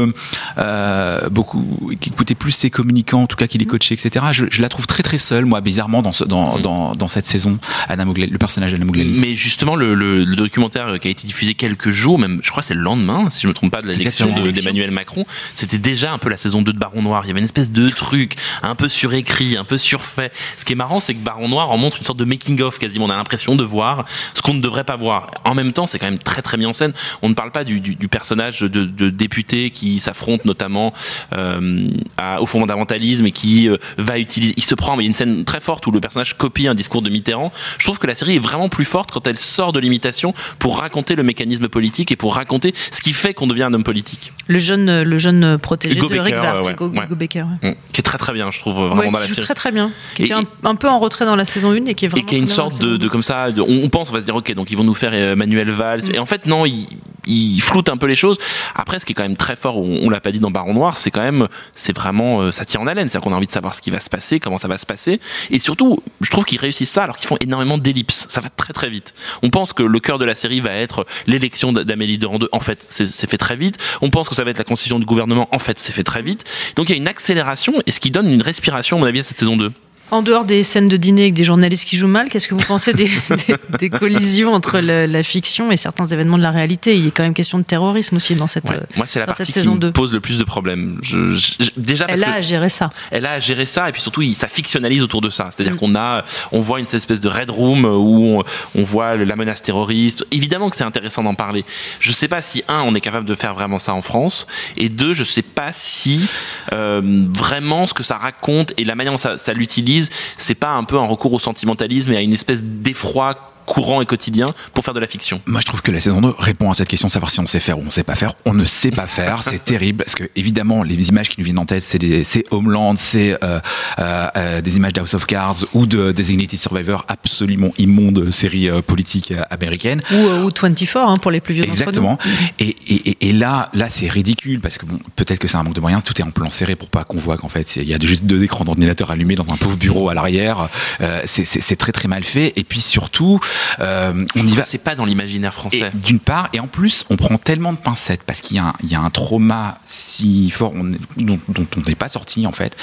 beaucoup, 1.31 1.91
qui 1.99 2.09
écoutait 2.09 2.35
plus 2.35 2.51
ses 2.51 2.69
communicants, 2.69 3.23
en 3.23 3.27
tout 3.27 3.35
cas 3.37 3.47
qui 3.47 3.57
les 3.57 3.65
coachait, 3.65 3.93
etc. 3.95 4.25
Je, 4.31 4.45
je 4.49 4.61
la 4.61 4.69
trouve 4.69 4.87
très 4.87 5.03
très 5.03 5.17
seule, 5.17 5.45
moi, 5.45 5.61
bizarrement 5.61 6.01
dans 6.01 6.11
ce, 6.11 6.23
dans, 6.23 6.57
Mm. 6.57 6.61
dans, 6.61 6.91
dans 6.93 7.07
cette 7.07 7.25
saison, 7.25 7.57
Anna 7.89 8.05
Mougla- 8.05 8.29
le 8.29 8.37
personnage 8.37 8.71
d'Anna 8.71 8.85
Mouglalis. 8.85 9.19
Mais 9.21 9.35
justement, 9.35 9.75
le, 9.75 9.93
le- 9.95 10.23
le 10.23 10.35
documentaire 10.35 10.99
qui 10.99 11.07
a 11.07 11.11
été 11.11 11.25
diffusé 11.27 11.53
quelques 11.53 11.89
jours, 11.91 12.19
même, 12.19 12.39
je 12.43 12.49
crois 12.51 12.63
c'est 12.63 12.73
le 12.73 12.81
lendemain, 12.81 13.29
si 13.29 13.41
je 13.41 13.47
me 13.47 13.53
trompe 13.53 13.71
pas, 13.71 13.81
de 13.81 13.87
l'élection 13.87 14.27
d'Emmanuel 14.51 14.91
Macron, 14.91 15.25
c'était 15.53 15.77
déjà 15.77 16.11
un 16.13 16.17
peu 16.17 16.29
la 16.29 16.37
saison 16.37 16.61
2 16.61 16.73
de 16.73 16.77
Baron 16.79 17.01
Noir. 17.01 17.23
Il 17.25 17.27
y 17.29 17.31
avait 17.31 17.39
une 17.39 17.45
espèce 17.45 17.71
de 17.71 17.89
truc 17.89 18.35
un 18.61 18.75
peu 18.75 18.87
surécrit, 19.07 19.57
un 19.57 19.65
peu 19.65 19.77
surfait. 19.77 20.31
Ce 20.57 20.63
qui 20.63 20.71
est 20.73 20.75
marrant, 20.77 21.01
c'est 21.01 21.13
que 21.13 21.19
Baron 21.19 21.49
Noir 21.49 21.69
en 21.71 21.77
montre 21.77 21.97
une 21.99 22.05
sorte 22.05 22.17
de 22.19 22.23
making-of 22.23 22.79
quasiment. 22.79 23.05
On 23.05 23.09
a 23.09 23.17
l'impression 23.17 23.55
de 23.55 23.63
voir 23.63 24.05
ce 24.33 24.41
qu'on 24.41 24.53
ne 24.53 24.61
devrait 24.61 24.85
pas 24.85 24.95
voir. 24.95 25.27
En 25.43 25.53
même 25.55 25.73
temps, 25.73 25.87
c'est 25.87 25.99
quand 25.99 26.05
même 26.09 26.19
très 26.19 26.41
très 26.41 26.55
mis 26.57 26.65
en 26.65 26.71
scène. 26.71 26.93
On 27.21 27.27
ne 27.27 27.33
parle 27.33 27.51
pas 27.51 27.65
du, 27.65 27.81
du- 27.81 27.95
du 27.95 28.07
personnage 28.07 28.61
de, 28.61 28.85
de 28.85 29.09
député 29.09 29.71
qui 29.71 29.99
s'affronte 29.99 30.45
notamment 30.45 30.93
euh, 31.33 31.87
à- 32.17 32.41
au 32.41 32.45
fondamentalisme 32.45 33.25
et 33.27 33.31
qui 33.33 33.67
euh, 33.67 33.75
va 33.97 34.19
utiliser. 34.19 34.53
Il 34.55 34.63
se 34.63 34.75
prend, 34.75 34.95
mais 34.95 35.03
il 35.03 35.07
y 35.07 35.09
a 35.09 35.11
une 35.11 35.15
scène 35.15 35.43
très 35.43 35.59
forte 35.59 35.85
où 35.87 35.91
le 35.91 35.99
personnage 35.99 36.37
copie 36.37 36.67
un 36.69 36.73
discours 36.75 37.01
de 37.01 37.09
Mitterrand. 37.09 37.51
Je 37.79 37.83
trouve 37.85 37.99
que 37.99 38.07
la 38.07 38.15
série 38.15 38.35
est 38.37 38.39
vraiment 38.39 38.69
plus 38.69 38.85
forte 38.85 39.11
quand 39.11 39.27
elle 39.27 39.37
sort 39.37 39.73
de 39.73 39.79
l'imitation 39.79 40.33
pour 40.59 40.79
raconter 40.79 41.15
le 41.15 41.23
mécanisme 41.23 41.67
politique 41.67 42.11
et 42.13 42.15
pour 42.15 42.35
raconter 42.35 42.73
ce 42.91 43.01
qui 43.01 43.11
fait 43.11 43.33
qu'on 43.33 43.47
devient 43.47 43.63
un 43.63 43.73
homme 43.73 43.83
politique. 43.83 44.31
Le 44.47 44.59
jeune, 44.59 45.03
le 45.03 45.17
jeune 45.17 45.57
protégé 45.57 45.97
Hugo 45.97 46.07
de 46.07 46.19
Rick 46.19 46.35
ouais, 46.35 46.61
ouais. 46.65 46.71
Hugo 46.71 46.89
ouais. 46.89 47.71
Mm. 47.71 47.75
Qui 47.91 47.99
est 47.99 48.03
très 48.03 48.17
très 48.17 48.31
bien, 48.33 48.51
je 48.51 48.59
trouve, 48.59 48.92
vraiment 48.95 49.11
Ouais, 49.11 49.11
dans 49.13 49.17
qui 49.19 49.21
la 49.23 49.27
joue 49.29 49.33
série. 49.35 49.45
très 49.45 49.53
très 49.55 49.71
bien, 49.71 49.91
qui 50.15 50.21
Et- 50.23 50.25
était 50.25 50.33
un, 50.33 50.43
un 50.63 50.75
peu 50.75 50.87
en 50.89 50.99
retrait 50.99 51.25
dans 51.25 51.35
la 51.35 51.45
saison 51.45 51.71
1 51.71 51.85
et 51.85 51.93
qui 51.93 52.05
est 52.05 52.07
vraiment 52.07 52.23
et 52.23 52.25
qui 52.29 52.35
a 52.35 52.37
une 52.37 52.47
sorte 52.47 52.79
de, 52.81 53.07
comme 53.07 53.23
ça 53.23 53.51
de- 53.51 53.61
on, 53.61 53.89
pense 53.89 54.09
on 54.09 54.13
va 54.13 54.19
se 54.21 54.25
dire 54.25 54.35
ok 54.35 54.53
donc 54.53 54.71
ils 54.71 54.77
vont 54.77 54.83
nous 54.83 54.93
faire 54.93 55.11
euh, 55.13 55.35
Manuel 55.35 55.69
Valls 55.71 56.01
Mm. 56.09 56.15
et 56.15 56.19
en 56.19 56.25
fait 56.25 56.45
non 56.45 56.65
ils 56.65 56.87
ils 57.27 57.61
floutent 57.61 57.89
un 57.89 57.97
peu 57.97 58.05
les 58.05 58.15
choses. 58.15 58.37
Après 58.75 58.99
ce 58.99 59.05
qui 59.05 59.13
est 59.13 59.15
quand 59.15 59.23
même 59.23 59.37
très 59.37 59.55
fort 59.55 59.77
on, 59.77 59.99
on 60.03 60.09
l'a 60.09 60.21
pas 60.21 60.31
dit 60.31 60.39
dans 60.39 60.51
Baron 60.51 60.73
Noir 60.73 60.97
c'est 60.97 61.11
quand 61.11 61.21
même 61.21 61.47
c'est 61.73 61.95
vraiment 61.95 62.41
euh, 62.41 62.51
ça 62.51 62.65
tire 62.65 62.81
en 62.81 62.87
haleine. 62.87 63.09
C'est 63.09 63.17
à 63.17 63.19
dire 63.19 63.25
qu'on 63.25 63.33
a 63.33 63.37
envie 63.37 63.47
de 63.47 63.51
savoir 63.51 63.75
ce 63.75 63.81
qui 63.81 63.91
va 63.91 63.99
se 63.99 64.09
passer 64.09 64.39
comment 64.39 64.57
ça 64.57 64.67
va 64.67 64.77
se 64.77 64.85
passer. 64.85 65.19
Et 65.49 65.59
surtout 65.59 65.99
je 66.21 66.29
trouve 66.29 66.45
qu'ils 66.45 66.59
réussissent 66.59 66.91
ça 66.91 67.03
alors 67.03 67.17
qu'ils 67.17 67.27
font 67.27 67.37
énormément 67.39 67.77
d'ellipses. 67.77 68.25
Ça 68.29 68.41
va 68.41 68.49
très 68.49 68.73
très 68.73 68.89
vite. 68.89 69.13
On 69.41 69.49
pense 69.49 69.73
que 69.73 69.83
le 69.83 69.99
cœur 69.99 70.19
de 70.19 70.25
la 70.25 70.35
série 70.35 70.59
va 70.59 70.71
être 70.71 71.05
l'élection 71.27 71.73
d'Amélie 71.73 72.17
de 72.17 72.25
Randeux 72.25 72.49
en 72.51 72.59
fait 72.59 72.85
c'est 72.89 73.05
c'est 73.05 73.29
fait 73.29 73.37
très 73.37 73.55
vite. 73.55 73.77
On 74.01 74.09
pense 74.09 74.29
que 74.29 74.35
ça 74.35 74.43
va 74.43 74.51
être 74.51 74.57
la 74.57 74.63
constitution 74.63 74.99
du 74.99 75.05
gouvernement. 75.05 75.47
En 75.51 75.59
fait 75.59 75.79
c'est 75.79 75.93
fait 75.93 76.03
très 76.03 76.21
vite. 76.21 76.43
Donc 76.75 76.89
il 76.89 76.93
y 76.93 76.95
a 76.95 76.97
une 76.97 77.07
accélération 77.07 77.73
et 77.85 77.91
ce 77.91 77.99
qui 77.99 78.11
donne 78.11 78.31
une 78.31 78.41
respiration 78.41 78.97
à 78.97 78.99
mon 79.01 79.05
avis 79.05 79.19
à 79.19 79.23
cette 79.23 79.37
saison 79.37 79.57
2 79.57 79.71
En 80.13 80.21
dehors 80.21 80.45
des 80.45 80.61
scènes 80.61 80.87
de 80.89 80.95
dîner 80.95 81.23
avec 81.23 81.33
des 81.33 81.43
journalistes 81.43 81.85
qui 81.87 81.97
jouent 81.97 82.05
mal, 82.07 82.29
qu'est-ce 82.29 82.47
que 82.47 82.53
vous 82.53 82.61
pensez 82.61 82.93
des, 82.93 83.05
des- 83.47 83.55
des 83.79 83.89
collisions 83.89 84.53
entre 84.53 84.79
le- 84.79 85.07
la 85.07 85.23
fiction 85.23 85.71
et 85.71 85.75
certains 85.75 86.05
événements 86.05 86.37
de 86.37 86.43
la 86.43 86.51
réalité? 86.51 86.95
Il 86.95 87.07
est 87.07 87.11
quand 87.11 87.23
même 87.23 87.33
question 87.33 87.57
de 87.57 87.63
terrorisme 87.63 88.17
aussi 88.17 88.35
dans 88.35 88.45
cette, 88.45 88.69
Ouais. 88.69 88.75
euh, 88.75 88.85
Moi, 88.95 89.07
c'est 89.07 89.19
la 89.19 89.25
partie 89.25 89.39
cette 89.43 89.47
qui 89.47 89.51
saison 89.53 89.73
me 89.73 89.79
2. 89.79 89.91
pose 89.91 90.13
le 90.13 90.19
plus 90.21 90.37
de 90.37 90.43
problèmes. 90.43 90.99
Je, 91.01 91.33
je- 91.33 91.53
je- 91.59 91.69
déjà 91.77 92.05
parce 92.05 92.19
Elle 92.21 92.25
a 92.29 92.33
que 92.33 92.37
à 92.37 92.41
gérer 92.41 92.69
ça. 92.69 92.89
elle 93.09 93.25
a 93.25 93.31
à 93.33 93.39
gérer 93.39 93.65
ça 93.65 93.89
et 93.89 93.91
puis 93.91 94.01
surtout 94.03 94.21
ça 94.33 94.47
fictionnalise 94.47 95.01
autour 95.01 95.21
de 95.21 95.31
ça. 95.31 95.49
C'est-à-dire 95.51 95.73
Mm. 95.73 95.79
qu'on 95.79 95.95
a, 95.95 96.23
on 96.51 96.61
voit 96.61 96.79
une 96.79 96.85
espèce 96.85 97.19
de 97.19 97.27
red 97.29 97.49
room 97.49 97.83
où 97.85 98.39
on, 98.39 98.43
on 98.79 98.83
voit 98.83 99.15
la 99.15 99.35
menace 99.35 99.63
terroriste. 99.63 100.25
Évidemment 100.29 100.69
que 100.69 100.75
c'est 100.75 100.83
intéressant 100.83 101.23
d'en 101.23 101.33
parler. 101.33 101.65
Je 101.99 102.11
sais 102.11 102.27
pas 102.27 102.43
si 102.43 102.63
un, 102.67 102.81
on 102.85 102.93
est 102.93 103.01
capable 103.01 103.25
de 103.27 103.33
faire 103.33 103.55
vraiment 103.55 103.79
ça 103.79 103.95
en 103.95 104.03
France 104.03 104.45
et 104.77 104.89
deux, 104.89 105.15
je 105.15 105.23
sais 105.23 105.41
pas 105.41 105.71
si 105.73 106.27
euh, 106.71 107.01
vraiment 107.33 107.87
ce 107.87 107.95
que 107.95 108.03
ça 108.03 108.17
raconte 108.17 108.73
et 108.77 108.83
la 108.85 108.93
manière 108.93 109.13
dont 109.13 109.17
ça, 109.17 109.39
ça 109.39 109.53
l'utilise, 109.53 110.02
c'est 110.37 110.55
pas 110.55 110.71
un 110.71 110.83
peu 110.83 110.97
un 110.97 111.05
recours 111.05 111.33
au 111.33 111.39
sentimentalisme 111.39 112.11
et 112.13 112.17
à 112.17 112.21
une 112.21 112.33
espèce 112.33 112.61
d'effroi 112.63 113.52
courant 113.65 114.01
et 114.01 114.05
quotidien 114.05 114.47
pour 114.73 114.83
faire 114.83 114.93
de 114.93 114.99
la 114.99 115.07
fiction. 115.07 115.41
Moi, 115.45 115.61
je 115.61 115.65
trouve 115.65 115.81
que 115.81 115.91
la 115.91 115.99
saison 115.99 116.21
2 116.21 116.33
répond 116.37 116.69
à 116.71 116.73
cette 116.73 116.87
question 116.87 117.07
savoir 117.09 117.29
si 117.29 117.39
on 117.39 117.45
sait 117.45 117.59
faire 117.59 117.77
ou 117.79 117.83
on 117.85 117.89
sait 117.89 118.03
pas 118.03 118.15
faire. 118.15 118.33
On 118.45 118.53
ne 118.53 118.65
sait 118.65 118.91
pas 118.91 119.07
faire, 119.07 119.43
c'est 119.43 119.63
terrible 119.63 119.99
parce 120.03 120.15
que 120.15 120.25
évidemment, 120.35 120.83
les 120.83 121.09
images 121.09 121.29
qui 121.29 121.39
nous 121.39 121.45
viennent 121.45 121.59
en 121.59 121.65
tête, 121.65 121.83
c'est 121.83 121.99
des- 121.99 122.23
c'est 122.23 122.43
Homeland, 122.51 122.95
c'est 122.95 123.37
euh, 123.43 123.59
euh, 123.99 124.27
euh, 124.37 124.61
des 124.61 124.77
images 124.77 124.93
d'House 124.93 125.13
of 125.13 125.25
Cards 125.25 125.65
ou 125.73 125.85
de 125.85 126.11
Designated 126.11 126.59
Survivor, 126.59 127.05
absolument 127.07 127.71
immonde 127.77 128.29
série 128.31 128.69
euh, 128.69 128.81
politique 128.81 129.31
euh, 129.31 129.41
américaine. 129.49 130.01
Ou, 130.11 130.15
euh, 130.15 130.43
ou 130.43 130.49
24 130.49 130.97
hein, 130.97 131.17
pour 131.21 131.31
les 131.31 131.41
plus 131.41 131.53
vieux 131.55 131.63
nous. 131.63 131.69
Exactement. 131.69 132.17
Et, 132.59 132.75
et, 132.87 133.09
et- 133.09 133.17
et 133.29 133.31
là, 133.33 133.69
là, 133.73 133.89
c'est 133.89 134.07
ridicule 134.09 134.59
parce 134.59 134.77
que 134.77 134.85
bon, 134.85 134.99
peut-être 135.15 135.39
que 135.39 135.47
c'est 135.47 135.57
un 135.57 135.63
manque 135.63 135.75
de 135.75 135.81
moyens. 135.81 136.03
Tout 136.03 136.19
est 136.19 136.23
en 136.23 136.31
plan 136.31 136.49
serré 136.49 136.75
pour 136.75 136.89
pas 136.89 137.03
qu'on 137.03 137.17
voit 137.17 137.37
qu'en 137.37 137.49
fait, 137.49 137.75
il 137.77 137.87
y 137.87 137.93
a 137.93 137.99
juste 137.99 138.25
deux 138.25 138.43
écrans 138.43 138.63
d'ordinateur 138.65 139.11
allumés 139.11 139.35
dans 139.35 139.51
un 139.51 139.55
pauvre 139.57 139.75
bureau 139.77 140.09
à 140.09 140.13
l'arrière. 140.13 140.67
Euh, 141.01 141.21
c'est- 141.25 141.45
c'est 141.45 141.61
c'est 141.61 141.75
très 141.75 141.91
très 141.91 142.07
mal 142.07 142.23
fait. 142.23 142.53
Et 142.55 142.63
puis 142.63 142.81
surtout, 142.81 143.39
euh, 143.79 144.25
on 144.35 144.47
y 144.47 144.53
va. 144.53 144.63
C'est 144.63 144.77
pas 144.77 144.95
dans 144.95 145.05
l'imaginaire 145.05 145.53
français. 145.53 145.91
D'une 145.93 146.19
part, 146.19 146.49
et 146.53 146.59
en 146.59 146.67
plus, 146.67 147.05
on 147.09 147.15
prend 147.17 147.37
tellement 147.37 147.73
de 147.73 147.77
pincettes 147.77 148.23
parce 148.23 148.41
qu'il 148.41 148.57
y, 148.57 148.59
a 148.59 148.65
un- 148.65 148.73
il 148.83 148.89
y 148.91 148.95
a 148.95 148.99
un 148.99 149.09
trauma 149.09 149.79
si 149.87 150.49
fort 150.49 150.73
on 150.75 150.93
est- 150.93 150.99
dont, 151.17 151.39
dont 151.49 151.67
on 151.77 151.81
n'est 151.81 151.95
pas 151.95 152.09
sorti 152.09 152.45
en 152.47 152.51
fait, 152.51 152.75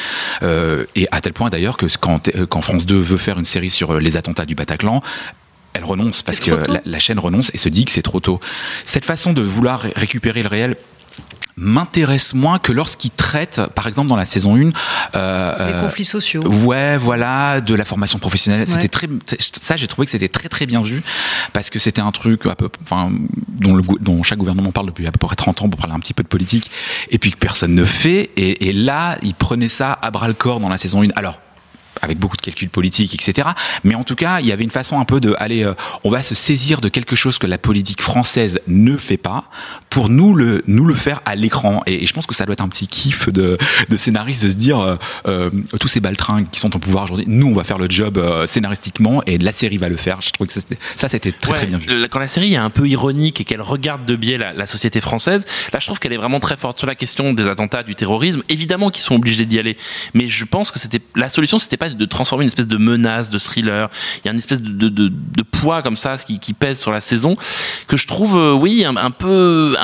Euh, 0.42 0.84
et 0.94 1.06
à 1.10 1.20
tel 1.20 1.32
point 1.32 1.50
d'ailleurs 1.50 1.76
que 1.76 1.86
quand, 1.98 2.28
euh, 2.34 2.46
quand 2.46 2.60
France 2.62 2.86
2 2.86 2.98
veut 2.98 3.16
faire 3.16 3.38
une 3.38 3.44
série 3.44 3.70
sur 3.70 3.94
les 3.98 4.16
attentats 4.16 4.46
du 4.46 4.54
Bataclan. 4.54 5.02
Elle 5.72 5.84
renonce 5.84 6.22
parce 6.22 6.40
que 6.40 6.50
la, 6.50 6.80
la 6.84 6.98
chaîne 6.98 7.20
renonce 7.20 7.52
et 7.54 7.58
se 7.58 7.68
dit 7.68 7.84
que 7.84 7.92
c'est 7.92 8.02
trop 8.02 8.18
tôt. 8.18 8.40
Cette 8.84 9.04
façon 9.04 9.32
de 9.32 9.40
vouloir 9.42 9.80
ré- 9.82 9.92
récupérer 9.94 10.42
le 10.42 10.48
réel 10.48 10.76
m'intéresse 11.60 12.34
moins 12.34 12.58
que 12.58 12.72
lorsqu'il 12.72 13.10
traite, 13.10 13.60
par 13.74 13.86
exemple 13.86 14.08
dans 14.08 14.16
la 14.16 14.24
saison 14.24 14.56
1, 14.56 14.70
euh, 15.14 15.66
Les 15.66 15.74
euh, 15.74 15.82
conflits 15.82 16.04
sociaux. 16.04 16.42
Ouais, 16.42 16.96
voilà, 16.96 17.60
de 17.60 17.74
la 17.74 17.84
formation 17.84 18.18
professionnelle. 18.18 18.60
Ouais. 18.60 18.66
C'était 18.66 18.88
très, 18.88 19.08
ça, 19.60 19.76
j'ai 19.76 19.86
trouvé 19.86 20.06
que 20.06 20.10
c'était 20.10 20.28
très 20.28 20.48
très 20.48 20.66
bien 20.66 20.80
vu 20.80 21.02
parce 21.52 21.70
que 21.70 21.78
c'était 21.78 22.00
un 22.00 22.12
truc 22.12 22.46
à 22.46 22.56
peu, 22.56 22.70
enfin, 22.82 23.12
dont, 23.48 23.74
le, 23.74 23.82
dont 24.00 24.22
chaque 24.22 24.38
gouvernement 24.38 24.72
parle 24.72 24.86
depuis 24.86 25.06
à 25.06 25.12
peu 25.12 25.18
près 25.18 25.36
30 25.36 25.62
ans 25.62 25.68
pour 25.68 25.78
parler 25.78 25.94
un 25.94 26.00
petit 26.00 26.14
peu 26.14 26.22
de 26.22 26.28
politique 26.28 26.70
et 27.10 27.18
puis 27.18 27.30
que 27.30 27.38
personne 27.38 27.74
ne 27.74 27.84
fait. 27.84 28.30
Et, 28.36 28.68
et 28.68 28.72
là, 28.72 29.18
ils 29.22 29.34
prenaient 29.34 29.68
ça 29.68 29.98
à 30.00 30.10
bras 30.10 30.28
le 30.28 30.34
corps 30.34 30.60
dans 30.60 30.68
la 30.70 30.78
saison 30.78 31.02
1. 31.02 31.08
Alors, 31.14 31.40
avec 32.02 32.18
beaucoup 32.18 32.36
de 32.36 32.42
calculs 32.42 32.70
politiques, 32.70 33.14
etc. 33.14 33.48
Mais 33.84 33.94
en 33.94 34.04
tout 34.04 34.14
cas, 34.16 34.40
il 34.40 34.46
y 34.46 34.52
avait 34.52 34.64
une 34.64 34.70
façon 34.70 34.98
un 35.00 35.04
peu 35.04 35.20
de, 35.20 35.34
allez, 35.38 35.62
euh, 35.64 35.74
on 36.04 36.10
va 36.10 36.22
se 36.22 36.34
saisir 36.34 36.80
de 36.80 36.88
quelque 36.88 37.16
chose 37.16 37.38
que 37.38 37.46
la 37.46 37.58
politique 37.58 38.02
française 38.02 38.60
ne 38.66 38.96
fait 38.96 39.16
pas 39.16 39.44
pour 39.90 40.08
nous 40.08 40.34
le, 40.34 40.62
nous 40.66 40.84
le 40.86 40.94
faire 40.94 41.20
à 41.26 41.36
l'écran. 41.36 41.82
Et, 41.86 42.02
et 42.02 42.06
je 42.06 42.12
pense 42.12 42.26
que 42.26 42.34
ça 42.34 42.44
doit 42.46 42.52
être 42.54 42.60
un 42.62 42.68
petit 42.68 42.86
kiff 42.88 43.28
de, 43.28 43.58
de 43.88 43.96
scénariste 43.96 44.44
de 44.44 44.50
se 44.50 44.56
dire, 44.56 44.78
euh, 44.80 44.96
euh, 45.26 45.50
tous 45.78 45.88
ces 45.88 46.00
baltringues 46.00 46.48
qui 46.50 46.60
sont 46.60 46.74
au 46.74 46.78
pouvoir 46.78 47.04
aujourd'hui, 47.04 47.26
nous, 47.28 47.46
on 47.48 47.54
va 47.54 47.64
faire 47.64 47.78
le 47.78 47.88
job 47.90 48.18
euh, 48.18 48.46
scénaristiquement 48.46 49.22
et 49.26 49.38
la 49.38 49.52
série 49.52 49.76
va 49.76 49.88
le 49.88 49.96
faire. 49.96 50.20
Je 50.22 50.30
trouve 50.30 50.46
que 50.46 50.52
ça, 50.52 50.60
c'était- 51.08 51.32
très, 51.32 51.50
Ouais, 51.50 51.56
très 51.56 51.66
bien 51.66 51.78
vu. 51.78 52.08
Quand 52.08 52.18
la 52.18 52.28
série 52.28 52.54
est 52.54 52.58
un 52.58 52.70
peu 52.70 52.88
ironique 52.88 53.40
et 53.40 53.44
qu'elle 53.44 53.60
regarde 53.62 54.04
de 54.04 54.16
biais 54.16 54.38
la, 54.38 54.52
la 54.52 54.66
société 54.66 55.00
française, 55.00 55.44
là 55.72 55.78
je 55.78 55.86
trouve 55.86 55.98
qu'elle 55.98 56.12
est 56.12 56.16
vraiment 56.16 56.40
très 56.40 56.56
forte 56.56 56.78
sur 56.78 56.86
la 56.86 56.94
question 56.94 57.32
des 57.32 57.46
attentats, 57.48 57.82
du 57.82 57.94
terrorisme. 57.94 58.42
Évidemment 58.48 58.90
qu'ils 58.90 59.02
sont 59.02 59.14
obligés 59.16 59.44
d'y 59.46 59.58
aller, 59.58 59.76
mais 60.14 60.28
je 60.28 60.44
pense 60.44 60.70
que 60.70 60.78
c'était 60.78 61.00
la 61.16 61.28
solution, 61.28 61.58
c'était 61.58 61.76
pas 61.76 61.89
de 61.96 62.04
transformer 62.04 62.44
une 62.44 62.48
espèce 62.48 62.68
de 62.68 62.76
menace, 62.76 63.30
de 63.30 63.38
thriller. 63.38 63.88
Il 64.18 64.26
y 64.26 64.28
a 64.28 64.32
une 64.32 64.38
espèce 64.38 64.62
de, 64.62 65.10
poids 65.50 65.82
comme 65.82 65.96
ça 65.96 66.16
qui, 66.16 66.54
pèse 66.54 66.80
sur 66.80 66.90
la 66.90 67.00
saison 67.00 67.36
que 67.86 67.96
je 67.96 68.06
trouve, 68.06 68.36
euh, 68.36 68.52
oui, 68.52 68.84
un, 68.84 69.10
peu, 69.10 69.76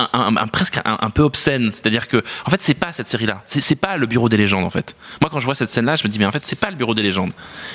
presque 0.52 0.80
un, 0.84 1.10
peu 1.10 1.22
obscène. 1.22 1.70
C'est-à-dire 1.72 2.08
que, 2.08 2.22
en 2.44 2.50
fait, 2.50 2.62
c'est 2.62 2.74
pas 2.74 2.92
cette 2.92 3.08
série-là. 3.08 3.42
C'est 3.46 3.80
pas 3.80 3.96
le 3.96 4.06
Bureau 4.06 4.28
des 4.28 4.36
légendes, 4.36 4.64
en 4.64 4.70
fait. 4.70 4.96
Moi, 5.20 5.30
quand 5.30 5.40
je 5.40 5.44
vois 5.44 5.54
cette 5.54 5.70
scène-là, 5.70 5.96
je 5.96 6.04
me 6.04 6.08
dis, 6.08 6.18
mais 6.18 6.26
en 6.26 6.32
fait, 6.32 6.44
c'est 6.44 6.58
pas 6.58 6.70
le 6.70 6.76
Bureau 6.76 6.94
des 6.94 7.02
légendes. 7.02 7.32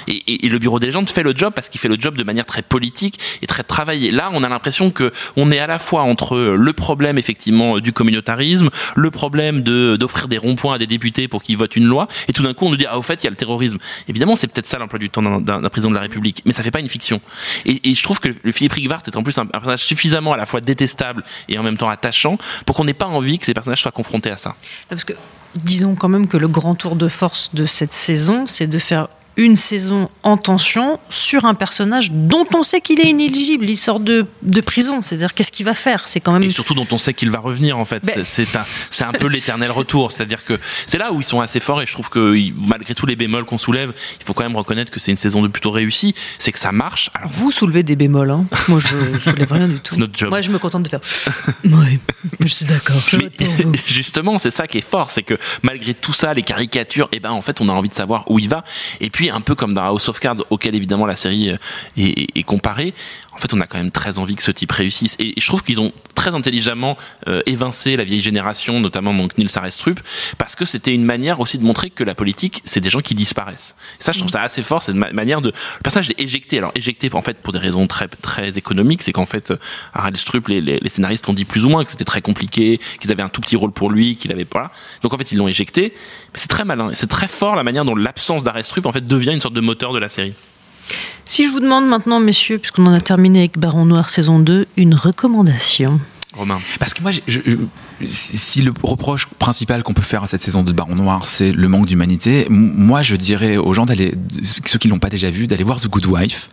Et, 0.08 0.50
le 0.50 0.60
Bureau 0.60 0.80
des 0.80 0.88
légendes 0.88 1.10
fait 1.10 1.24
le 1.24 1.34
job 1.36 1.54
parce 1.54 1.70
qu'il 1.70 1.80
fait 1.80 1.88
le 1.88 1.98
job 2.00 2.17
de 2.17 2.24
manière 2.24 2.46
très 2.46 2.62
politique 2.62 3.20
et 3.41 3.48
très 3.48 3.63
travaillée. 3.63 4.12
Là, 4.12 4.30
on 4.34 4.44
a 4.44 4.50
l'impression 4.50 4.91
que 4.91 5.12
on 5.36 5.52
est 5.52 5.60
à 5.60 5.67
la 5.67 5.80
fois 5.80 6.04
entre 6.04 6.38
le 6.38 6.74
problème 6.74 7.17
effectivement 7.17 7.80
du 7.80 7.94
communautarisme, 7.94 8.70
le 8.96 9.12
problème 9.12 9.62
d'offrir 9.62 10.28
des 10.28 10.38
ronds-points 10.38 10.76
à 10.76 10.78
des 10.78 10.88
députés 10.88 11.28
pour 11.28 11.44
qu'ils 11.44 11.58
votent 11.58 11.76
une 11.76 11.86
loi, 11.86 12.08
et 12.28 12.34
tout 12.34 12.44
d'un 12.44 12.54
coup 12.54 12.65
on 12.65 12.72
nous 12.72 12.78
dit 12.78 12.86
ah 12.89 12.98
au 12.98 13.02
fait 13.02 13.22
il 13.22 13.26
y 13.26 13.28
a 13.28 13.30
le 13.30 13.36
terrorisme. 13.36 13.78
Évidemment, 14.08 14.21
c'est 14.36 14.48
peut-être 14.48 14.68
ça 14.68 14.78
l'emploi 14.78 15.00
du 15.00 15.10
temps 15.10 15.22
d'un- 15.40 15.62
président 15.70 15.90
de 15.90 15.96
la 15.96 16.02
République, 16.02 16.42
mais 16.46 16.54
ça 16.54 16.64
fait 16.64 16.72
pas 16.72 16.80
une 16.80 16.90
fiction. 16.90 17.22
Et, 17.66 17.90
et 17.90 17.96
je 17.96 18.04
trouve 18.04 18.20
que 18.20 18.30
le 18.42 18.52
Philippe 18.52 18.74
Rigvart 18.74 19.02
est 19.08 19.16
en 19.16 19.24
plus 19.24 19.38
un, 19.38 19.44
un 19.44 19.46
personnage 19.46 19.84
suffisamment 19.84 20.34
à 20.34 20.38
la 20.38 20.46
fois 20.46 20.62
détestable 20.62 21.24
et 21.50 21.58
en 21.58 21.64
même 21.64 21.78
temps 21.78 21.90
attachant 21.90 22.38
pour 22.66 22.76
qu'on 22.76 22.86
n'ait 22.86 22.94
pas 22.94 23.08
envie 23.08 23.40
que 23.40 23.46
ces 23.46 23.54
personnages 23.54 23.82
soient 23.82 23.92
confrontés 23.92 24.32
à 24.32 24.38
ça. 24.38 24.56
Parce 24.90 25.04
que 25.06 25.14
disons 25.56 25.96
quand 25.96 26.10
même 26.10 26.28
que 26.28 26.38
le 26.38 26.48
grand 26.48 26.76
tour 26.76 26.96
de 26.96 27.08
force 27.08 27.54
de 27.54 27.66
cette 27.66 27.94
saison, 27.94 28.46
c'est 28.48 28.68
de 28.68 28.78
faire 28.80 29.08
une 29.38 29.56
saison 29.56 30.10
en 30.24 30.38
tension 30.38 31.00
sur 31.10 31.46
un 31.46 31.54
personnage 31.54 32.12
dont 32.12 32.46
on 32.54 32.63
sait 32.63 32.82
qu'il 32.82 33.00
est 33.00 33.10
inéligible. 33.10 33.70
Il 33.70 33.78
sort 33.78 34.00
de, 34.00 34.26
de 34.44 34.62
prison. 34.62 35.02
C'est-à-dire, 35.02 35.34
qu'est-ce 35.34 35.52
qu'il 35.52 35.65
va 35.65 35.74
faire? 35.74 36.08
C'est 36.08 36.20
quand 36.20 36.34
même. 36.34 36.44
Et 36.44 36.50
surtout 36.50 36.74
dont 36.74 36.88
on 36.91 36.98
sait 36.98 37.13
qu'il 37.13 37.32
va 37.32 37.39
revenir, 37.39 37.78
en 37.78 37.86
fait. 37.86 38.04
Ben- 38.06 38.24
C'est 38.24 38.56
un, 38.56 38.65
c'est 38.89 39.04
un 39.04 39.13
peu 39.13 39.28
l'éternel 39.28 39.72
retour. 39.72 40.12
C'est-à-dire 40.12 40.44
que 40.44 40.60
c'est 40.86 40.98
là 40.98 41.12
où 41.13 41.22
ils 41.22 41.26
sont 41.26 41.39
assez 41.41 41.60
forts 41.60 41.82
et 41.82 41.86
je 41.86 41.94
trouve 41.94 42.10
que 42.10 42.36
malgré 42.67 42.94
tous 42.94 43.06
les 43.06 43.15
bémols 43.15 43.46
qu'on 43.46 43.58
soulève, 43.58 43.94
il 44.20 44.26
faut 44.26 44.34
quand 44.34 44.44
même 44.44 44.56
reconnaître 44.56 44.91
que 44.91 45.00
c'est 45.00 45.12
une 45.12 45.17
saison 45.17 45.41
de 45.41 45.48
plutôt 45.48 45.72
réussie. 45.72 46.13
C'est 46.39 46.52
que 46.52 46.60
ça 46.60 46.72
marche. 46.72 47.10
Alors, 47.13 47.30
Vous 47.32 47.52
soulevez 47.52 47.84
des 47.84 47.96
bémols. 47.96 48.32
Hein. 48.32 48.46
Moi, 48.67 48.80
je 48.80 48.96
soulève 49.30 49.52
rien 49.52 49.67
du 49.67 49.76
tout. 49.80 49.94
C'est 49.94 50.00
notre 50.00 50.17
job. 50.17 50.30
Moi, 50.30 50.41
je 50.41 50.52
me 50.52 50.60
contente 50.60 50.84
de 50.84 50.89
faire. 50.89 51.00
oui, 51.63 52.00
je 52.39 52.48
suis 52.48 52.65
d'accord. 52.65 53.02
Justement, 53.86 54.38
c'est 54.39 54.52
ça 54.52 54.67
qui 54.67 54.78
est 54.78 54.88
fort, 54.88 55.12
c'est 55.12 55.24
que 55.24 55.38
malgré 55.63 55.94
tout 55.94 56.13
ça, 56.13 56.34
les 56.34 56.41
caricatures, 56.44 57.08
et 57.12 57.20
ben 57.20 57.32
en 57.32 57.41
fait, 57.41 57.62
on 57.62 57.70
a 57.70 57.72
envie 57.74 57.89
de 57.89 57.94
savoir 57.94 58.30
où 58.30 58.39
il 58.39 58.50
va. 58.50 58.63
Et 59.00 59.10
puis, 59.10 59.21
un 59.30 59.42
peu 59.42 59.56
comme 59.56 59.74
dans 59.74 59.84
House 59.84 60.10
of 60.10 60.20
Cards, 60.20 60.44
auquel 60.50 60.76
évidemment 60.76 61.06
la 61.06 61.16
série 61.16 61.54
est, 61.98 62.44
comparée, 62.44 62.94
fait, 63.42 63.54
on 63.54 63.62
a 63.62 63.68
quand 63.68 63.78
même 63.78 63.92
très 63.92 64.20
envie 64.20 64.36
que 64.36 64.44
ce 64.44 64.52
type 64.52 64.72
réussisse. 64.72 65.16
Et, 65.20 65.34
je 65.38 65.48
trouve 65.48 65.64
qu'ils 65.64 65.82
ont 65.82 65.92
très 66.16 66.36
intelligemment 66.36 66.98
euh, 67.28 67.42
évincé 67.46 67.96
la 67.96 68.04
vieille 68.04 68.22
génération, 68.22 68.80
notamment 68.80 69.14
donc 69.14 69.38
Nils 69.38 69.50
Arestrup, 69.56 70.00
parce 70.38 70.56
que 70.56 70.66
c'était 70.66 70.94
une 70.94 71.04
manière 71.04 71.40
aussi 71.40 71.58
de 71.58 71.64
montrer 71.64 71.90
que 71.90 72.04
la 72.04 72.16
politique, 72.16 72.62
c'est 72.64 72.80
des 72.80 72.90
gens 72.90 73.02
qui 73.02 73.16
disparaissent. 73.16 73.76
Et 74.00 74.04
ça, 74.04 74.12
je 74.12 74.20
trouve 74.20 74.32
ça 74.32 74.42
assez 74.42 74.62
fort, 74.62 74.84
c'est 74.84 74.92
une 74.92 75.00
ma- 75.00 75.12
manière 75.12 75.42
de. 75.42 75.50
Le 75.50 75.84
personnage 75.84 76.12
est 76.12 76.22
éjecté. 76.22 76.58
Alors 76.60 76.72
éjecté, 76.76 77.10
en 77.14 77.22
fait, 77.22 77.38
pour 77.38 77.54
des 77.54 77.60
raisons 77.60 77.88
très 77.88 78.08
très 78.08 78.58
économiques, 78.58 79.02
c'est 79.02 79.12
qu'en 79.12 79.26
fait, 79.26 79.52
euh, 79.52 79.58
Harald 79.94 80.18
Strup, 80.18 80.48
les, 80.48 80.62
les, 80.62 80.80
les 80.80 80.90
scénaristes 80.90 81.28
ont 81.28 81.34
dit 81.34 81.46
plus 81.46 81.66
ou 81.66 81.70
moins 81.70 81.84
que 81.84 81.92
c'était 81.92 82.06
très 82.06 82.22
compliqué, 82.22 82.80
qu'ils 83.00 83.12
avaient 83.12 83.24
un 83.24 83.30
tout 83.30 83.42
petit 83.42 83.56
rôle 83.56 83.72
pour 83.72 83.90
lui, 83.90 84.16
qu'il 84.16 84.32
avait 84.32 84.46
voilà. 84.52 84.72
Donc 85.02 85.14
en 85.14 85.18
fait, 85.18 85.32
ils 85.32 85.38
l'ont 85.38 85.48
éjecté. 85.48 85.94
C'est 86.34 86.50
très 86.50 86.66
malin, 86.66 86.92
c'est 86.94 87.10
très 87.10 87.28
fort 87.28 87.56
la 87.56 87.64
manière 87.64 87.86
dont 87.86 87.96
l'absence 87.96 88.44
d'Arestrup 88.44 88.86
en 88.86 88.92
fait 88.92 89.06
devient 89.06 89.34
une 89.34 89.42
sorte 89.42 89.54
de 89.54 89.62
moteur 89.62 89.94
de 89.94 90.00
la 90.00 90.10
série. 90.10 90.34
Si 91.26 91.46
je 91.48 91.52
vous 91.52 91.60
demande 91.60 91.88
maintenant, 91.88 92.20
messieurs, 92.20 92.58
puisqu'on 92.58 92.86
en 92.88 92.94
a 92.94 93.02
terminé 93.02 93.40
avec 93.40 93.58
Baron 93.58 93.86
Noir 93.86 94.10
saison 94.10 94.40
2, 94.40 94.68
une 94.78 94.94
recommandation. 94.96 96.00
Romain. 96.36 96.60
Parce 96.80 96.94
que 96.94 97.02
moi, 97.02 97.12
j'ai- 97.12 97.24
je- 97.28 97.40
je- 97.42 98.08
si 98.08 98.62
le 98.62 98.74
reproche 98.84 99.26
principal 99.38 99.84
qu'on 99.84 99.94
peut 99.94 100.02
faire 100.02 100.24
à 100.24 100.28
cette 100.28 100.42
saison 100.42 100.64
de 100.64 100.72
Baron 100.72 100.96
Noir, 100.96 101.28
c'est 101.28 101.52
le 101.52 101.68
manque 101.68 101.88
d'humanité, 101.88 102.48
moi, 102.50 103.02
je 103.02 103.18
dirais 103.18 103.58
aux 103.58 103.74
gens 103.74 103.86
d'aller, 103.86 104.16
ceux 104.44 104.80
qui 104.80 104.88
l'ont 104.88 104.98
pas 105.00 105.10
déjà 105.10 105.30
vu, 105.30 105.46
d'aller 105.46 105.66
voir 105.66 105.82
The 105.82 105.88
Good 105.88 106.06
Wife, 106.06 106.50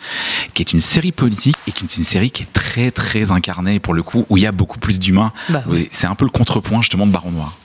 qui 0.53 0.63
est 0.63 0.73
une 0.73 0.81
série 0.81 1.13
politique 1.13 1.57
et 1.69 1.73
qui 1.73 1.85
est 1.85 1.97
une 1.97 2.03
série 2.05 2.33
qui 2.33 2.43
est 2.43 2.53
très, 2.53 2.91
très 2.91 3.31
incarnée 3.31 3.79
pour 3.79 3.95
le 3.95 4.03
coup, 4.03 4.27
où 4.29 4.37
il 4.37 4.43
y 4.43 4.47
a 4.47 4.53
beaucoup 4.53 4.81
plus 4.81 4.99
d'humains. 4.99 5.33
Bah. 5.49 5.63
Oui, 5.69 5.89
C'est 5.93 6.09
un 6.09 6.17
peu 6.17 6.25
le 6.25 6.31
contrepoint 6.33 6.83
justement 6.83 7.07
de 7.07 7.13
Baron 7.13 7.31
Noir. 7.31 7.57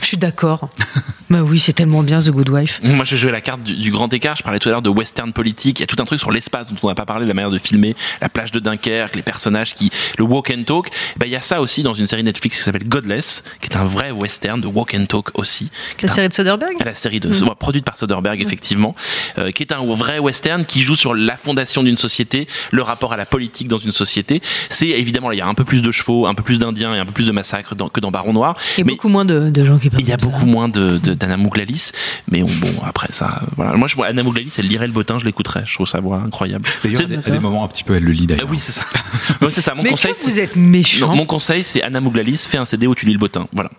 Je 0.00 0.06
suis 0.06 0.16
d'accord. 0.16 0.68
bah 1.30 1.42
oui, 1.42 1.58
c'est 1.58 1.72
tellement 1.72 2.02
bien 2.02 2.18
The 2.18 2.30
Good 2.30 2.48
Wife. 2.48 2.80
Moi, 2.82 3.04
j'ai 3.04 3.16
joué 3.16 3.30
la 3.30 3.40
carte 3.40 3.62
du, 3.62 3.76
du 3.76 3.90
grand 3.90 4.12
écart. 4.12 4.36
Je 4.36 4.42
parlais 4.42 4.58
tout 4.58 4.68
à 4.68 4.72
l'heure 4.72 4.82
de 4.82 4.88
western 4.90 5.32
politique. 5.32 5.78
Il 5.78 5.82
y 5.82 5.84
a 5.84 5.86
tout 5.86 5.96
un 6.00 6.04
truc 6.04 6.18
sur 6.20 6.30
l'espace 6.30 6.70
dont 6.70 6.76
on 6.82 6.88
n'a 6.88 6.94
pas 6.94 7.04
parlé, 7.06 7.26
la 7.26 7.34
manière 7.34 7.50
de 7.50 7.58
filmer, 7.58 7.94
la 8.20 8.28
plage 8.28 8.50
de 8.52 8.60
Dunkerque, 8.60 9.16
les 9.16 9.22
personnages 9.22 9.74
qui, 9.74 9.90
le 10.18 10.24
walk 10.24 10.50
and 10.56 10.64
talk. 10.64 10.88
Ben, 11.16 11.26
il 11.26 11.32
y 11.32 11.36
a 11.36 11.40
ça 11.40 11.60
aussi 11.60 11.82
dans 11.82 11.94
une 11.94 12.06
série 12.06 12.22
Netflix 12.22 12.58
qui 12.58 12.62
s'appelle 12.64 12.88
Godless, 12.88 13.44
qui 13.60 13.68
est 13.70 13.76
un 13.76 13.84
vrai 13.84 14.10
western 14.10 14.60
de 14.60 14.66
walk 14.66 14.94
and 14.98 15.06
talk 15.06 15.38
aussi. 15.38 15.70
est 15.98 16.02
La 16.02 16.10
un- 16.10 16.14
série 16.14 16.28
de 16.28 16.34
Soderbergh 16.34 16.76
la 16.84 16.94
série 16.94 17.20
de, 17.20 17.30
produite 17.54 17.84
par 17.84 17.96
Soderbergh, 17.96 18.40
effectivement, 18.40 18.94
euh, 19.38 19.50
qui 19.50 19.62
est 19.62 19.72
un 19.72 19.84
vrai 19.94 20.18
western 20.18 20.64
qui 20.64 20.82
joue 20.82 20.96
sur 20.96 21.14
la 21.14 21.36
fondation 21.36 21.82
d'une 21.82 21.96
société, 21.98 22.46
le 22.70 22.82
rapport 22.82 23.12
à 23.12 23.16
la 23.16 23.26
politique 23.26 23.68
dans 23.68 23.78
une 23.78 23.92
société. 23.92 24.40
C'est 24.70 24.88
évidemment, 24.88 25.30
il 25.32 25.38
y 25.38 25.42
a 25.42 25.46
un 25.46 25.54
peu 25.54 25.64
plus 25.64 25.82
de 25.82 25.92
chevaux, 25.92 26.26
un 26.26 26.34
peu 26.34 26.42
plus 26.42 26.58
d'indiens 26.58 26.94
et 26.94 26.98
un 26.98 27.04
peu 27.06 27.12
plus 27.12 27.26
de 27.26 27.32
massacres 27.32 27.74
dans- 27.74 27.88
que 27.88 28.00
dans 28.00 28.10
Baron 28.10 28.32
Noir. 28.32 28.56
Et 28.78 28.84
mais 28.84 28.92
beaucoup 28.92 29.08
moins 29.08 29.24
de, 29.24 29.50
de 29.50 29.64
gens 29.64 29.78
qui 29.78 29.89
il 29.98 30.08
y 30.08 30.12
a 30.12 30.16
beaucoup 30.16 30.46
moins 30.46 30.68
de, 30.68 30.98
de- 30.98 31.14
d'Anna 31.14 31.36
Mouglalis, 31.36 31.90
mais 32.30 32.42
on- 32.42 32.46
bon, 32.46 32.72
après 32.84 33.08
ça, 33.10 33.42
voilà. 33.56 33.74
Moi, 33.76 33.88
je 33.88 33.96
vois 33.96 34.06
Anna 34.06 34.22
Mouglalis, 34.22 34.54
elle 34.58 34.68
lirait 34.68 34.86
le 34.86 34.92
bottin, 34.92 35.18
je 35.18 35.24
l'écouterais. 35.24 35.64
Je 35.66 35.74
trouve 35.74 35.86
sa 35.86 36.00
voix 36.00 36.18
incroyable. 36.24 36.68
D'ailleurs, 36.84 36.98
C'est- 36.98 37.04
à 37.04 37.06
des, 37.08 37.16
à 37.16 37.30
des 37.30 37.38
moments 37.38 37.64
un 37.64 37.68
petit 37.68 37.84
peu, 37.84 37.96
elle 37.96 38.04
le 38.04 38.12
lit 38.12 38.24
Ah 38.30 38.32
d'ailleurs. 38.34 38.48
oui, 38.50 38.58
c'est 38.58 38.72
ça. 38.72 38.84
Ouais, 39.40 39.50
c'est 39.50 39.60
ça. 39.62 39.74
Mon 39.74 39.82
Mais 39.82 39.90
conseil, 39.90 40.12
que 40.12 40.18
vous 40.24 40.38
êtes 40.38 40.56
méchant. 40.56 41.08
Non, 41.08 41.16
mon 41.16 41.26
conseil, 41.26 41.62
c'est 41.64 41.82
Anna 41.82 42.00
Mouglalis, 42.00 42.46
fais 42.48 42.58
un 42.58 42.64
CD 42.64 42.86
où 42.86 42.94
tu 42.94 43.06
lis 43.06 43.12
le 43.12 43.18
bottin. 43.18 43.46
Voilà. 43.52 43.70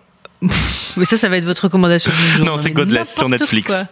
Mais 0.96 1.04
ça, 1.04 1.16
ça 1.16 1.28
va 1.28 1.36
être 1.36 1.44
votre 1.44 1.64
recommandation 1.64 2.10
du 2.10 2.38
jour. 2.38 2.46
Non, 2.46 2.56
c'est 2.58 2.72
Godless 2.72 3.14
sur 3.14 3.28
Netflix. 3.28 3.72
quoi. 3.72 3.84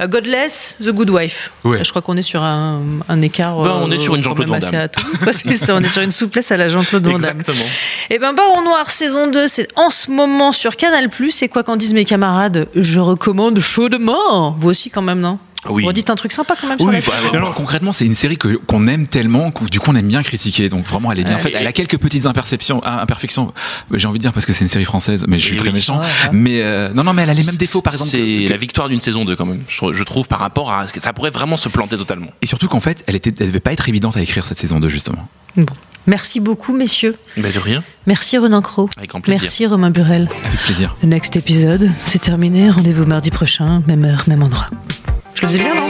Euh, 0.00 0.08
Godless, 0.08 0.74
The 0.82 0.90
Good 0.90 1.10
Wife. 1.10 1.50
Ouais. 1.64 1.84
Je 1.84 1.90
crois 1.90 2.02
qu'on 2.02 2.16
est 2.16 2.22
sur 2.22 2.42
un, 2.42 2.80
un 3.08 3.22
écart. 3.22 3.60
Ben, 3.62 3.70
on 3.82 3.90
euh, 3.90 3.94
est 3.94 3.98
sur 3.98 4.14
une 4.14 4.22
Jean-Claude 4.22 4.48
Van 4.48 4.58
Damme. 4.58 4.88
ça, 5.32 5.74
on 5.74 5.80
est 5.82 5.88
sur 5.88 6.02
une 6.02 6.10
souplesse 6.10 6.50
à 6.50 6.56
la 6.56 6.68
Jean-Claude 6.68 7.06
Van 7.06 7.18
Damme. 7.18 7.40
Exactement. 7.40 7.70
Et 8.10 8.18
ben 8.18 8.32
Baron 8.32 8.62
Noir 8.62 8.90
saison 8.90 9.30
2, 9.30 9.46
c'est 9.46 9.68
en 9.76 9.90
ce 9.90 10.10
moment 10.10 10.52
sur 10.52 10.76
Canal+. 10.76 11.10
Et 11.42 11.48
quoi 11.48 11.62
qu'en 11.62 11.76
disent 11.76 11.94
mes 11.94 12.04
camarades, 12.04 12.68
je 12.74 13.00
recommande 13.00 13.60
chaudement. 13.60 14.52
Vous 14.58 14.68
aussi 14.70 14.90
quand 14.90 15.02
même, 15.02 15.20
non? 15.20 15.38
Oui. 15.70 15.84
Vous 15.84 15.92
dites 15.92 16.10
un 16.10 16.14
truc 16.14 16.32
sympa 16.32 16.54
quand 16.60 16.66
même 16.68 16.78
sur 16.78 16.86
Oui, 16.88 16.94
la 16.94 17.00
bah, 17.00 17.12
série. 17.32 17.44
concrètement, 17.54 17.92
c'est 17.92 18.06
une 18.06 18.14
série 18.14 18.36
que 18.36 18.56
qu'on 18.56 18.86
aime 18.86 19.06
tellement, 19.06 19.50
qu'on- 19.50 19.64
du 19.66 19.80
coup, 19.80 19.90
on 19.90 19.96
aime 19.96 20.08
bien 20.08 20.22
critiquer. 20.22 20.68
Donc 20.68 20.86
vraiment, 20.86 21.12
elle 21.12 21.20
est 21.20 21.24
bien 21.24 21.38
faite. 21.38 21.54
Elle 21.56 21.66
a 21.66 21.72
quelques 21.72 21.98
petites 21.98 22.26
imperceptions, 22.26 22.80
ah, 22.84 23.00
imperfections. 23.02 23.52
J'ai 23.94 24.06
envie 24.06 24.18
de 24.18 24.22
dire 24.22 24.32
parce 24.32 24.46
que 24.46 24.52
c'est 24.52 24.64
une 24.64 24.68
série 24.70 24.84
française, 24.84 25.24
mais 25.28 25.38
je 25.38 25.44
suis 25.44 25.56
très 25.56 25.68
oui. 25.68 25.74
méchant. 25.74 25.98
Ouais, 25.98 26.04
ouais. 26.06 26.30
Mais 26.32 26.62
euh, 26.62 26.92
non, 26.94 27.04
non, 27.04 27.12
mais 27.12 27.22
elle 27.22 27.30
a 27.30 27.34
les 27.34 27.44
mêmes 27.44 27.56
défauts, 27.56 27.82
par 27.82 27.92
exemple. 27.92 28.10
C'est 28.10 28.18
que- 28.18 28.48
la 28.50 28.56
victoire 28.56 28.88
d'une 28.88 29.00
saison 29.00 29.24
2 29.24 29.36
quand 29.36 29.46
même, 29.46 29.62
je, 29.68 29.92
je 29.92 30.02
trouve, 30.04 30.26
par 30.28 30.38
rapport 30.40 30.72
à. 30.72 30.86
Ça 30.86 31.12
pourrait 31.12 31.30
vraiment 31.30 31.56
se 31.56 31.68
planter 31.68 31.96
totalement. 31.96 32.28
Et 32.42 32.46
surtout 32.46 32.68
qu'en 32.68 32.80
fait, 32.80 33.04
elle 33.06 33.16
était, 33.16 33.32
elle 33.40 33.48
devait 33.48 33.60
pas 33.60 33.72
être 33.72 33.88
évidente 33.88 34.16
à 34.16 34.20
écrire 34.20 34.44
cette 34.46 34.58
saison 34.58 34.80
2 34.80 34.88
justement. 34.88 35.28
Bon. 35.56 35.66
Merci 36.06 36.40
beaucoup, 36.40 36.72
messieurs. 36.74 37.16
Mais 37.36 37.52
de 37.52 37.58
rien, 37.58 37.82
Merci 38.06 38.38
Renan 38.38 38.62
Cros. 38.62 38.88
avec 38.96 39.10
grand 39.10 39.20
plaisir. 39.20 39.42
Merci 39.42 39.66
Romain 39.66 39.90
Burel. 39.90 40.30
Avec 40.44 40.58
plaisir. 40.60 40.96
Le 41.02 41.08
next 41.08 41.36
épisode, 41.36 41.90
c'est 42.00 42.20
terminé. 42.20 42.70
Rendez-vous 42.70 43.04
mardi 43.04 43.30
prochain, 43.30 43.82
même 43.86 44.04
heure, 44.06 44.24
même 44.26 44.42
endroit. 44.42 44.68
Je 45.38 45.42
le 45.42 45.48
faisais 45.52 45.62
bien, 45.62 45.72
non 45.72 45.86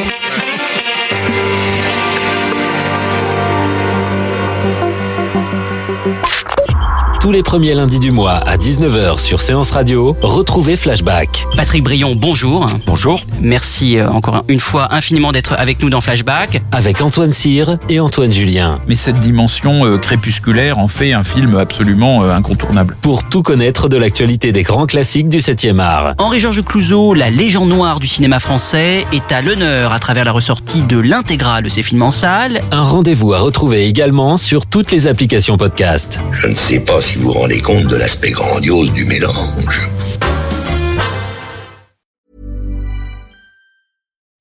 Tous 7.21 7.33
les 7.33 7.43
premiers 7.43 7.75
lundis 7.75 7.99
du 7.99 8.13
mois 8.13 8.35
à 8.35 8.57
19h 8.57 9.19
sur 9.19 9.41
Séance 9.41 9.73
Radio, 9.73 10.17
retrouvez 10.23 10.77
Flashback. 10.77 11.47
Patrick 11.57 11.83
Brion, 11.83 12.15
bonjour. 12.15 12.69
Bonjour. 12.87 13.21
Merci 13.41 13.99
euh, 13.99 14.09
encore 14.09 14.45
une 14.47 14.61
fois 14.61 14.95
infiniment 14.95 15.33
d'être 15.33 15.55
avec 15.59 15.83
nous 15.83 15.91
dans 15.91 16.01
Flashback. 16.01 16.63
Avec 16.71 17.03
Antoine 17.03 17.33
Cyr 17.33 17.77
et 17.89 17.99
Antoine 17.99 18.33
Julien. 18.33 18.79
Mais 18.87 18.95
cette 18.95 19.19
dimension 19.19 19.85
euh, 19.85 19.99
crépusculaire 19.99 20.79
en 20.79 20.87
fait 20.87 21.13
un 21.13 21.25
film 21.25 21.57
absolument 21.57 22.23
euh, 22.23 22.31
incontournable. 22.31 22.97
Pour 23.03 23.25
tout 23.25 23.43
connaître 23.43 23.89
de 23.89 23.97
l'actualité 23.97 24.53
des 24.53 24.63
grands 24.63 24.87
classiques 24.87 25.29
du 25.29 25.39
7e 25.39 25.81
art. 25.81 26.15
Henri-Georges 26.19 26.63
Clouzot, 26.63 27.15
la 27.15 27.31
légende 27.31 27.69
noire 27.69 27.99
du 27.99 28.07
cinéma 28.07 28.39
français, 28.39 29.05
est 29.13 29.33
à 29.33 29.43
l'honneur 29.43 29.93
à 29.93 29.99
travers 29.99 30.25
la 30.25 30.33
ressortie 30.33 30.83
de 30.83 30.99
l'intégrale 30.99 31.65
de 31.65 31.69
ses 31.69 31.83
films 31.83 32.03
en 32.03 32.13
salle. 32.13 32.61
Un 32.71 32.83
rendez-vous 32.83 33.33
à 33.33 33.41
retrouver 33.41 33.87
également 33.87 34.37
sur 34.37 34.67
toutes 34.67 34.93
les 34.93 35.09
applications 35.09 35.57
podcast. 35.57 36.21
Je 36.33 36.47
ne 36.47 36.55
sais 36.55 36.79
pas 36.79 37.01
si 37.09 37.19
vous 37.19 37.33
rendez 37.33 37.63
compte 37.63 37.89
de 37.89 37.97
l'aspect 37.97 38.33
grandiose 38.33 38.93
du 38.93 39.07
mélange. 39.07 39.89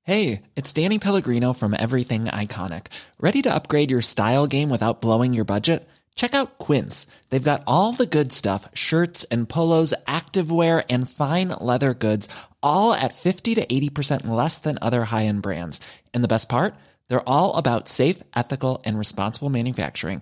Hey, 0.03 0.41
it's 0.57 0.73
Danny 0.73 0.99
Pellegrino 0.99 1.53
from 1.53 1.73
Everything 1.73 2.25
Iconic. 2.25 2.87
Ready 3.21 3.41
to 3.43 3.53
upgrade 3.53 3.89
your 3.89 4.01
style 4.01 4.47
game 4.47 4.69
without 4.69 4.99
blowing 4.99 5.33
your 5.33 5.45
budget? 5.45 5.87
Check 6.15 6.33
out 6.33 6.57
Quince. 6.57 7.07
They've 7.29 7.41
got 7.41 7.63
all 7.65 7.93
the 7.93 8.05
good 8.05 8.33
stuff 8.33 8.67
shirts 8.73 9.23
and 9.31 9.47
polos, 9.47 9.93
activewear, 10.05 10.83
and 10.89 11.09
fine 11.09 11.49
leather 11.61 11.93
goods, 11.93 12.27
all 12.61 12.93
at 12.93 13.13
50 13.13 13.55
to 13.55 13.65
80% 13.65 14.27
less 14.27 14.59
than 14.59 14.77
other 14.81 15.05
high 15.05 15.25
end 15.27 15.41
brands. 15.41 15.79
And 16.13 16.21
the 16.21 16.27
best 16.27 16.49
part? 16.49 16.75
They're 17.07 17.29
all 17.29 17.55
about 17.55 17.87
safe, 17.87 18.21
ethical, 18.35 18.81
and 18.83 18.99
responsible 18.99 19.49
manufacturing. 19.49 20.21